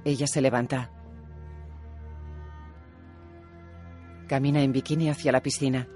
Ella 0.04 0.26
se 0.26 0.40
levanta. 0.40 0.93
Camina 4.26 4.62
en 4.62 4.72
bikini 4.72 5.10
hacia 5.10 5.32
la 5.32 5.42
piscina. 5.42 5.86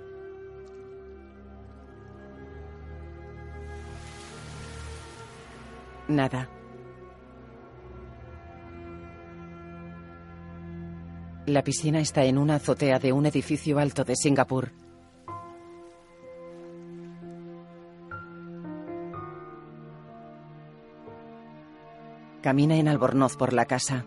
Nada. 6.09 6.49
La 11.47 11.64
piscina 11.64 12.01
está 12.01 12.24
en 12.24 12.37
una 12.37 12.57
azotea 12.57 12.99
de 12.99 13.12
un 13.12 13.24
edificio 13.24 13.79
alto 13.79 14.05
de 14.05 14.16
Singapur. 14.16 14.72
Camina 22.43 22.76
en 22.76 22.89
albornoz 22.89 23.37
por 23.37 23.53
la 23.53 23.64
casa. 23.64 24.05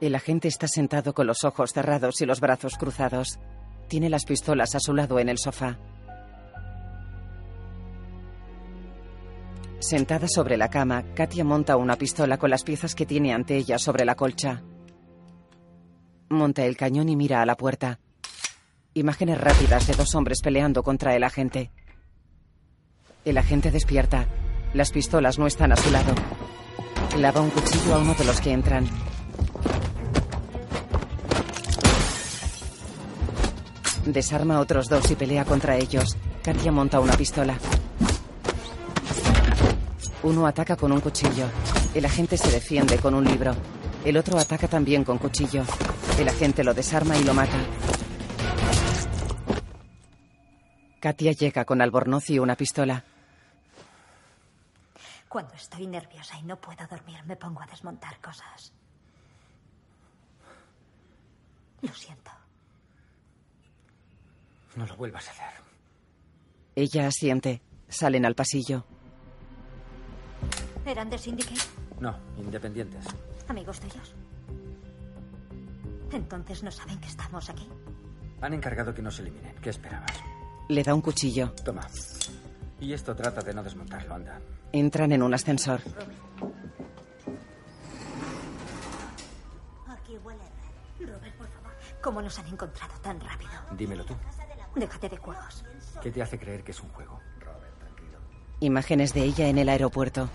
El 0.00 0.14
agente 0.14 0.46
está 0.46 0.68
sentado 0.68 1.12
con 1.12 1.26
los 1.26 1.42
ojos 1.42 1.72
cerrados 1.72 2.20
y 2.20 2.26
los 2.26 2.40
brazos 2.40 2.74
cruzados. 2.78 3.40
Tiene 3.88 4.08
las 4.08 4.24
pistolas 4.24 4.76
a 4.76 4.80
su 4.80 4.94
lado 4.94 5.18
en 5.18 5.28
el 5.28 5.38
sofá. 5.38 5.76
Sentada 9.80 10.28
sobre 10.28 10.56
la 10.56 10.70
cama, 10.70 11.04
Katia 11.14 11.44
monta 11.44 11.76
una 11.76 11.96
pistola 11.96 12.36
con 12.36 12.50
las 12.50 12.62
piezas 12.62 12.94
que 12.94 13.06
tiene 13.06 13.32
ante 13.32 13.56
ella 13.56 13.78
sobre 13.78 14.04
la 14.04 14.14
colcha. 14.14 14.62
Monta 16.28 16.64
el 16.64 16.76
cañón 16.76 17.08
y 17.08 17.16
mira 17.16 17.42
a 17.42 17.46
la 17.46 17.56
puerta. 17.56 17.98
Imágenes 18.94 19.40
rápidas 19.40 19.86
de 19.86 19.94
dos 19.94 20.14
hombres 20.14 20.42
peleando 20.42 20.82
contra 20.82 21.16
el 21.16 21.24
agente. 21.24 21.72
El 23.24 23.38
agente 23.38 23.70
despierta. 23.70 24.26
Las 24.74 24.92
pistolas 24.92 25.38
no 25.38 25.46
están 25.46 25.72
a 25.72 25.76
su 25.76 25.90
lado. 25.90 26.14
Lava 27.16 27.40
un 27.40 27.50
cuchillo 27.50 27.94
a 27.94 27.98
uno 27.98 28.14
de 28.14 28.24
los 28.24 28.40
que 28.40 28.52
entran. 28.52 28.86
Desarma 34.12 34.56
a 34.56 34.60
otros 34.60 34.88
dos 34.88 35.10
y 35.10 35.16
pelea 35.16 35.44
contra 35.44 35.76
ellos. 35.76 36.16
Katia 36.42 36.72
monta 36.72 36.98
una 36.98 37.14
pistola. 37.14 37.58
Uno 40.22 40.46
ataca 40.46 40.76
con 40.76 40.92
un 40.92 41.00
cuchillo. 41.00 41.44
El 41.94 42.06
agente 42.06 42.38
se 42.38 42.50
defiende 42.50 42.96
con 42.98 43.12
un 43.12 43.24
libro. 43.24 43.54
El 44.06 44.16
otro 44.16 44.38
ataca 44.38 44.66
también 44.66 45.04
con 45.04 45.18
cuchillo. 45.18 45.62
El 46.18 46.26
agente 46.26 46.64
lo 46.64 46.72
desarma 46.72 47.18
y 47.18 47.24
lo 47.24 47.34
mata. 47.34 47.58
Katia 51.00 51.32
llega 51.32 51.66
con 51.66 51.82
albornoz 51.82 52.30
y 52.30 52.38
una 52.38 52.56
pistola. 52.56 53.04
Cuando 55.28 55.52
estoy 55.52 55.86
nerviosa 55.86 56.38
y 56.38 56.44
no 56.44 56.56
puedo 56.56 56.86
dormir, 56.86 57.18
me 57.26 57.36
pongo 57.36 57.60
a 57.60 57.66
desmontar 57.66 58.18
cosas. 58.22 58.72
Lo 61.82 61.92
siento. 61.92 62.30
No 64.78 64.86
lo 64.86 64.96
vuelvas 64.96 65.26
a 65.26 65.32
hacer. 65.32 65.64
Ella 66.76 67.08
asiente. 67.08 67.60
Salen 67.88 68.24
al 68.24 68.36
pasillo. 68.36 68.84
¿Eran 70.86 71.10
de 71.10 71.18
Syndicate? 71.18 71.60
No, 71.98 72.16
independientes. 72.36 73.04
¿Amigos 73.48 73.80
tuyos? 73.80 74.14
Entonces 76.12 76.62
no 76.62 76.70
saben 76.70 77.00
que 77.00 77.08
estamos 77.08 77.50
aquí. 77.50 77.68
Han 78.40 78.54
encargado 78.54 78.94
que 78.94 79.02
nos 79.02 79.18
eliminen. 79.18 79.56
¿Qué 79.56 79.70
esperabas? 79.70 80.12
Le 80.68 80.84
da 80.84 80.94
un 80.94 81.00
cuchillo. 81.00 81.52
Toma. 81.64 81.84
Y 82.78 82.92
esto 82.92 83.16
trata 83.16 83.40
de 83.40 83.54
no 83.54 83.64
desmontarlo, 83.64 84.14
anda. 84.14 84.40
Entran 84.70 85.10
en 85.10 85.24
un 85.24 85.34
ascensor. 85.34 85.80
Aquí 89.88 90.16
huele 90.18 90.44
raro. 90.44 91.12
Robert, 91.14 91.36
por 91.36 91.48
favor. 91.48 91.72
¿Cómo 92.00 92.22
nos 92.22 92.38
han 92.38 92.46
encontrado 92.46 92.94
tan 93.00 93.18
rápido? 93.20 93.50
Dímelo 93.76 94.04
tú. 94.04 94.14
Déjate 94.74 95.08
de 95.08 95.16
juegos. 95.16 95.64
¿Qué 96.02 96.10
te 96.10 96.22
hace 96.22 96.38
creer 96.38 96.62
que 96.62 96.72
es 96.72 96.80
un 96.80 96.88
juego? 96.90 97.18
Imágenes 98.60 99.14
de 99.14 99.22
ella 99.22 99.48
en 99.48 99.58
el 99.58 99.68
aeropuerto. 99.68 100.28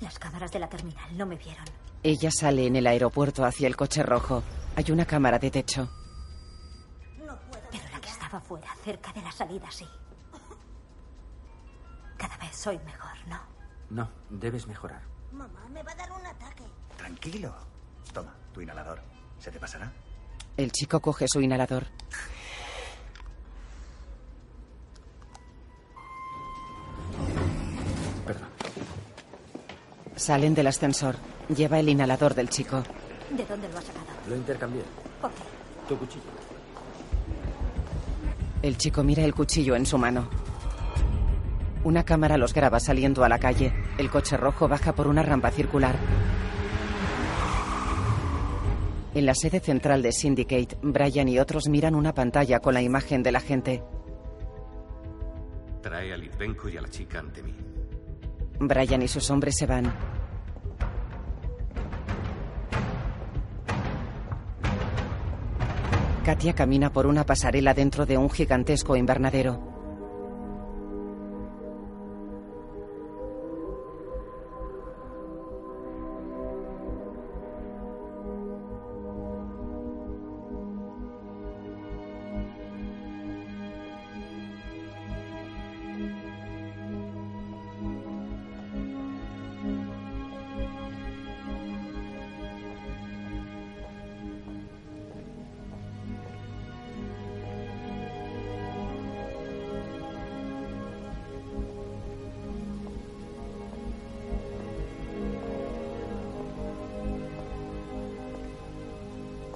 Las 0.00 0.18
cámaras 0.18 0.50
de 0.52 0.58
la 0.58 0.68
terminal 0.68 1.16
no 1.16 1.26
me 1.26 1.36
vieron. 1.36 1.64
Ella 2.02 2.30
sale 2.30 2.66
en 2.66 2.76
el 2.76 2.86
aeropuerto 2.86 3.44
hacia 3.44 3.66
el 3.66 3.76
coche 3.76 4.02
rojo. 4.02 4.42
Hay 4.76 4.90
una 4.90 5.06
cámara 5.06 5.38
de 5.38 5.50
techo. 5.50 5.88
Pero 7.16 7.84
la 7.92 8.00
que 8.00 8.08
estaba 8.08 8.40
fuera, 8.40 8.68
cerca 8.84 9.12
de 9.12 9.22
la 9.22 9.32
salida, 9.32 9.70
sí. 9.70 9.86
Cada 12.16 12.36
vez 12.36 12.56
soy 12.56 12.78
mejor, 12.80 13.16
¿no? 13.28 13.40
No, 13.90 14.10
debes 14.30 14.66
mejorar. 14.66 15.02
Mamá, 15.32 15.68
me 15.70 15.82
va 15.82 15.92
a 15.92 15.94
dar 15.94 16.12
un 16.12 16.26
ataque. 16.26 16.64
Tranquilo. 16.96 17.54
Toma, 18.12 18.34
tu 18.52 18.60
inhalador. 18.60 19.00
¿Se 19.38 19.50
te 19.50 19.58
pasará? 19.58 19.90
El 20.56 20.72
chico 20.72 21.00
coge 21.00 21.26
su 21.28 21.40
inhalador. 21.40 21.86
Perdón. 28.26 28.48
Salen 30.16 30.54
del 30.54 30.66
ascensor. 30.66 31.16
Lleva 31.54 31.78
el 31.78 31.88
inhalador 31.88 32.34
del 32.34 32.48
chico. 32.48 32.82
¿De 33.30 33.44
dónde 33.44 33.68
lo 33.68 33.78
has 33.78 33.84
sacado? 33.84 34.06
Lo 34.28 34.36
intercambié. 34.36 34.82
¿Por 35.20 35.30
qué? 35.30 35.42
Tu 35.88 35.98
cuchillo. 35.98 36.22
El 38.62 38.78
chico 38.78 39.02
mira 39.02 39.24
el 39.24 39.34
cuchillo 39.34 39.76
en 39.76 39.84
su 39.84 39.98
mano. 39.98 40.28
Una 41.84 42.02
cámara 42.02 42.38
los 42.38 42.54
graba 42.54 42.80
saliendo 42.80 43.24
a 43.24 43.28
la 43.28 43.38
calle. 43.38 43.74
El 43.98 44.08
coche 44.10 44.38
rojo 44.38 44.68
baja 44.68 44.94
por 44.94 45.06
una 45.06 45.22
rampa 45.22 45.50
circular. 45.50 45.96
En 49.14 49.26
la 49.26 49.34
sede 49.34 49.60
central 49.60 50.02
de 50.02 50.12
Syndicate, 50.12 50.78
Brian 50.82 51.28
y 51.28 51.38
otros 51.38 51.68
miran 51.68 51.94
una 51.94 52.14
pantalla 52.14 52.60
con 52.60 52.74
la 52.74 52.82
imagen 52.82 53.22
de 53.22 53.32
la 53.32 53.40
gente. 53.40 53.82
Trae 55.82 56.12
a 56.12 56.16
Litvenko 56.16 56.68
y 56.70 56.78
a 56.78 56.80
la 56.80 56.88
chica 56.88 57.18
ante 57.20 57.42
mí. 57.42 57.54
Brian 58.58 59.02
y 59.02 59.08
sus 59.08 59.30
hombres 59.30 59.56
se 59.56 59.66
van. 59.66 59.92
Katia 66.24 66.54
camina 66.54 66.90
por 66.90 67.06
una 67.06 67.26
pasarela 67.26 67.74
dentro 67.74 68.06
de 68.06 68.16
un 68.16 68.30
gigantesco 68.30 68.96
invernadero. 68.96 69.73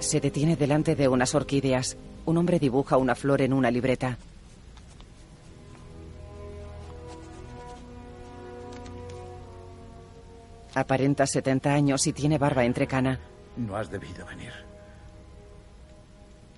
Se 0.09 0.19
detiene 0.19 0.55
delante 0.55 0.95
de 0.95 1.07
unas 1.07 1.35
orquídeas. 1.35 1.95
Un 2.25 2.37
hombre 2.39 2.57
dibuja 2.57 2.97
una 2.97 3.13
flor 3.13 3.43
en 3.43 3.53
una 3.53 3.69
libreta. 3.69 4.17
Aparenta 10.73 11.27
70 11.27 11.71
años 11.71 12.07
y 12.07 12.13
tiene 12.13 12.39
barba 12.39 12.65
entrecana. 12.65 13.19
No 13.55 13.75
has 13.75 13.91
debido 13.91 14.25
venir. 14.25 14.51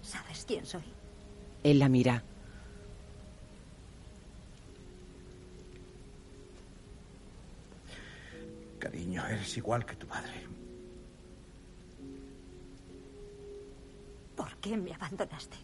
¿Sabes 0.01 0.45
quién 0.47 0.65
soy? 0.65 0.83
Él 1.61 1.79
la 1.79 1.89
mira. 1.89 2.23
Cariño, 8.79 9.27
eres 9.27 9.57
igual 9.57 9.85
que 9.85 9.97
tu 9.97 10.07
madre. 10.07 10.50
¿Por 14.35 14.55
qué 14.57 14.77
me 14.77 14.93
abandonaste? 14.93 15.57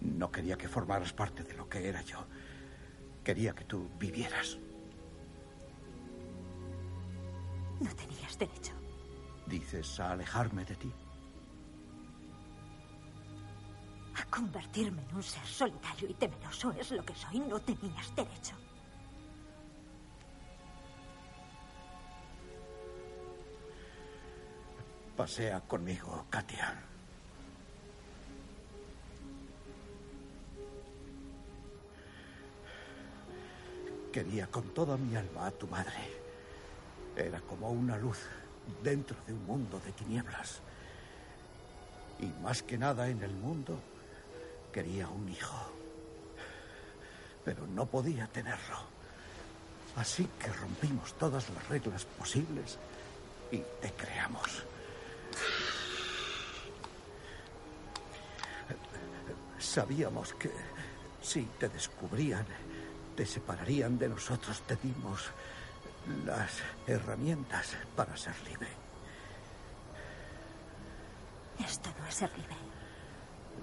No 0.00 0.30
quería 0.30 0.56
que 0.56 0.68
formaras 0.68 1.12
parte 1.12 1.42
de 1.42 1.54
lo 1.54 1.68
que 1.68 1.88
era 1.88 2.02
yo. 2.02 2.24
Quería 3.24 3.54
que 3.54 3.64
tú 3.64 3.88
vivieras. 3.98 4.58
No 7.80 7.94
tenías 7.94 8.38
derecho. 8.38 8.72
¿Dices 9.46 10.00
a 10.00 10.12
alejarme 10.12 10.64
de 10.64 10.76
ti? 10.76 10.92
A 14.16 14.24
convertirme 14.30 15.02
en 15.02 15.16
un 15.16 15.22
ser 15.22 15.46
solitario 15.46 16.08
y 16.08 16.14
temeroso 16.14 16.72
es 16.72 16.90
lo 16.90 17.04
que 17.04 17.14
soy. 17.14 17.40
No 17.40 17.60
tenías 17.60 18.14
derecho. 18.14 18.54
Pasea 25.18 25.60
conmigo, 25.66 26.26
Katia. 26.30 26.80
Quería 34.12 34.46
con 34.46 34.62
toda 34.72 34.96
mi 34.96 35.16
alma 35.16 35.48
a 35.48 35.50
tu 35.50 35.66
madre. 35.66 36.06
Era 37.16 37.40
como 37.40 37.72
una 37.72 37.96
luz 37.98 38.20
dentro 38.80 39.16
de 39.26 39.32
un 39.32 39.44
mundo 39.44 39.80
de 39.84 39.90
tinieblas. 39.90 40.60
Y 42.20 42.26
más 42.40 42.62
que 42.62 42.78
nada 42.78 43.08
en 43.08 43.20
el 43.20 43.32
mundo, 43.32 43.76
quería 44.72 45.08
un 45.08 45.28
hijo. 45.28 45.58
Pero 47.44 47.66
no 47.66 47.86
podía 47.86 48.28
tenerlo. 48.28 48.78
Así 49.96 50.28
que 50.38 50.46
rompimos 50.52 51.12
todas 51.14 51.50
las 51.50 51.68
reglas 51.68 52.04
posibles 52.04 52.78
y 53.50 53.58
te 53.82 53.92
creamos. 53.94 54.64
Sabíamos 59.58 60.34
que 60.34 60.50
si 61.20 61.42
te 61.58 61.68
descubrían, 61.68 62.46
te 63.14 63.26
separarían 63.26 63.98
de 63.98 64.08
nosotros. 64.08 64.62
Te 64.62 64.76
dimos 64.76 65.30
las 66.24 66.62
herramientas 66.86 67.76
para 67.94 68.16
ser 68.16 68.34
libre. 68.42 68.68
Esto 71.58 71.90
no 71.98 72.06
es 72.06 72.14
ser 72.14 72.30
libre. 72.36 72.56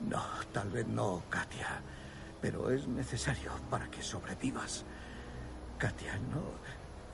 No, 0.07 0.23
tal 0.51 0.69
vez 0.69 0.85
no, 0.87 1.23
Katia. 1.29 1.81
Pero 2.41 2.69
es 2.69 2.87
necesario 2.87 3.51
para 3.69 3.89
que 3.89 4.03
sobrevivas. 4.03 4.83
Katia, 5.77 6.17
no. 6.17 6.43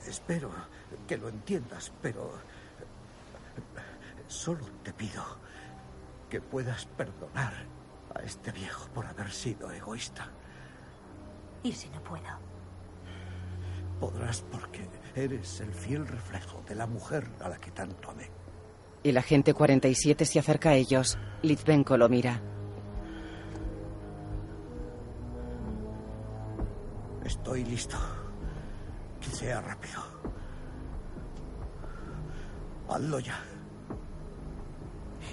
Espero 0.06 0.50
que 1.06 1.16
lo 1.16 1.28
entiendas, 1.28 1.92
pero. 2.02 2.34
Solo 4.32 4.64
te 4.82 4.94
pido 4.94 5.22
que 6.30 6.40
puedas 6.40 6.86
perdonar 6.86 7.52
a 8.14 8.22
este 8.22 8.50
viejo 8.50 8.88
por 8.94 9.06
haber 9.06 9.30
sido 9.30 9.70
egoísta. 9.70 10.26
¿Y 11.62 11.70
si 11.72 11.90
no 11.90 12.02
puedo? 12.02 12.24
Podrás 14.00 14.40
porque 14.50 14.88
eres 15.14 15.60
el 15.60 15.72
fiel 15.74 16.08
reflejo 16.08 16.62
de 16.66 16.74
la 16.74 16.86
mujer 16.86 17.28
a 17.40 17.50
la 17.50 17.58
que 17.58 17.72
tanto 17.72 18.10
amé. 18.10 18.30
El 19.04 19.18
agente 19.18 19.52
47 19.52 20.24
se 20.24 20.38
acerca 20.38 20.70
a 20.70 20.74
ellos. 20.76 21.18
Litvenko 21.42 21.98
lo 21.98 22.08
mira. 22.08 22.40
Estoy 27.22 27.64
listo. 27.64 27.98
Que 29.20 29.28
sea 29.28 29.60
rápido. 29.60 30.00
Hazlo 32.88 33.20
ya. 33.20 33.51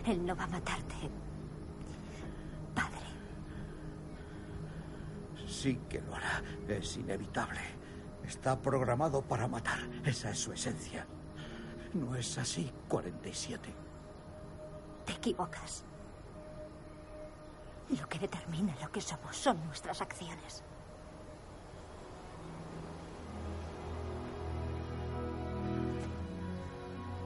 Él 0.06 0.26
no 0.26 0.36
va 0.36 0.44
a 0.44 0.48
matarte. 0.48 0.96
Padre. 2.74 3.06
Sí 5.48 5.80
que 5.90 6.02
lo 6.02 6.16
hará. 6.16 6.44
Es 6.68 6.98
inevitable. 6.98 7.62
Está 8.24 8.60
programado 8.60 9.22
para 9.22 9.48
matar. 9.48 9.80
Esa 10.06 10.32
es 10.32 10.40
su 10.40 10.54
esencia. 10.54 11.06
¿No 11.94 12.16
es 12.16 12.38
así, 12.38 12.72
47? 12.88 13.74
Te 15.06 15.14
equivocas. 15.14 15.84
Lo 17.90 18.08
que 18.08 18.20
determina 18.20 18.76
lo 18.80 18.92
que 18.92 19.02
somos 19.02 19.36
son 19.36 19.66
nuestras 19.66 20.00
acciones. 20.02 20.64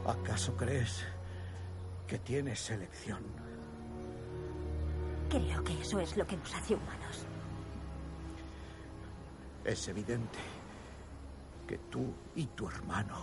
¿Acaso 0.06 0.56
crees 0.56 1.06
que 2.14 2.20
tienes 2.20 2.70
elección? 2.70 3.24
Creo 5.32 5.64
que 5.64 5.82
eso 5.82 6.00
es 6.00 6.16
lo 6.16 6.28
que 6.28 6.38
nos 6.38 6.54
hace 6.54 6.76
humanos. 6.76 7.26
Es 9.66 9.88
evidente 9.88 10.38
que 11.68 11.80
tú 11.90 12.14
y 12.36 12.46
tu 12.46 12.70
hermano 12.70 13.18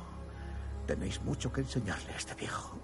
tenéis 0.88 1.22
mucho 1.22 1.52
que 1.52 1.60
enseñarle 1.60 2.12
a 2.14 2.16
este 2.16 2.34
viejo. 2.34 2.76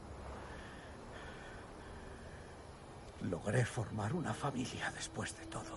Logré 3.23 3.65
formar 3.65 4.13
una 4.13 4.33
familia 4.33 4.93
después 4.93 5.37
de 5.37 5.47
todo. 5.47 5.77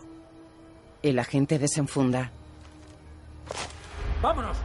El 1.01 1.17
agente 1.17 1.57
desenfunda. 1.57 2.29
¡Vámonos! 4.21 4.57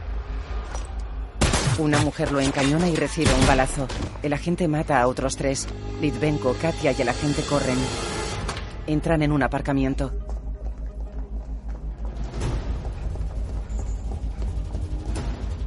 Una 1.77 1.99
mujer 1.99 2.31
lo 2.31 2.39
encañona 2.39 2.87
y 2.87 2.95
recibe 2.95 3.33
un 3.33 3.45
balazo. 3.45 3.85
El 4.23 4.31
agente 4.31 4.65
mata 4.69 5.01
a 5.01 5.07
otros 5.07 5.35
tres. 5.35 5.67
Litvenko, 5.99 6.55
Katia 6.61 6.93
y 6.93 7.01
el 7.01 7.09
agente 7.09 7.41
corren. 7.43 7.77
Entran 8.87 9.21
en 9.23 9.33
un 9.33 9.43
aparcamiento. 9.43 10.13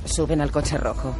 Suben 0.06 0.40
al 0.40 0.50
coche 0.50 0.78
rojo. 0.78 1.14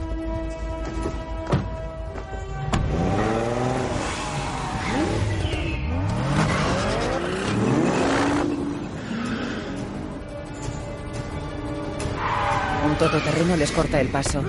Todoterreno 13.19 13.57
les 13.57 13.73
corta 13.73 14.01
el 14.01 14.09
paso. 14.09 14.43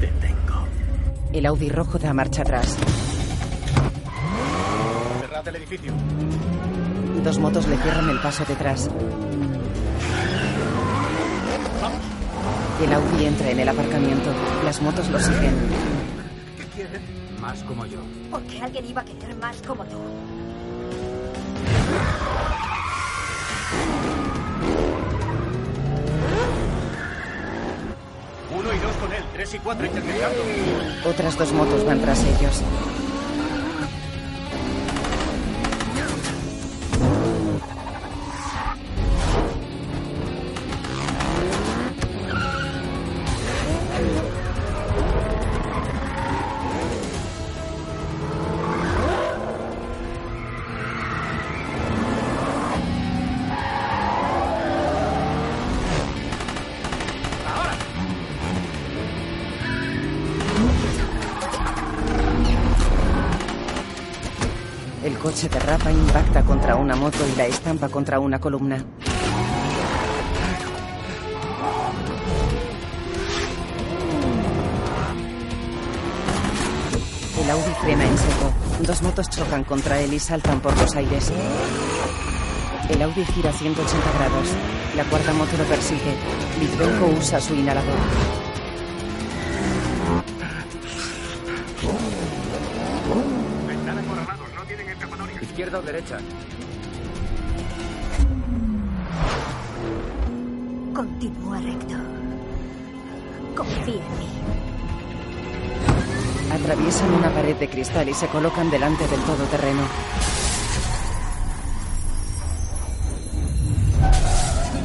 Te 0.00 0.06
tengo. 0.06 0.66
El 1.32 1.46
Audi 1.46 1.68
rojo 1.70 1.98
da 1.98 2.12
marcha 2.12 2.42
atrás. 2.42 2.76
Cerrad 5.20 5.48
el 5.48 5.56
edificio. 5.56 5.92
Dos 7.22 7.38
motos 7.38 7.66
le 7.68 7.78
cierran 7.78 8.10
el 8.10 8.20
paso 8.20 8.44
detrás. 8.46 8.90
El 12.82 12.92
Audi 12.92 13.24
entra 13.24 13.50
en 13.50 13.60
el 13.60 13.68
aparcamiento. 13.68 14.30
Las 14.64 14.82
motos 14.82 15.08
lo 15.08 15.18
siguen. 15.18 15.54
¿Qué 16.58 16.64
quieren? 16.74 17.02
Más 17.40 17.62
como 17.62 17.86
yo. 17.86 17.98
Porque 18.30 18.60
alguien 18.60 18.86
iba 18.86 19.00
a 19.00 19.04
querer 19.04 19.34
más 19.36 19.56
como 19.62 19.84
tú. 19.84 19.96
Otras 31.04 31.38
dos 31.38 31.52
motos 31.52 31.84
van 31.84 32.00
tras 32.00 32.18
ellos. 32.24 32.62
Una 66.76 66.96
moto 66.96 67.18
y 67.32 67.36
la 67.36 67.46
estampa 67.46 67.88
contra 67.88 68.18
una 68.18 68.40
columna. 68.40 68.84
El 77.44 77.50
Audi 77.50 77.74
frena 77.80 78.04
en 78.04 78.18
seco. 78.18 78.52
Dos 78.80 79.02
motos 79.02 79.28
chocan 79.30 79.64
contra 79.64 80.00
él 80.00 80.14
y 80.14 80.18
saltan 80.18 80.60
por 80.60 80.76
los 80.78 80.94
aires. 80.96 81.32
El 82.88 83.02
Audi 83.02 83.24
gira 83.24 83.52
180 83.52 84.12
grados. 84.18 84.48
La 84.96 85.04
cuarta 85.04 85.32
moto 85.32 85.56
lo 85.56 85.64
persigue. 85.64 86.14
Litvenko 86.60 87.06
usa 87.18 87.40
su 87.40 87.54
inhalador. 87.54 87.94
¿Izquierda 95.42 95.78
o 95.78 95.82
derecha? 95.82 96.18
Pared 107.44 107.56
de 107.58 107.68
cristal 107.68 108.08
y 108.08 108.14
se 108.14 108.26
colocan 108.28 108.70
delante 108.70 109.06
del 109.06 109.20
todoterreno. 109.20 109.82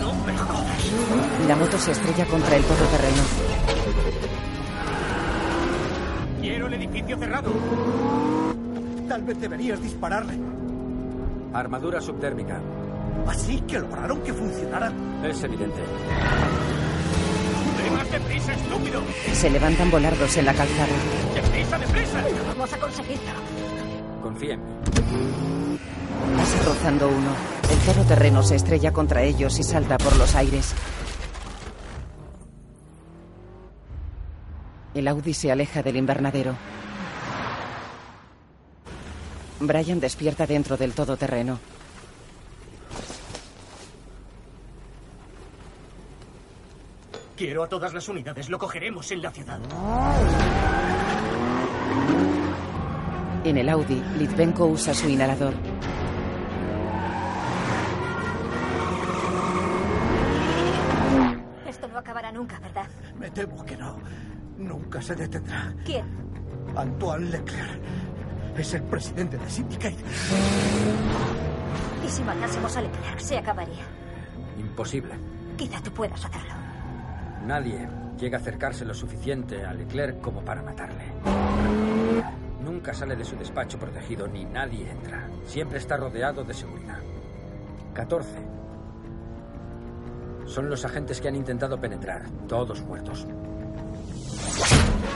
No 0.02 0.14
me 0.26 0.38
jodas. 0.38 0.92
La 1.48 1.56
moto 1.56 1.78
se 1.78 1.94
estrella 1.94 2.26
contra 2.26 2.58
el 2.58 2.64
todoterreno. 2.64 3.24
Quiero 6.42 6.68
el 6.68 6.74
edificio 6.74 7.18
cerrado. 7.18 7.54
Tal 9.08 9.22
vez 9.24 9.40
deberías 9.40 9.82
dispararle. 9.82 10.38
Armadura 11.54 12.02
subtérmica. 12.02 12.60
Así 13.26 13.62
que 13.62 13.80
lograron 13.80 14.22
que 14.22 14.34
funcionara. 14.34 14.92
Es 15.24 15.42
evidente. 15.46 15.80
¡Ve 17.78 17.92
más 17.92 18.12
deprisa, 18.12 18.52
estúpido! 18.52 19.02
Se 19.32 19.50
levantan 19.50 19.90
volardos 19.90 20.36
en 20.36 20.44
la 20.44 20.54
calzada. 20.54 21.39
¡Deprisa, 21.50 21.80
deprisa! 21.80 22.24
Vamos 22.48 22.74
a 22.74 22.78
conseguirlo. 22.78 23.32
Confía 24.22 24.54
en 24.54 24.66
mí. 24.66 25.80
Pasa 26.38 26.64
rozando 26.64 27.08
uno. 27.08 27.32
El 27.72 27.80
todoterreno 27.80 28.44
se 28.44 28.56
estrella 28.56 28.94
contra 28.94 29.24
ellos 29.24 29.58
y 29.60 29.64
salta 29.64 29.98
por 29.98 30.16
los 30.18 30.36
aires. 30.36 30.76
El 34.94 35.08
Audi 35.08 35.34
se 35.34 35.52
aleja 35.52 35.82
del 35.82 35.98
invernadero. 35.98 36.56
Brian 39.60 40.00
despierta 40.00 40.46
dentro 40.46 40.78
del 40.78 40.94
todoterreno. 40.94 41.60
Quiero 47.36 47.64
a 47.64 47.70
todas 47.70 47.94
las 47.94 48.08
unidades. 48.10 48.50
Lo 48.50 48.60
cogeremos 48.60 49.10
en 49.12 49.22
la 49.22 49.32
ciudad. 49.32 49.60
En 53.44 53.58
el 53.58 53.70
Audi, 53.70 54.04
Litvenko 54.18 54.66
usa 54.66 54.94
su 54.94 55.08
inhalador. 55.08 55.54
Esto 61.68 61.88
no 61.88 61.98
acabará 61.98 62.32
nunca, 62.34 62.60
¿verdad? 62.60 62.88
Me 63.18 63.30
temo 63.32 63.64
que 63.64 63.78
no. 63.78 63.98
Nunca 64.58 65.02
se 65.02 65.16
detendrá. 65.16 65.74
¿Quién? 65.86 66.06
Antoine 66.76 67.30
Leclerc. 67.30 67.82
Es 68.58 68.74
el 68.74 68.84
presidente 68.84 69.38
de 69.38 69.50
Syndicate. 69.50 69.96
¿Y 72.06 72.10
si 72.10 72.22
matásemos 72.24 72.76
a 72.76 72.82
Leclerc, 72.82 73.20
se 73.20 73.38
acabaría? 73.38 73.86
Imposible. 74.58 75.14
Quizá 75.56 75.82
tú 75.82 75.92
puedas 75.92 76.26
hacerlo. 76.26 76.54
Nadie 77.46 77.88
llega 78.18 78.38
a 78.38 78.42
acercarse 78.42 78.84
lo 78.84 78.94
suficiente 78.94 79.66
a 79.66 79.74
Leclerc 79.74 80.20
como 80.20 80.42
para 80.42 80.62
matarle. 80.62 81.06
Nunca 82.80 82.94
sale 82.94 83.18
de 83.18 83.26
su 83.26 83.36
despacho 83.36 83.78
protegido 83.78 84.26
ni 84.26 84.46
nadie 84.46 84.90
entra. 84.90 85.28
Siempre 85.46 85.80
está 85.80 85.98
rodeado 85.98 86.46
de 86.46 86.54
seguridad. 86.54 87.00
14. 87.94 88.30
Son 90.46 90.70
los 90.70 90.86
agentes 90.86 91.20
que 91.20 91.28
han 91.28 91.36
intentado 91.36 91.78
penetrar, 91.78 92.30
todos 92.48 92.82
muertos. 92.84 93.28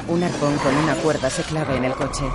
Un 0.09 0.23
arpón 0.23 0.57
con 0.57 0.75
una 0.75 0.93
cuerda 0.95 1.29
se 1.29 1.41
clava 1.43 1.73
en 1.73 1.85
el 1.85 1.93
coche. 1.93 2.25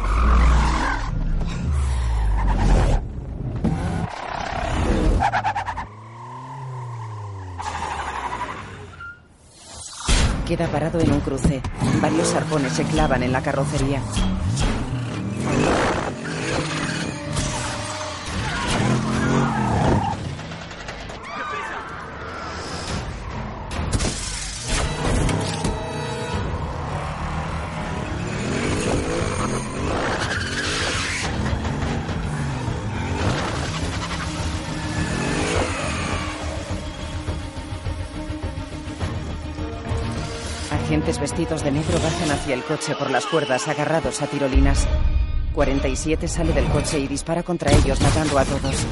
Queda 10.46 10.66
parado 10.68 10.98
en 11.00 11.12
un 11.12 11.20
cruce. 11.20 11.60
Varios 12.00 12.34
arpones 12.34 12.72
se 12.72 12.84
clavan 12.84 13.22
en 13.22 13.32
la 13.32 13.42
carrocería. 13.42 14.00
Vestidos 41.20 41.64
de 41.64 41.72
negro 41.72 41.98
bajan 41.98 42.30
hacia 42.30 42.54
el 42.54 42.62
coche 42.62 42.94
por 42.94 43.10
las 43.10 43.26
cuerdas 43.26 43.66
agarrados 43.66 44.22
a 44.22 44.28
tirolinas. 44.28 44.86
47 45.54 46.28
sale 46.28 46.52
del 46.52 46.66
coche 46.66 46.98
y 46.98 47.06
dispara 47.06 47.42
contra 47.42 47.72
ellos 47.72 48.00
matando 48.00 48.38
a 48.38 48.44
todos. 48.44 48.86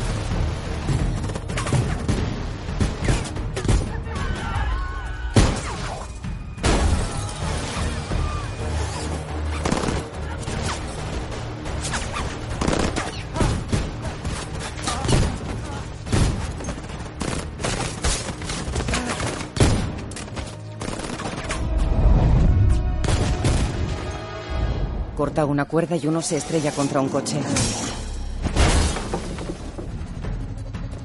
Una 25.47 25.64
cuerda 25.64 25.97
y 25.97 26.06
uno 26.06 26.23
se 26.23 26.36
estrella 26.36 26.73
contra 26.73 27.01
un 27.01 27.09
coche. 27.09 27.39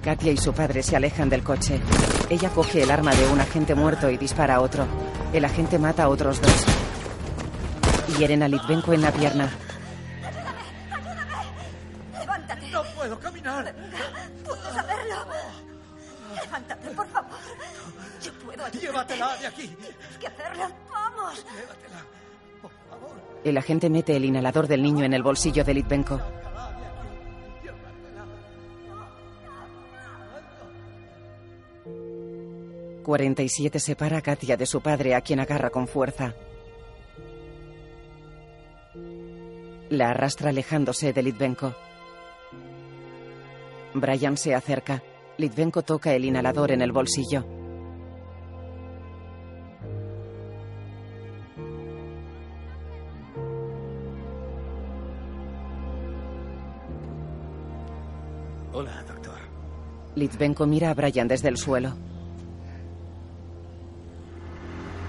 Katia 0.03 0.31
y 0.31 0.37
su 0.37 0.51
padre 0.51 0.81
se 0.81 0.95
alejan 0.95 1.29
del 1.29 1.43
coche. 1.43 1.79
Ella 2.29 2.49
coge 2.49 2.81
el 2.81 2.89
arma 2.89 3.13
de 3.13 3.27
un 3.27 3.39
agente 3.39 3.75
muerto 3.75 4.09
y 4.09 4.17
dispara 4.17 4.55
a 4.55 4.61
otro. 4.61 4.85
El 5.31 5.45
agente 5.45 5.77
mata 5.77 6.03
a 6.03 6.09
otros 6.09 6.41
dos. 6.41 6.65
Hieren 8.17 8.41
a 8.41 8.47
Litvenko 8.47 8.93
en 8.93 9.03
la 9.03 9.11
pierna. 9.11 9.49
El 23.51 23.57
agente 23.57 23.89
mete 23.89 24.15
el 24.15 24.23
inhalador 24.23 24.65
del 24.65 24.81
niño 24.81 25.03
en 25.03 25.13
el 25.13 25.23
bolsillo 25.23 25.65
de 25.65 25.73
Litvenko. 25.73 26.21
47 33.03 33.77
separa 33.77 34.19
a 34.19 34.21
Katia 34.21 34.55
de 34.55 34.65
su 34.65 34.79
padre, 34.79 35.15
a 35.15 35.19
quien 35.19 35.41
agarra 35.41 35.69
con 35.69 35.89
fuerza. 35.89 36.33
La 39.89 40.11
arrastra 40.11 40.51
alejándose 40.51 41.11
de 41.11 41.21
Litvenko. 41.21 41.75
Brian 43.95 44.37
se 44.37 44.55
acerca. 44.55 45.03
Litvenko 45.37 45.81
toca 45.81 46.13
el 46.13 46.23
inhalador 46.23 46.71
en 46.71 46.81
el 46.81 46.93
bolsillo. 46.93 47.60
Litvenko 60.21 60.67
mira 60.67 60.91
a 60.91 60.93
Brian 60.93 61.27
desde 61.27 61.49
el 61.49 61.57
suelo. 61.57 61.93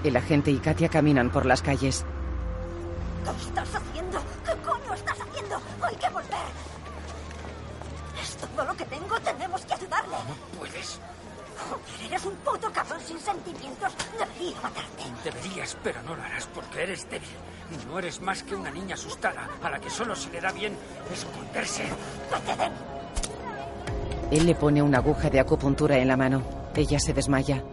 El 0.03 0.17
agente 0.17 0.49
y 0.49 0.57
Katia 0.57 0.89
caminan 0.89 1.29
por 1.29 1.45
las 1.45 1.61
calles. 1.61 2.03
¿Qué 3.23 3.45
estás 3.45 3.75
haciendo? 3.75 4.19
¿Qué 4.43 4.55
coño 4.65 4.93
estás 4.95 5.17
haciendo? 5.21 5.61
Hay 5.83 5.95
que 5.97 6.09
volver. 6.09 6.47
Es 8.21 8.37
todo 8.37 8.65
lo 8.65 8.75
que 8.75 8.85
tengo. 8.85 9.19
Tenemos 9.19 9.63
que 9.65 9.73
ayudarle. 9.75 10.15
No 10.17 10.59
puedes. 10.59 10.99
Joder, 11.69 12.07
eres 12.07 12.25
un 12.25 12.35
puto 12.37 12.71
cabrón 12.73 12.99
sin 13.05 13.19
sentimientos. 13.19 13.93
Debería 14.17 14.61
matarte. 14.61 15.03
Deberías, 15.23 15.77
pero 15.83 16.01
no 16.01 16.15
lo 16.15 16.23
harás 16.23 16.47
porque 16.47 16.81
eres 16.83 17.07
débil. 17.07 17.29
No 17.87 17.99
eres 17.99 18.19
más 18.19 18.41
que 18.41 18.55
una 18.55 18.71
niña 18.71 18.95
asustada 18.95 19.47
a 19.61 19.69
la 19.69 19.79
que 19.79 19.91
solo 19.91 20.15
se 20.15 20.31
le 20.31 20.41
da 20.41 20.51
bien 20.51 20.75
esconderse. 21.13 21.83
¡Que 21.83 22.39
te 22.51 22.57
den! 22.57 22.92
Él 24.33 24.47
le 24.47 24.55
pone 24.55 24.81
una 24.81 24.97
aguja 24.97 25.29
de 25.29 25.39
acupuntura 25.39 25.99
en 25.99 26.07
la 26.07 26.17
mano. 26.17 26.41
Ella 26.75 26.99
se 26.99 27.13
desmaya. 27.13 27.63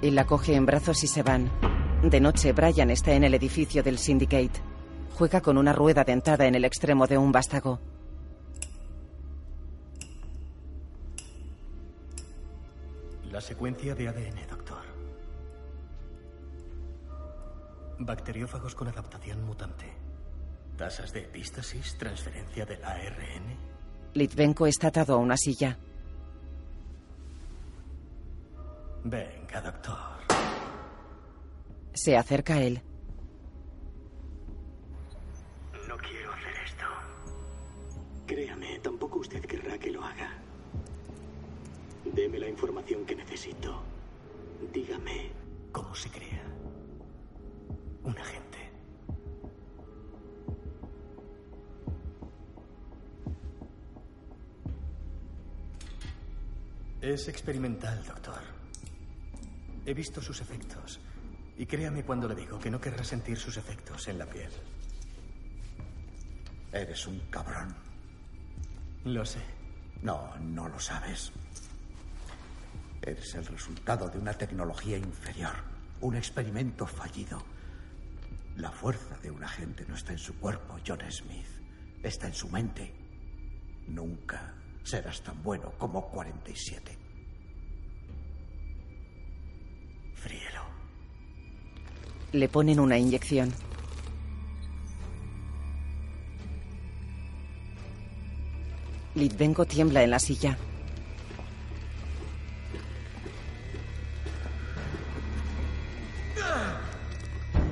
Él 0.00 0.14
la 0.14 0.24
coge 0.24 0.54
en 0.54 0.64
brazos 0.64 1.04
y 1.04 1.06
se 1.06 1.22
van. 1.22 1.50
De 2.02 2.18
noche, 2.18 2.54
Brian 2.54 2.90
está 2.90 3.12
en 3.12 3.24
el 3.24 3.34
edificio 3.34 3.82
del 3.82 3.98
Syndicate. 3.98 4.62
juega 5.12 5.42
con 5.42 5.58
una 5.58 5.74
rueda 5.74 6.02
dentada 6.02 6.46
en 6.46 6.54
el 6.54 6.64
extremo 6.64 7.06
de 7.06 7.18
un 7.18 7.32
vástago. 7.32 7.78
La 13.30 13.42
secuencia 13.42 13.94
de 13.94 14.08
ADN, 14.08 14.48
doctor. 14.48 14.84
Bacteriófagos 17.98 18.74
con 18.74 18.88
adaptación 18.88 19.44
mutante. 19.44 20.09
Tasas 20.80 21.12
de 21.12 21.20
epístasis, 21.20 21.94
transferencia 21.98 22.64
del 22.64 22.82
ARN. 22.82 23.54
Litvenko 24.14 24.66
está 24.66 24.88
atado 24.88 25.12
a 25.12 25.18
una 25.18 25.36
silla. 25.36 25.76
Venga, 29.04 29.60
doctor. 29.60 29.98
Se 31.92 32.16
acerca 32.16 32.54
a 32.54 32.62
él. 32.62 32.80
No 35.86 35.98
quiero 35.98 36.32
hacer 36.32 36.54
esto. 36.64 36.86
Créame, 38.26 38.78
tampoco 38.78 39.18
usted 39.18 39.44
querrá 39.44 39.76
que 39.78 39.90
lo 39.90 40.02
haga. 40.02 40.32
Deme 42.06 42.38
la 42.38 42.48
información 42.48 43.04
que 43.04 43.16
necesito. 43.16 43.82
Dígame. 44.72 45.30
¿Cómo 45.72 45.94
se 45.94 46.08
crea? 46.08 46.42
Un 48.02 48.16
agente. 48.16 48.49
Es 57.00 57.28
experimental, 57.28 58.04
doctor. 58.04 58.42
He 59.86 59.94
visto 59.94 60.20
sus 60.20 60.38
efectos. 60.42 61.00
Y 61.56 61.64
créame 61.64 62.04
cuando 62.04 62.28
le 62.28 62.34
digo 62.34 62.58
que 62.58 62.70
no 62.70 62.78
querrá 62.78 63.02
sentir 63.04 63.38
sus 63.38 63.56
efectos 63.56 64.06
en 64.08 64.18
la 64.18 64.26
piel. 64.26 64.50
Eres 66.70 67.06
un 67.06 67.20
cabrón. 67.30 67.74
Lo 69.04 69.24
sé. 69.24 69.40
No, 70.02 70.36
no 70.40 70.68
lo 70.68 70.78
sabes. 70.78 71.32
Eres 73.00 73.34
el 73.34 73.46
resultado 73.46 74.10
de 74.10 74.18
una 74.18 74.34
tecnología 74.34 74.98
inferior, 74.98 75.54
un 76.02 76.16
experimento 76.16 76.86
fallido. 76.86 77.42
La 78.56 78.70
fuerza 78.70 79.16
de 79.22 79.30
un 79.30 79.42
agente 79.42 79.86
no 79.88 79.94
está 79.94 80.12
en 80.12 80.18
su 80.18 80.38
cuerpo, 80.38 80.78
John 80.86 81.00
Smith. 81.10 81.48
Está 82.02 82.26
en 82.26 82.34
su 82.34 82.50
mente. 82.50 82.92
Nunca 83.88 84.59
serás 84.90 85.22
tan 85.22 85.40
bueno 85.40 85.72
como 85.78 86.08
47. 86.10 86.98
Fríelo. 90.16 90.62
Le 92.32 92.48
ponen 92.48 92.80
una 92.80 92.98
inyección. 92.98 93.52
Litvenko 99.14 99.64
tiembla 99.64 100.02
en 100.02 100.10
la 100.10 100.18
silla. 100.18 100.58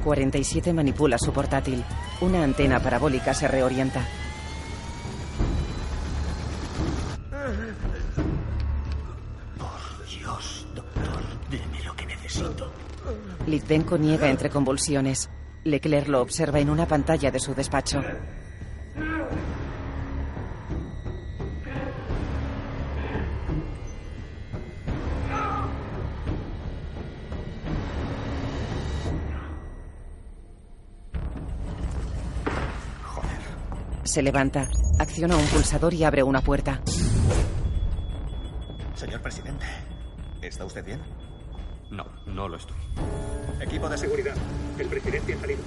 ...47 0.04 0.72
manipula 0.72 1.18
su 1.18 1.34
portátil. 1.34 1.84
Una 2.22 2.42
antena 2.42 2.80
parabólica 2.80 3.34
se 3.34 3.46
reorienta. 3.46 4.06
Necesito. 12.42 12.72
Litvenko 13.46 13.98
niega 13.98 14.28
entre 14.28 14.50
convulsiones. 14.50 15.30
Leclerc 15.64 16.08
lo 16.08 16.20
observa 16.20 16.60
en 16.60 16.70
una 16.70 16.86
pantalla 16.86 17.30
de 17.30 17.40
su 17.40 17.54
despacho. 17.54 18.02
Se 34.04 34.22
levanta, 34.22 34.68
acciona 34.98 35.36
un 35.36 35.44
pulsador 35.46 35.92
y 35.92 36.02
abre 36.02 36.22
una 36.22 36.40
puerta. 36.40 36.80
Señor 38.94 39.20
presidente, 39.20 39.66
¿está 40.40 40.64
usted 40.64 40.84
bien? 40.84 41.00
No, 41.90 42.04
no 42.26 42.48
lo 42.48 42.56
estoy. 42.56 42.76
Equipo 43.60 43.88
de 43.88 43.98
seguridad. 43.98 44.34
El 44.78 44.86
presidente 44.88 45.34
ha 45.34 45.40
salido. 45.40 45.62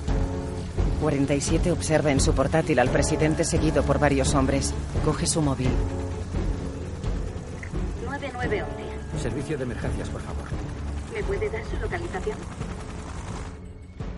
47 1.01 1.71
observa 1.71 2.11
en 2.11 2.19
su 2.19 2.33
portátil 2.33 2.79
al 2.79 2.89
presidente 2.89 3.43
seguido 3.43 3.83
por 3.83 3.99
varios 3.99 4.33
hombres. 4.35 4.73
Coge 5.03 5.25
su 5.25 5.41
móvil. 5.41 5.69
9911. 8.05 9.19
Servicio 9.19 9.57
de 9.57 9.63
emergencias, 9.63 10.09
por 10.09 10.21
favor. 10.21 10.45
¿Me 11.13 11.23
puede 11.23 11.49
dar 11.49 11.63
su 11.65 11.77
localización? 11.77 12.37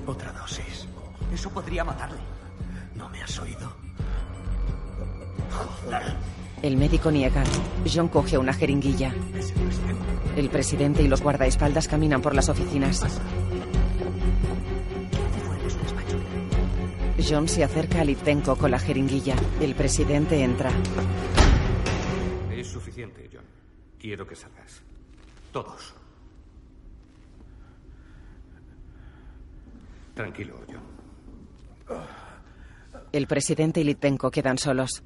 Otra 0.06 0.32
dosis. 0.34 0.88
Eso 1.34 1.50
podría 1.50 1.84
matarle. 1.84 2.20
¿No 2.96 3.10
me 3.10 3.22
has 3.24 3.40
oído? 3.40 3.72
El 6.64 6.77
médico 6.77 7.11
niega. 7.11 7.44
John 7.94 8.07
coge 8.07 8.38
una 8.38 8.53
jeringuilla. 8.53 9.14
El 10.38 10.49
presidente 10.49 11.03
y 11.03 11.10
los 11.10 11.22
guardaespaldas 11.22 11.90
caminan 11.90 12.22
por 12.22 12.34
las 12.34 12.48
oficinas. 12.48 13.03
John 17.30 17.49
se 17.49 17.65
acerca 17.65 17.99
a 17.99 18.06
Litvenko 18.06 18.56
con 18.56 18.72
la 18.72 18.80
jeringuilla. 18.80 19.35
El 19.60 19.76
presidente 19.76 20.41
entra. 20.41 20.72
Es 22.49 22.68
suficiente, 22.68 23.30
John. 23.31 23.44
Quiero 23.99 24.26
que 24.26 24.38
salgas. 24.38 24.81
Todos. 25.52 25.94
Tranquilo, 30.14 30.61
John. 30.65 31.98
El 33.11 33.27
presidente 33.27 33.81
y 33.81 33.84
Litvenko 33.84 34.31
quedan 34.31 34.57
solos. 34.57 35.03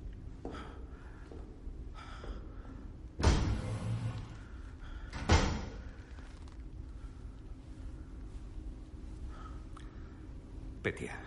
Petia. 10.87 11.19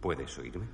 ¿Puedes 0.00 0.36
oírme? 0.38 0.66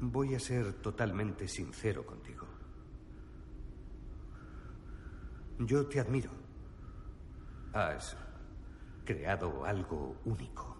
Voy 0.00 0.34
a 0.34 0.40
ser 0.40 0.72
totalmente 0.80 1.46
sincero 1.46 2.06
contigo. 2.06 2.46
Yo 5.58 5.86
te 5.86 6.00
admiro. 6.00 6.30
Has 7.74 8.16
creado 9.04 9.66
algo 9.66 10.16
único. 10.24 10.74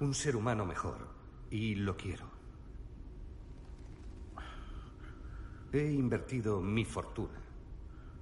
Un 0.00 0.12
ser 0.12 0.36
humano 0.36 0.66
mejor. 0.66 1.08
Y 1.48 1.76
lo 1.76 1.96
quiero. 1.96 2.28
He 5.72 5.90
invertido 5.90 6.60
mi 6.60 6.84
fortuna, 6.84 7.45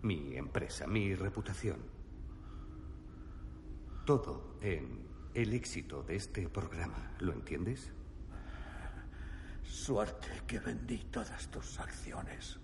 mi 0.04 0.36
empresa, 0.36 0.86
mi 0.86 1.14
reputación. 1.14 1.78
Todo 4.04 4.58
en 4.60 5.08
el 5.32 5.54
éxito 5.54 6.02
de 6.02 6.16
este 6.16 6.48
programa. 6.50 7.12
¿Lo 7.20 7.32
entiendes? 7.32 7.90
Suerte 9.62 10.28
que 10.46 10.60
vendí 10.60 10.98
todas 11.10 11.48
tus 11.48 11.80
acciones. 11.80 12.58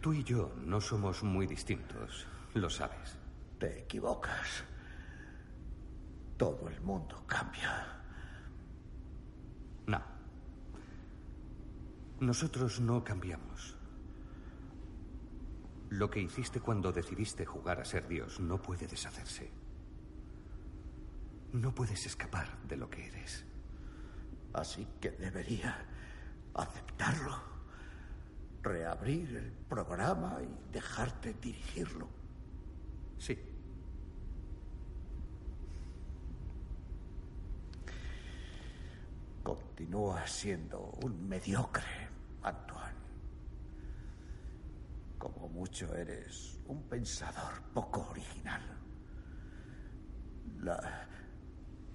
Tú 0.00 0.14
y 0.14 0.24
yo 0.24 0.54
no 0.56 0.80
somos 0.80 1.22
muy 1.22 1.46
distintos, 1.46 2.26
lo 2.54 2.70
sabes. 2.70 3.18
Te 3.58 3.80
equivocas. 3.80 4.64
Todo 6.38 6.66
el 6.70 6.80
mundo 6.80 7.24
cambia. 7.26 8.02
No. 9.86 10.02
Nosotros 12.20 12.80
no 12.80 13.04
cambiamos. 13.04 13.73
Lo 15.94 16.10
que 16.10 16.20
hiciste 16.20 16.58
cuando 16.58 16.90
decidiste 16.90 17.46
jugar 17.46 17.80
a 17.80 17.84
ser 17.84 18.08
Dios 18.08 18.40
no 18.40 18.60
puede 18.60 18.88
deshacerse. 18.88 19.48
No 21.52 21.72
puedes 21.72 22.04
escapar 22.04 22.58
de 22.66 22.76
lo 22.76 22.90
que 22.90 23.06
eres. 23.06 23.44
Así 24.54 24.88
que 25.00 25.12
debería 25.12 25.86
aceptarlo, 26.52 27.36
reabrir 28.60 29.36
el 29.36 29.52
programa 29.52 30.38
y 30.42 30.72
dejarte 30.72 31.34
dirigirlo. 31.34 32.08
Sí. 33.16 33.38
Continúa 39.44 40.26
siendo 40.26 40.90
un 41.04 41.28
mediocre, 41.28 42.08
Antoine. 42.42 43.03
Como 45.24 45.48
mucho 45.48 45.94
eres 45.94 46.60
un 46.66 46.82
pensador 46.82 47.62
poco 47.72 48.06
original. 48.10 48.60
La 50.60 51.08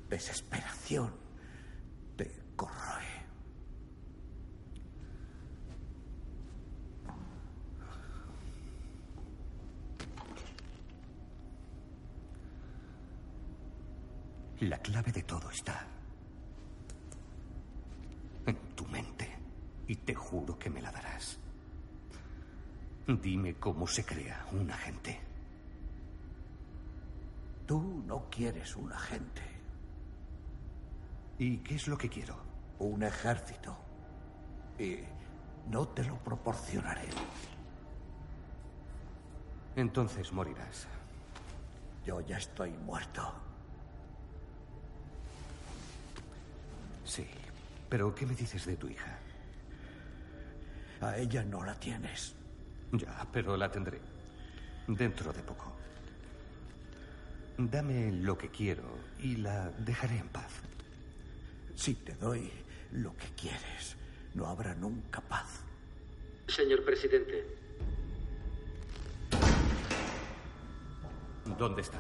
desesperación 0.10 1.14
te 2.18 2.28
corroe. 2.56 3.06
La 14.62 14.80
clave 14.80 15.12
de 15.12 15.22
todo 15.22 15.52
está 15.52 15.86
en 18.48 18.58
tu 18.76 18.88
mente. 18.88 19.30
Y 19.86 19.98
te 19.98 20.16
juro 20.16 20.58
que 20.58 20.72
me 20.72 20.82
la 20.82 20.92
darás. 20.92 21.40
Dime 23.18 23.56
cómo 23.56 23.88
se 23.88 24.06
crea 24.06 24.46
un 24.52 24.70
agente. 24.70 25.20
Tú 27.66 28.04
no 28.06 28.30
quieres 28.30 28.76
un 28.76 28.94
agente. 28.94 29.42
¿Y 31.40 31.58
qué 31.58 31.74
es 31.74 31.88
lo 31.88 31.98
que 31.98 32.08
quiero? 32.08 32.36
Un 32.78 33.02
ejército. 33.02 33.76
Y 34.78 35.00
no 35.72 35.88
te 35.88 36.04
lo 36.04 36.18
proporcionaré. 36.20 37.08
Entonces 39.76 40.32
morirás. 40.32 40.88
Yo 42.06 42.22
ya 42.22 42.38
estoy 42.38 42.72
muerto. 42.72 43.34
Sí. 47.06 47.26
Pero 47.90 48.14
¿qué 48.14 48.28
me 48.28 48.36
dices 48.36 48.68
de 48.68 48.78
tu 48.78 48.88
hija? 48.88 49.18
A 51.02 51.18
ella 51.18 51.44
no 51.44 51.64
la 51.64 51.74
tienes. 51.74 52.39
Ya, 52.92 53.26
pero 53.32 53.56
la 53.56 53.70
tendré. 53.72 54.00
Dentro 54.88 55.32
de 55.32 55.42
poco. 55.44 55.76
Dame 57.58 58.12
lo 58.12 58.38
que 58.38 58.50
quiero 58.50 58.84
y 59.20 59.36
la 59.36 59.70
dejaré 59.72 60.18
en 60.18 60.30
paz. 60.30 60.62
Si 61.76 61.94
te 61.96 62.14
doy 62.16 62.52
lo 62.94 63.16
que 63.16 63.28
quieres, 63.40 63.98
no 64.34 64.48
habrá 64.48 64.74
nunca 64.74 65.22
paz. 65.22 65.64
Señor 66.48 66.84
presidente. 66.84 67.46
¿Dónde 71.58 71.82
está? 71.82 72.00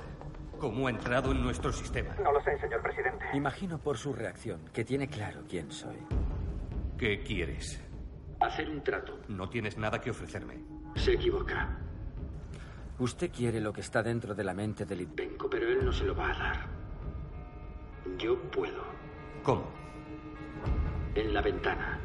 ¿Cómo 0.59 0.87
ha 0.87 0.89
entrado 0.89 1.31
en 1.31 1.41
nuestro 1.41 1.71
sistema? 1.71 2.15
No 2.23 2.31
lo 2.31 2.41
sé, 2.43 2.57
señor 2.59 2.81
presidente. 2.81 3.25
Imagino 3.33 3.77
por 3.77 3.97
su 3.97 4.13
reacción 4.13 4.61
que 4.73 4.83
tiene 4.83 5.07
claro 5.07 5.43
quién 5.47 5.71
soy. 5.71 5.97
¿Qué 6.97 7.23
quieres? 7.23 7.81
Hacer 8.41 8.69
un 8.69 8.83
trato. 8.83 9.19
No 9.27 9.49
tienes 9.49 9.77
nada 9.77 10.01
que 10.01 10.11
ofrecerme. 10.11 10.78
Se 10.95 11.13
equivoca. 11.13 11.77
Usted 12.99 13.31
quiere 13.31 13.61
lo 13.61 13.71
que 13.71 13.81
está 13.81 14.03
dentro 14.03 14.35
de 14.35 14.43
la 14.43 14.53
mente 14.53 14.85
de 14.85 14.95
Litvenko, 14.95 15.49
pero 15.49 15.69
él 15.69 15.85
no 15.85 15.93
se 15.93 16.03
lo 16.03 16.13
va 16.13 16.31
a 16.31 16.37
dar. 16.37 16.67
Yo 18.17 18.37
puedo. 18.51 18.83
¿Cómo? 19.43 19.71
En 21.15 21.33
la 21.33 21.41
ventana. 21.41 21.99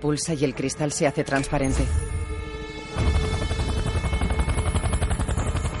Pulsa 0.00 0.32
y 0.32 0.44
el 0.44 0.54
cristal 0.54 0.92
se 0.92 1.06
hace 1.06 1.22
transparente. 1.24 1.84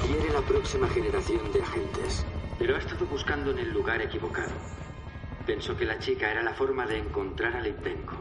Quiere 0.06 0.32
la 0.32 0.42
próxima 0.42 0.88
generación 0.88 1.52
de 1.52 1.62
agentes, 1.62 2.26
pero 2.58 2.76
ha 2.76 2.78
estado 2.78 3.06
buscando 3.06 3.52
en 3.52 3.58
el 3.60 3.72
lugar 3.72 4.02
equivocado. 4.02 4.52
Pensó 5.46 5.74
que 5.76 5.86
la 5.86 5.98
chica 5.98 6.30
era 6.30 6.42
la 6.42 6.52
forma 6.52 6.86
de 6.86 6.98
encontrar 6.98 7.56
a 7.56 7.62
Litvenko. 7.62 8.16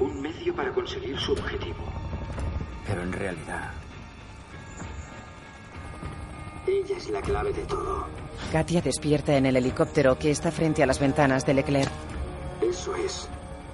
Un 0.00 0.20
medio 0.20 0.54
para 0.54 0.72
conseguir 0.72 1.18
su 1.18 1.32
objetivo. 1.32 2.01
Pero 2.86 3.02
en 3.02 3.12
realidad... 3.12 3.70
Ella 6.66 6.96
es 6.96 7.10
la 7.10 7.20
clave 7.20 7.52
de 7.52 7.64
todo. 7.64 8.06
Katia 8.52 8.80
despierta 8.80 9.36
en 9.36 9.46
el 9.46 9.56
helicóptero 9.56 10.18
que 10.18 10.30
está 10.30 10.52
frente 10.52 10.82
a 10.82 10.86
las 10.86 11.00
ventanas 11.00 11.44
de 11.44 11.54
Leclerc. 11.54 11.90
Eso 12.60 12.94
es 12.96 13.28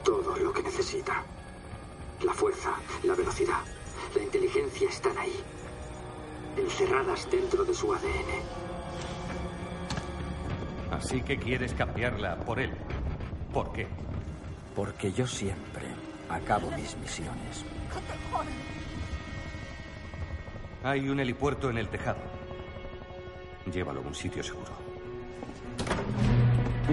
todo 0.05 0.37
lo 0.37 0.53
que 0.53 0.63
necesita. 0.63 1.23
La 2.25 2.33
fuerza, 2.33 2.75
la 3.05 3.15
velocidad, 3.15 3.61
la 4.15 4.23
inteligencia 4.23 4.89
están 4.89 5.17
ahí. 5.19 5.35
Encerradas 6.57 7.31
dentro 7.31 7.65
de 7.65 7.75
su 7.75 7.93
ADN. 7.93 8.69
Así 10.91 11.21
que 11.21 11.39
quieres 11.39 11.75
cambiarla 11.75 12.37
por 12.41 12.59
él. 12.59 12.73
¿Por 13.53 13.73
qué? 13.73 13.87
Porque 14.75 15.13
yo 15.13 15.27
siempre 15.27 15.87
acabo 16.29 16.71
mis 16.71 16.97
misiones. 16.97 17.65
Hay 20.85 21.09
un 21.09 21.19
helipuerto 21.19 21.71
en 21.71 21.79
el 21.79 21.89
tejado. 21.89 22.21
Llévalo 23.73 24.01
a 24.01 24.07
un 24.07 24.15
sitio 24.15 24.43
seguro. 24.43 24.71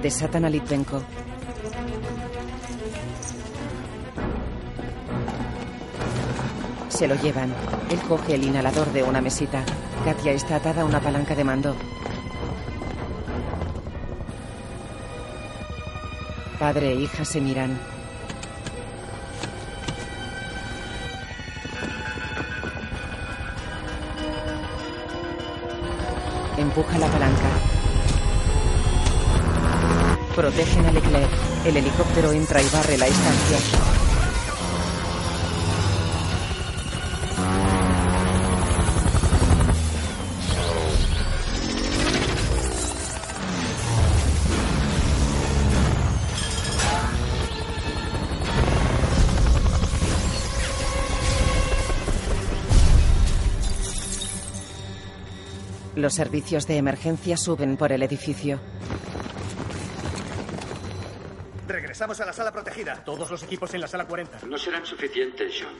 Desatan 0.02 0.46
a 0.46 0.50
Litvenko. 0.50 1.02
Se 6.90 7.08
lo 7.08 7.16
llevan. 7.16 7.54
Él 7.90 8.00
coge 8.08 8.36
el 8.36 8.44
inhalador 8.44 8.92
de 8.92 9.04
una 9.04 9.22
mesita. 9.22 9.64
Katia 10.04 10.32
está 10.32 10.56
atada 10.58 10.82
a 10.82 10.86
una 10.86 11.00
palanca 11.00 11.36
de 11.36 11.44
mando. 11.44 11.76
Padre 16.60 16.94
e 16.94 16.96
hija 16.96 17.24
se 17.24 17.40
miran. 17.40 17.95
Empuja 26.76 26.98
la 26.98 27.08
palanca. 27.08 27.50
Protegen 30.36 30.86
a 30.86 30.92
Leclerc. 30.92 31.30
El 31.66 31.78
helicóptero 31.78 32.34
entra 32.34 32.62
y 32.62 32.68
barre 32.68 32.98
la 32.98 33.08
estancia. 33.08 33.85
Los 56.06 56.14
servicios 56.14 56.68
de 56.68 56.78
emergencia 56.78 57.36
suben 57.36 57.78
por 57.78 57.92
el 57.92 58.04
edificio. 58.04 58.60
Regresamos 61.68 62.22
a 62.22 62.28
la 62.28 62.32
sala 62.32 62.52
protegida. 62.52 63.04
Todos 63.04 63.32
los 63.32 63.42
equipos 63.42 63.74
en 63.74 63.82
la 63.82 63.88
sala 63.88 64.06
40. 64.06 64.42
No 64.46 64.56
serán 64.56 64.86
suficientes, 64.86 65.58
Sean. 65.58 65.74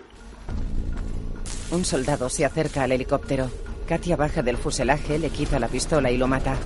Un 1.70 1.86
soldado 1.86 2.28
se 2.28 2.44
acerca 2.44 2.82
al 2.82 2.94
helicóptero. 2.94 3.52
Katia 3.88 4.16
baja 4.16 4.42
del 4.42 4.58
fuselaje, 4.58 5.20
le 5.20 5.30
quita 5.30 5.60
la 5.60 5.68
pistola 5.68 6.10
y 6.10 6.18
lo 6.18 6.26
mata. 6.26 6.58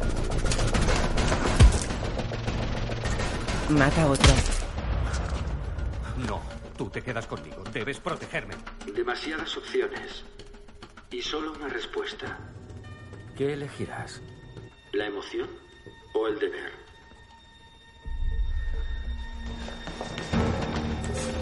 Mata 3.72 4.04
a 4.04 4.08
otro. 4.08 4.34
No, 6.26 6.42
tú 6.78 6.90
te 6.90 7.02
quedas 7.02 7.28
conmigo. 7.28 7.62
Debes 7.74 8.00
protegerme. 8.00 8.56
Demasiadas 8.96 9.58
opciones. 9.58 10.24
Y 11.12 11.22
solo 11.22 11.52
una 11.52 11.68
respuesta. 11.68 12.38
¿Qué 13.40 13.54
elegirás? 13.54 14.22
¿La 14.92 15.06
emoción 15.06 15.48
o 16.14 16.28
el 16.28 16.40
deber? 16.40 16.74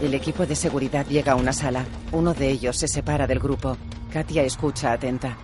El 0.03 0.13
equipo 0.13 0.45
de 0.45 0.55
seguridad 0.55 1.07
llega 1.07 1.31
a 1.31 1.35
una 1.35 1.51
sala. 1.51 1.87
Uno 2.11 2.35
de 2.35 2.51
ellos 2.51 2.77
se 2.77 2.87
separa 2.87 3.25
del 3.25 3.39
grupo. 3.39 3.75
Katia 4.13 4.43
escucha 4.43 4.91
atenta. 4.91 5.35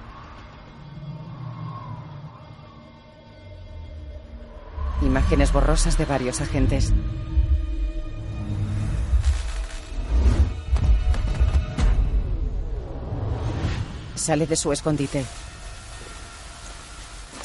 Imágenes 5.02 5.52
borrosas 5.52 5.98
de 5.98 6.06
varios 6.06 6.40
agentes. 6.40 6.94
Sale 14.14 14.46
de 14.46 14.56
su 14.56 14.72
escondite. 14.72 15.26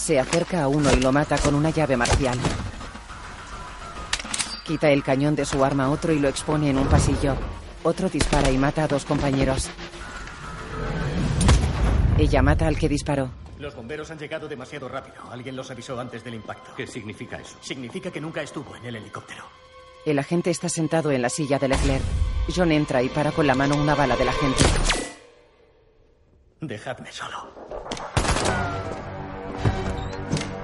Se 0.09 0.19
acerca 0.19 0.63
a 0.63 0.69
uno 0.69 0.91
y 0.91 1.01
lo 1.03 1.13
mata 1.13 1.37
con 1.37 1.55
una 1.55 1.69
llave 1.69 1.95
marcial. 1.95 2.39
Quita 4.65 4.89
el 4.89 5.03
cañón 5.03 5.37
de 5.37 5.45
su 5.45 5.63
arma 5.63 5.85
a 5.85 5.91
otro 5.91 6.15
y 6.15 6.19
lo 6.19 6.29
expone 6.29 6.71
en 6.71 6.79
un 6.79 6.89
pasillo. 6.89 7.37
Otro 7.83 8.09
dispara 8.09 8.51
y 8.51 8.57
mata 8.57 8.85
a 8.85 8.89
dos 8.89 9.05
compañeros. 9.05 9.69
Ella 12.17 12.41
mata 12.41 12.67
al 12.67 12.79
que 12.79 12.89
disparó. 12.89 13.29
Los 13.59 13.77
bomberos 13.77 14.11
han 14.11 14.19
llegado 14.19 14.49
demasiado 14.49 14.89
rápido. 14.89 15.31
Alguien 15.31 15.55
los 15.55 15.71
avisó 15.71 16.01
antes 16.01 16.25
del 16.25 16.37
impacto. 16.37 16.71
¿Qué 16.75 16.87
significa 16.87 17.37
eso? 17.37 17.59
Significa 17.61 18.11
que 18.11 18.23
nunca 18.23 18.41
estuvo 18.41 18.77
en 18.77 18.87
el 18.87 18.97
helicóptero. 18.97 19.45
El 20.07 20.19
agente 20.19 20.49
está 20.49 20.71
sentado 20.71 21.11
en 21.11 21.21
la 21.21 21.29
silla 21.29 21.59
de 21.59 21.69
Leclerc. 21.69 22.03
John 22.57 22.73
entra 22.73 23.03
y 23.03 23.11
para 23.11 23.31
con 23.31 23.47
la 23.47 23.55
mano 23.55 23.77
una 23.77 23.95
bala 23.95 24.17
del 24.17 24.31
agente. 24.31 24.65
Dejadme 26.63 27.13
solo. 27.13 27.53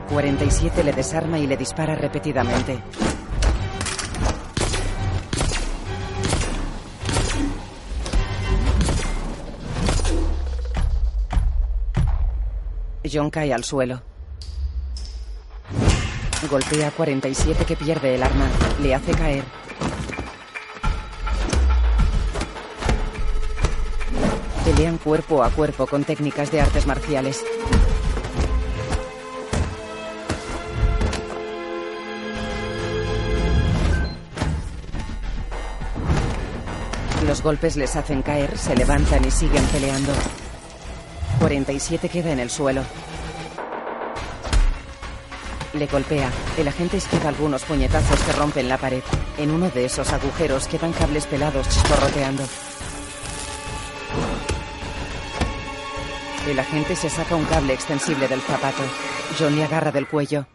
47 0.08 0.84
le 0.84 0.92
desarma 0.92 1.38
y 1.38 1.46
le 1.46 1.56
dispara 1.56 1.94
repetidamente. 1.94 2.82
John 13.10 13.30
cae 13.30 13.52
al 13.52 13.64
suelo. 13.64 14.02
Golpea 16.50 16.88
a 16.88 16.90
47 16.90 17.64
que 17.64 17.76
pierde 17.76 18.14
el 18.14 18.22
arma. 18.22 18.48
Le 18.82 18.94
hace 18.94 19.12
caer. 19.12 19.44
Pelean 24.64 24.98
cuerpo 24.98 25.42
a 25.42 25.50
cuerpo 25.50 25.86
con 25.86 26.04
técnicas 26.04 26.50
de 26.50 26.60
artes 26.60 26.86
marciales. 26.86 27.44
Los 37.34 37.42
golpes 37.42 37.74
les 37.74 37.96
hacen 37.96 38.22
caer, 38.22 38.56
se 38.56 38.76
levantan 38.76 39.24
y 39.24 39.30
siguen 39.32 39.64
peleando. 39.72 40.12
47 41.40 42.08
queda 42.08 42.30
en 42.30 42.38
el 42.38 42.48
suelo. 42.48 42.84
Le 45.72 45.86
golpea. 45.88 46.30
El 46.56 46.68
agente 46.68 46.98
esquiva 46.98 47.30
algunos 47.30 47.64
puñetazos 47.64 48.20
que 48.20 48.32
rompen 48.34 48.68
la 48.68 48.78
pared. 48.78 49.02
En 49.36 49.50
uno 49.50 49.68
de 49.68 49.84
esos 49.84 50.12
agujeros 50.12 50.68
quedan 50.68 50.92
cables 50.92 51.26
pelados 51.26 51.68
chisporroteando. 51.68 52.44
El 56.46 56.60
agente 56.60 56.94
se 56.94 57.10
saca 57.10 57.34
un 57.34 57.46
cable 57.46 57.74
extensible 57.74 58.28
del 58.28 58.42
zapato. 58.42 58.84
John 59.36 59.56
le 59.56 59.64
agarra 59.64 59.90
del 59.90 60.06
cuello. 60.06 60.46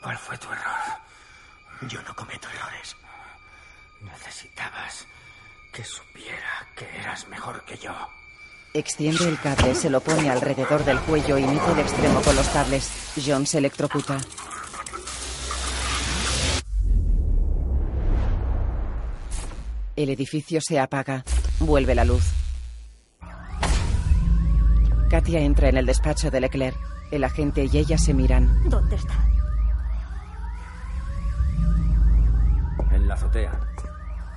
¿Cuál 0.00 0.16
fue 0.16 0.38
tu 0.38 0.46
error? 0.50 0.80
Yo 1.90 2.00
no 2.04 2.16
cometo 2.16 2.48
errores. 2.48 2.96
Necesitabas 4.02 5.06
que 5.72 5.84
supiera 5.84 6.66
que 6.76 6.86
eras 6.98 7.28
mejor 7.28 7.64
que 7.64 7.76
yo. 7.76 7.92
Extiende 8.74 9.28
el 9.28 9.40
cable, 9.40 9.74
se 9.74 9.90
lo 9.90 10.00
pone 10.00 10.30
alrededor 10.30 10.84
del 10.84 11.00
cuello 11.00 11.38
y 11.38 11.44
mete 11.44 11.72
el 11.72 11.78
extremo 11.80 12.20
con 12.20 12.36
los 12.36 12.48
cables. 12.48 12.90
John 13.24 13.46
se 13.46 13.58
electrocuta. 13.58 14.18
El 19.96 20.10
edificio 20.10 20.60
se 20.60 20.78
apaga. 20.78 21.24
Vuelve 21.58 21.94
la 21.94 22.04
luz. 22.04 22.24
Katia 25.10 25.40
entra 25.40 25.70
en 25.70 25.78
el 25.78 25.86
despacho 25.86 26.30
de 26.30 26.40
Leclerc. 26.40 26.76
El 27.10 27.24
agente 27.24 27.64
y 27.64 27.78
ella 27.78 27.96
se 27.98 28.12
miran. 28.14 28.68
¿Dónde 28.68 28.96
está? 28.96 29.14
En 32.92 33.08
la 33.08 33.14
azotea. 33.14 33.58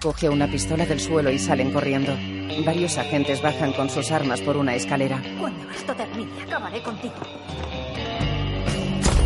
Coge 0.02 0.30
una 0.30 0.48
pistola 0.48 0.84
del 0.88 1.00
suelo 1.00 1.30
y 1.30 1.38
salen 1.38 1.72
corriendo. 1.72 2.18
Varios 2.66 2.98
agentes 2.98 3.40
bajan 3.40 3.72
con 3.72 3.88
sus 3.88 4.12
armas 4.12 4.42
por 4.42 4.58
una 4.58 4.74
escalera. 4.74 5.22
Cuando 5.40 5.70
esto 5.70 5.94
termine, 5.94 6.42
acabaré 6.42 6.82
contigo. 6.82 7.14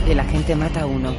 El 0.05 0.19
agente 0.19 0.53
mata 0.53 0.81
a 0.81 0.85
uno. 0.85 1.13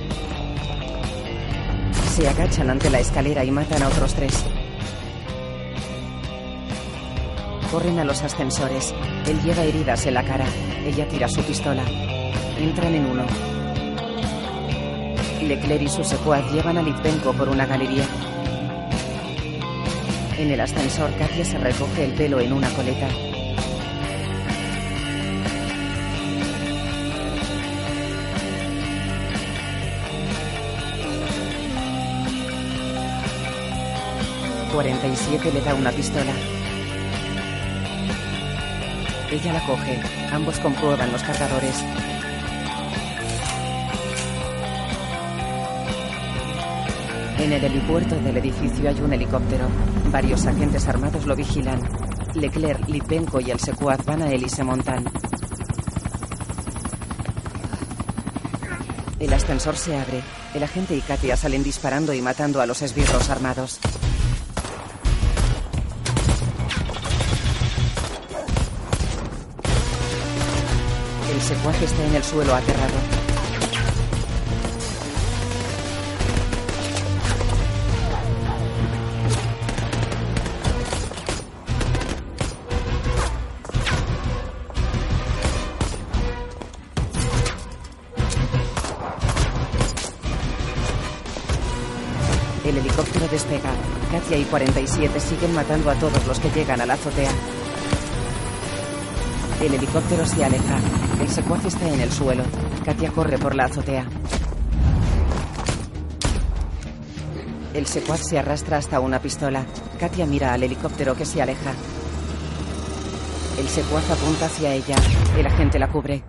Se 2.15 2.29
agachan 2.29 2.69
ante 2.69 2.91
la 2.91 3.01
escalera 3.01 3.45
y 3.45 3.51
matan 3.51 3.83
a 3.83 3.89
otros 3.89 4.13
tres. 4.13 4.45
Corren 7.71 7.99
a 7.99 8.05
los 8.05 8.23
ascensores. 8.23 8.95
Él 9.27 9.41
lleva 9.43 9.65
heridas 9.65 10.05
en 10.05 10.15
la 10.15 10.23
cara. 10.23 10.45
Ella 10.85 11.09
tira 11.09 11.29
su 11.29 11.43
pistola. 11.43 11.83
Entran 12.59 12.95
en 12.95 13.07
uno. 13.07 13.25
Leclerc 15.41 15.83
y 15.83 15.89
su 15.89 16.05
secuaz 16.05 16.53
llevan 16.53 16.77
a 16.77 16.83
Litvenko 16.83 17.33
por 17.33 17.49
una 17.49 17.65
galería. 17.65 18.07
En 20.39 20.51
el 20.51 20.61
ascensor, 20.61 21.11
Katia 21.17 21.47
se 21.47 21.57
recoge 21.57 22.05
el 22.05 22.13
pelo 22.13 22.41
en 22.41 22.53
una 22.53 22.69
coleta. 22.71 23.09
...47 34.73 35.55
le 35.55 35.61
da 35.63 35.75
una 35.75 35.91
pistola. 35.91 36.33
Ella 39.31 39.53
la 39.55 39.61
coge. 39.65 39.99
Ambos 40.31 40.59
comprueban 40.59 41.11
los 41.13 41.23
cargadores. 41.23 41.83
En 47.39 47.53
el 47.53 47.63
helipuerto 47.65 48.17
del 48.17 48.39
edificio 48.39 48.89
hay 48.89 48.99
un 49.01 49.13
helicóptero. 49.13 49.67
Varios 50.11 50.47
agentes 50.47 50.89
armados 50.89 51.27
lo 51.27 51.37
vigilan. 51.37 51.81
Leclerc, 52.35 52.89
Lipenko 52.89 53.41
y 53.41 53.51
el 53.51 53.61
secuaz 53.61 54.05
van 54.07 54.23
a 54.23 54.31
él 54.31 54.43
y 54.43 54.49
se 54.49 54.65
montan. 54.65 55.05
El 59.21 59.33
ascensor 59.33 59.77
se 59.77 59.97
abre. 59.97 60.23
El 60.55 60.63
agente 60.63 60.97
y 60.97 61.01
Katia 61.01 61.37
salen 61.37 61.63
disparando 61.63 62.15
y 62.15 62.23
matando 62.23 62.61
a 62.61 62.67
los 62.67 62.81
esbirros 62.81 63.29
armados. 63.29 63.81
El 71.31 71.43
secuaz 71.43 71.83
está 71.83 72.07
en 72.07 72.15
el 72.15 72.25
suelo 72.25 72.55
aterrado. 72.55 73.16
El 92.67 92.79
helicóptero 92.79 93.29
despega. 93.29 93.71
Katia 94.11 94.37
y 94.37 94.45
47 94.45 95.21
siguen 95.21 95.55
matando 95.55 95.89
a 95.89 95.95
todos 95.95 96.27
los 96.27 96.41
que 96.41 96.51
llegan 96.51 96.81
a 96.81 96.87
la 96.87 96.95
azotea. 96.95 97.31
El 99.63 99.75
helicóptero 99.75 100.27
se 100.27 100.45
aleja. 100.45 100.81
El 101.21 101.29
secuaz 101.29 101.65
está 101.65 101.89
en 101.89 102.01
el 102.01 102.11
suelo. 102.11 102.43
Katia 102.85 103.13
corre 103.13 103.39
por 103.39 103.55
la 103.55 103.67
azotea. 103.67 104.09
El 107.73 107.87
secuaz 107.87 108.27
se 108.27 108.37
arrastra 108.37 108.79
hasta 108.79 108.99
una 108.99 109.21
pistola. 109.21 109.65
Katia 110.01 110.27
mira 110.27 110.53
al 110.53 110.65
helicóptero 110.65 111.15
que 111.15 111.25
se 111.25 111.41
aleja. 111.41 111.73
El 113.61 113.69
secuaz 113.69 114.11
apunta 114.11 114.47
hacia 114.47 114.73
ella. 114.75 114.97
El 115.39 115.47
agente 115.47 115.79
la 115.79 115.89
cubre. 115.89 116.25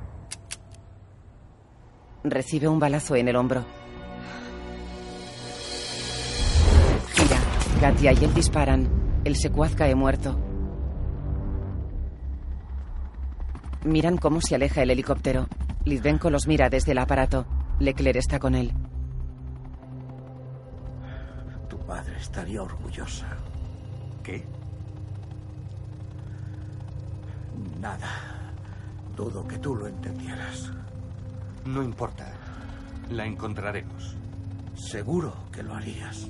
Recibe 2.23 2.67
un 2.67 2.77
balazo 2.77 3.15
en 3.15 3.27
el 3.27 3.35
hombro. 3.35 3.86
Katia 7.79 8.11
y 8.11 8.23
él 8.23 8.33
disparan. 8.33 9.21
El 9.23 9.35
secuaz 9.35 9.75
cae 9.75 9.93
muerto. 9.93 10.39
Miran 13.85 14.17
cómo 14.17 14.41
se 14.41 14.55
aleja 14.55 14.81
el 14.81 14.89
helicóptero. 14.89 15.47
Litvenko 15.85 16.31
los 16.31 16.47
mira 16.47 16.69
desde 16.69 16.93
el 16.93 16.97
aparato. 16.97 17.45
Leclerc 17.79 18.17
está 18.17 18.39
con 18.39 18.55
él. 18.55 18.73
Tu 21.69 21.77
madre 21.87 22.17
estaría 22.17 22.63
orgullosa. 22.63 23.27
¿Qué? 24.23 24.43
Nada. 27.79 28.09
Dudo 29.15 29.47
que 29.47 29.59
tú 29.59 29.75
lo 29.75 29.87
entendieras. 29.87 30.71
No 31.65 31.83
importa. 31.83 32.25
La 33.11 33.25
encontraremos. 33.25 34.15
Seguro 34.73 35.33
que 35.51 35.61
lo 35.61 35.75
harías. 35.75 36.27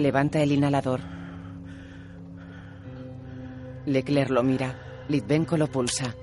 Levanta 0.00 0.40
el 0.40 0.52
inhalador. 0.52 1.00
Leclerc 3.84 4.30
lo 4.30 4.42
mira. 4.42 4.74
Litvenko 5.08 5.58
lo 5.58 5.66
pulsa. 5.66 6.14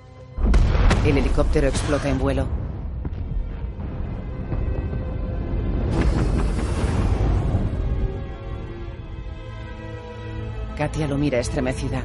El 1.06 1.20
helicóptero 1.20 1.68
explota 1.68 2.10
en 2.10 2.18
vuelo. 2.18 2.48
Katia 10.76 11.08
lo 11.08 11.20
mira 11.20 11.38
estremecida. 11.38 12.02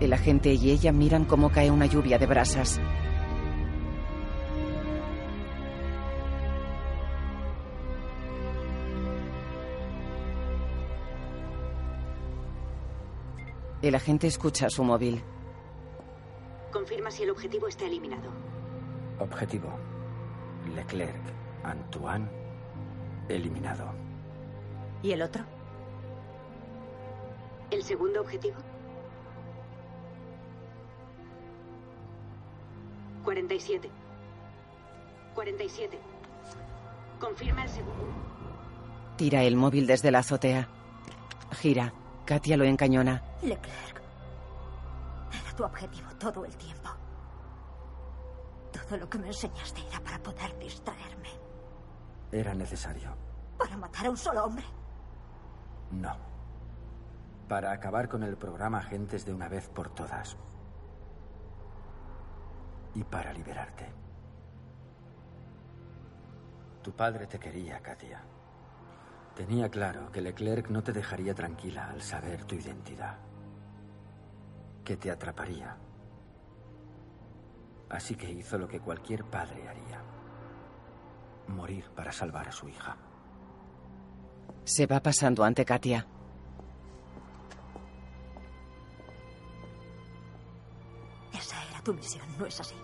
El 0.00 0.12
agente 0.12 0.52
y 0.52 0.72
ella 0.72 0.90
miran 0.90 1.26
cómo 1.26 1.50
cae 1.50 1.70
una 1.70 1.86
lluvia 1.86 2.18
de 2.18 2.26
brasas. 2.26 2.80
El 13.82 13.94
agente 13.96 14.28
escucha 14.28 14.70
su 14.70 14.84
móvil. 14.84 15.22
Confirma 16.72 17.10
si 17.10 17.24
el 17.24 17.30
objetivo 17.30 17.66
está 17.68 17.84
eliminado. 17.86 18.30
Objetivo. 19.18 19.68
Leclerc. 20.74 21.20
Antoine. 21.64 22.28
Eliminado. 23.28 23.92
¿Y 25.02 25.12
el 25.12 25.22
otro? 25.22 25.44
¿El 27.70 27.82
segundo 27.82 28.20
objetivo? 28.20 28.56
47. 33.24 33.90
47. 35.34 35.98
Confirma 37.20 37.62
el 37.64 37.68
segundo. 37.68 38.04
Tira 39.16 39.42
el 39.42 39.56
móvil 39.56 39.86
desde 39.86 40.10
la 40.10 40.20
azotea. 40.20 40.68
Gira. 41.52 41.92
Katia 42.24 42.56
lo 42.56 42.64
encañona. 42.64 43.22
Leclerc. 43.42 44.00
Era 45.32 45.56
tu 45.56 45.64
objetivo 45.64 46.08
todo 46.18 46.44
el 46.44 46.56
tiempo. 46.56 46.90
Todo 48.72 48.98
lo 48.98 49.08
que 49.08 49.18
me 49.18 49.26
enseñaste 49.26 49.80
era 49.88 50.00
para 50.00 50.18
poder 50.22 50.56
distraerme. 50.58 51.28
Era 52.30 52.54
necesario. 52.54 53.14
Para 53.58 53.76
matar 53.76 54.06
a 54.06 54.10
un 54.10 54.16
solo 54.16 54.44
hombre. 54.44 54.64
No. 55.90 56.16
Para 57.48 57.72
acabar 57.72 58.08
con 58.08 58.22
el 58.22 58.36
programa 58.36 58.78
Agentes 58.78 59.26
de 59.26 59.34
una 59.34 59.48
vez 59.48 59.68
por 59.68 59.90
todas. 59.90 60.36
Y 62.94 63.02
para 63.04 63.32
liberarte. 63.32 63.92
Tu 66.82 66.92
padre 66.92 67.26
te 67.26 67.38
quería, 67.38 67.80
Katia. 67.80 68.22
Tenía 69.34 69.68
claro 69.68 70.10
que 70.12 70.20
Leclerc 70.20 70.68
no 70.68 70.82
te 70.82 70.92
dejaría 70.92 71.34
tranquila 71.34 71.90
al 71.90 72.02
saber 72.02 72.44
tu 72.44 72.54
identidad. 72.54 73.16
Que 74.84 74.96
te 74.96 75.10
atraparía. 75.10 75.76
Así 77.88 78.14
que 78.14 78.30
hizo 78.30 78.58
lo 78.58 78.66
que 78.66 78.80
cualquier 78.80 79.24
padre 79.24 79.68
haría. 79.68 80.02
Morir 81.48 81.90
para 81.94 82.10
salvar 82.10 82.48
a 82.48 82.52
su 82.52 82.68
hija. 82.68 82.96
Se 84.64 84.86
va 84.86 85.00
pasando 85.00 85.44
ante 85.44 85.64
Katia. 85.64 86.06
Esa 91.32 91.64
era 91.70 91.80
tu 91.82 91.92
misión, 91.94 92.26
¿no 92.38 92.46
es 92.46 92.60
así? 92.60 92.74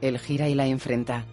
Él 0.00 0.18
gira 0.18 0.48
y 0.48 0.54
la 0.54 0.66
enfrenta. 0.66 1.24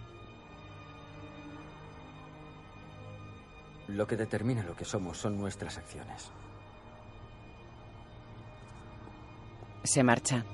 Lo 3.88 4.06
que 4.06 4.16
determina 4.16 4.62
lo 4.62 4.74
que 4.74 4.84
somos 4.84 5.18
son 5.18 5.36
nuestras 5.38 5.76
acciones. 5.78 6.30
Se 9.84 10.02
marcha. 10.02 10.44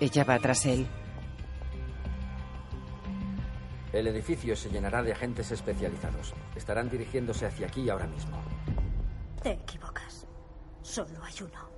Ella 0.00 0.24
va 0.24 0.38
tras 0.38 0.66
él. 0.66 0.86
El 3.92 4.06
edificio 4.08 4.54
se 4.54 4.68
llenará 4.68 5.02
de 5.02 5.12
agentes 5.12 5.50
especializados. 5.50 6.34
Estarán 6.54 6.90
dirigiéndose 6.90 7.46
hacia 7.46 7.66
aquí 7.66 7.88
ahora 7.88 8.06
mismo. 8.06 8.36
Te 9.42 9.52
equivocas. 9.52 10.26
Solo 10.82 11.22
hay 11.24 11.34
uno. 11.40 11.76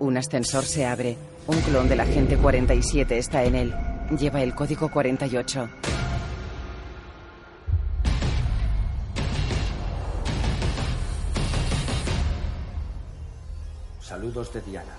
Un 0.00 0.16
ascensor 0.16 0.64
se 0.64 0.84
abre. 0.86 1.16
Un 1.46 1.60
clon 1.60 1.88
del 1.88 2.00
agente 2.00 2.36
47 2.36 3.18
está 3.18 3.44
en 3.44 3.54
él. 3.54 3.74
Lleva 4.18 4.42
el 4.42 4.54
código 4.54 4.90
48. 4.90 5.68
De 14.36 14.60
Diana. 14.60 14.92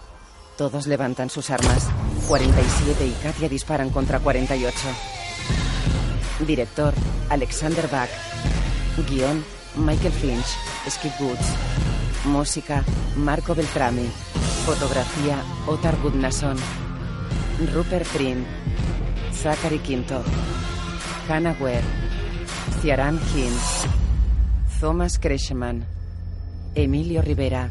Todos 0.58 0.88
levantan 0.88 1.30
sus 1.30 1.52
armas. 1.52 1.88
47 2.28 3.06
y 3.06 3.12
Katia 3.22 3.48
disparan 3.48 3.92
contra 3.92 4.20
48. 4.20 4.76
Director, 6.40 6.92
Alexander 7.30 7.88
Bach. 7.88 8.10
Guión, 9.08 9.46
Michael 9.76 10.12
Finch, 10.12 10.48
Skip 10.90 11.14
Woods. 11.22 11.54
Música, 12.26 12.84
Marco 13.16 13.54
Beltrami. 13.54 14.10
Fotografía, 14.66 15.38
Otar 15.68 15.96
Gudnason. 16.02 16.58
Rupert 17.76 18.06
Friend. 18.06 18.44
Zachary 19.32 19.78
Quinto. 19.80 20.24
Hannah 21.30 21.56
Ware. 21.60 21.84
Ciaran 22.82 23.20
Hinz. 23.36 23.86
Thomas 24.80 25.20
Kretschmann. 25.20 25.86
Emilio 26.74 27.22
Rivera. 27.22 27.70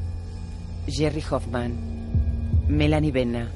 Jerry 0.89 1.21
Hoffman. 1.21 1.75
Melanie 2.69 3.11
Benna. 3.11 3.56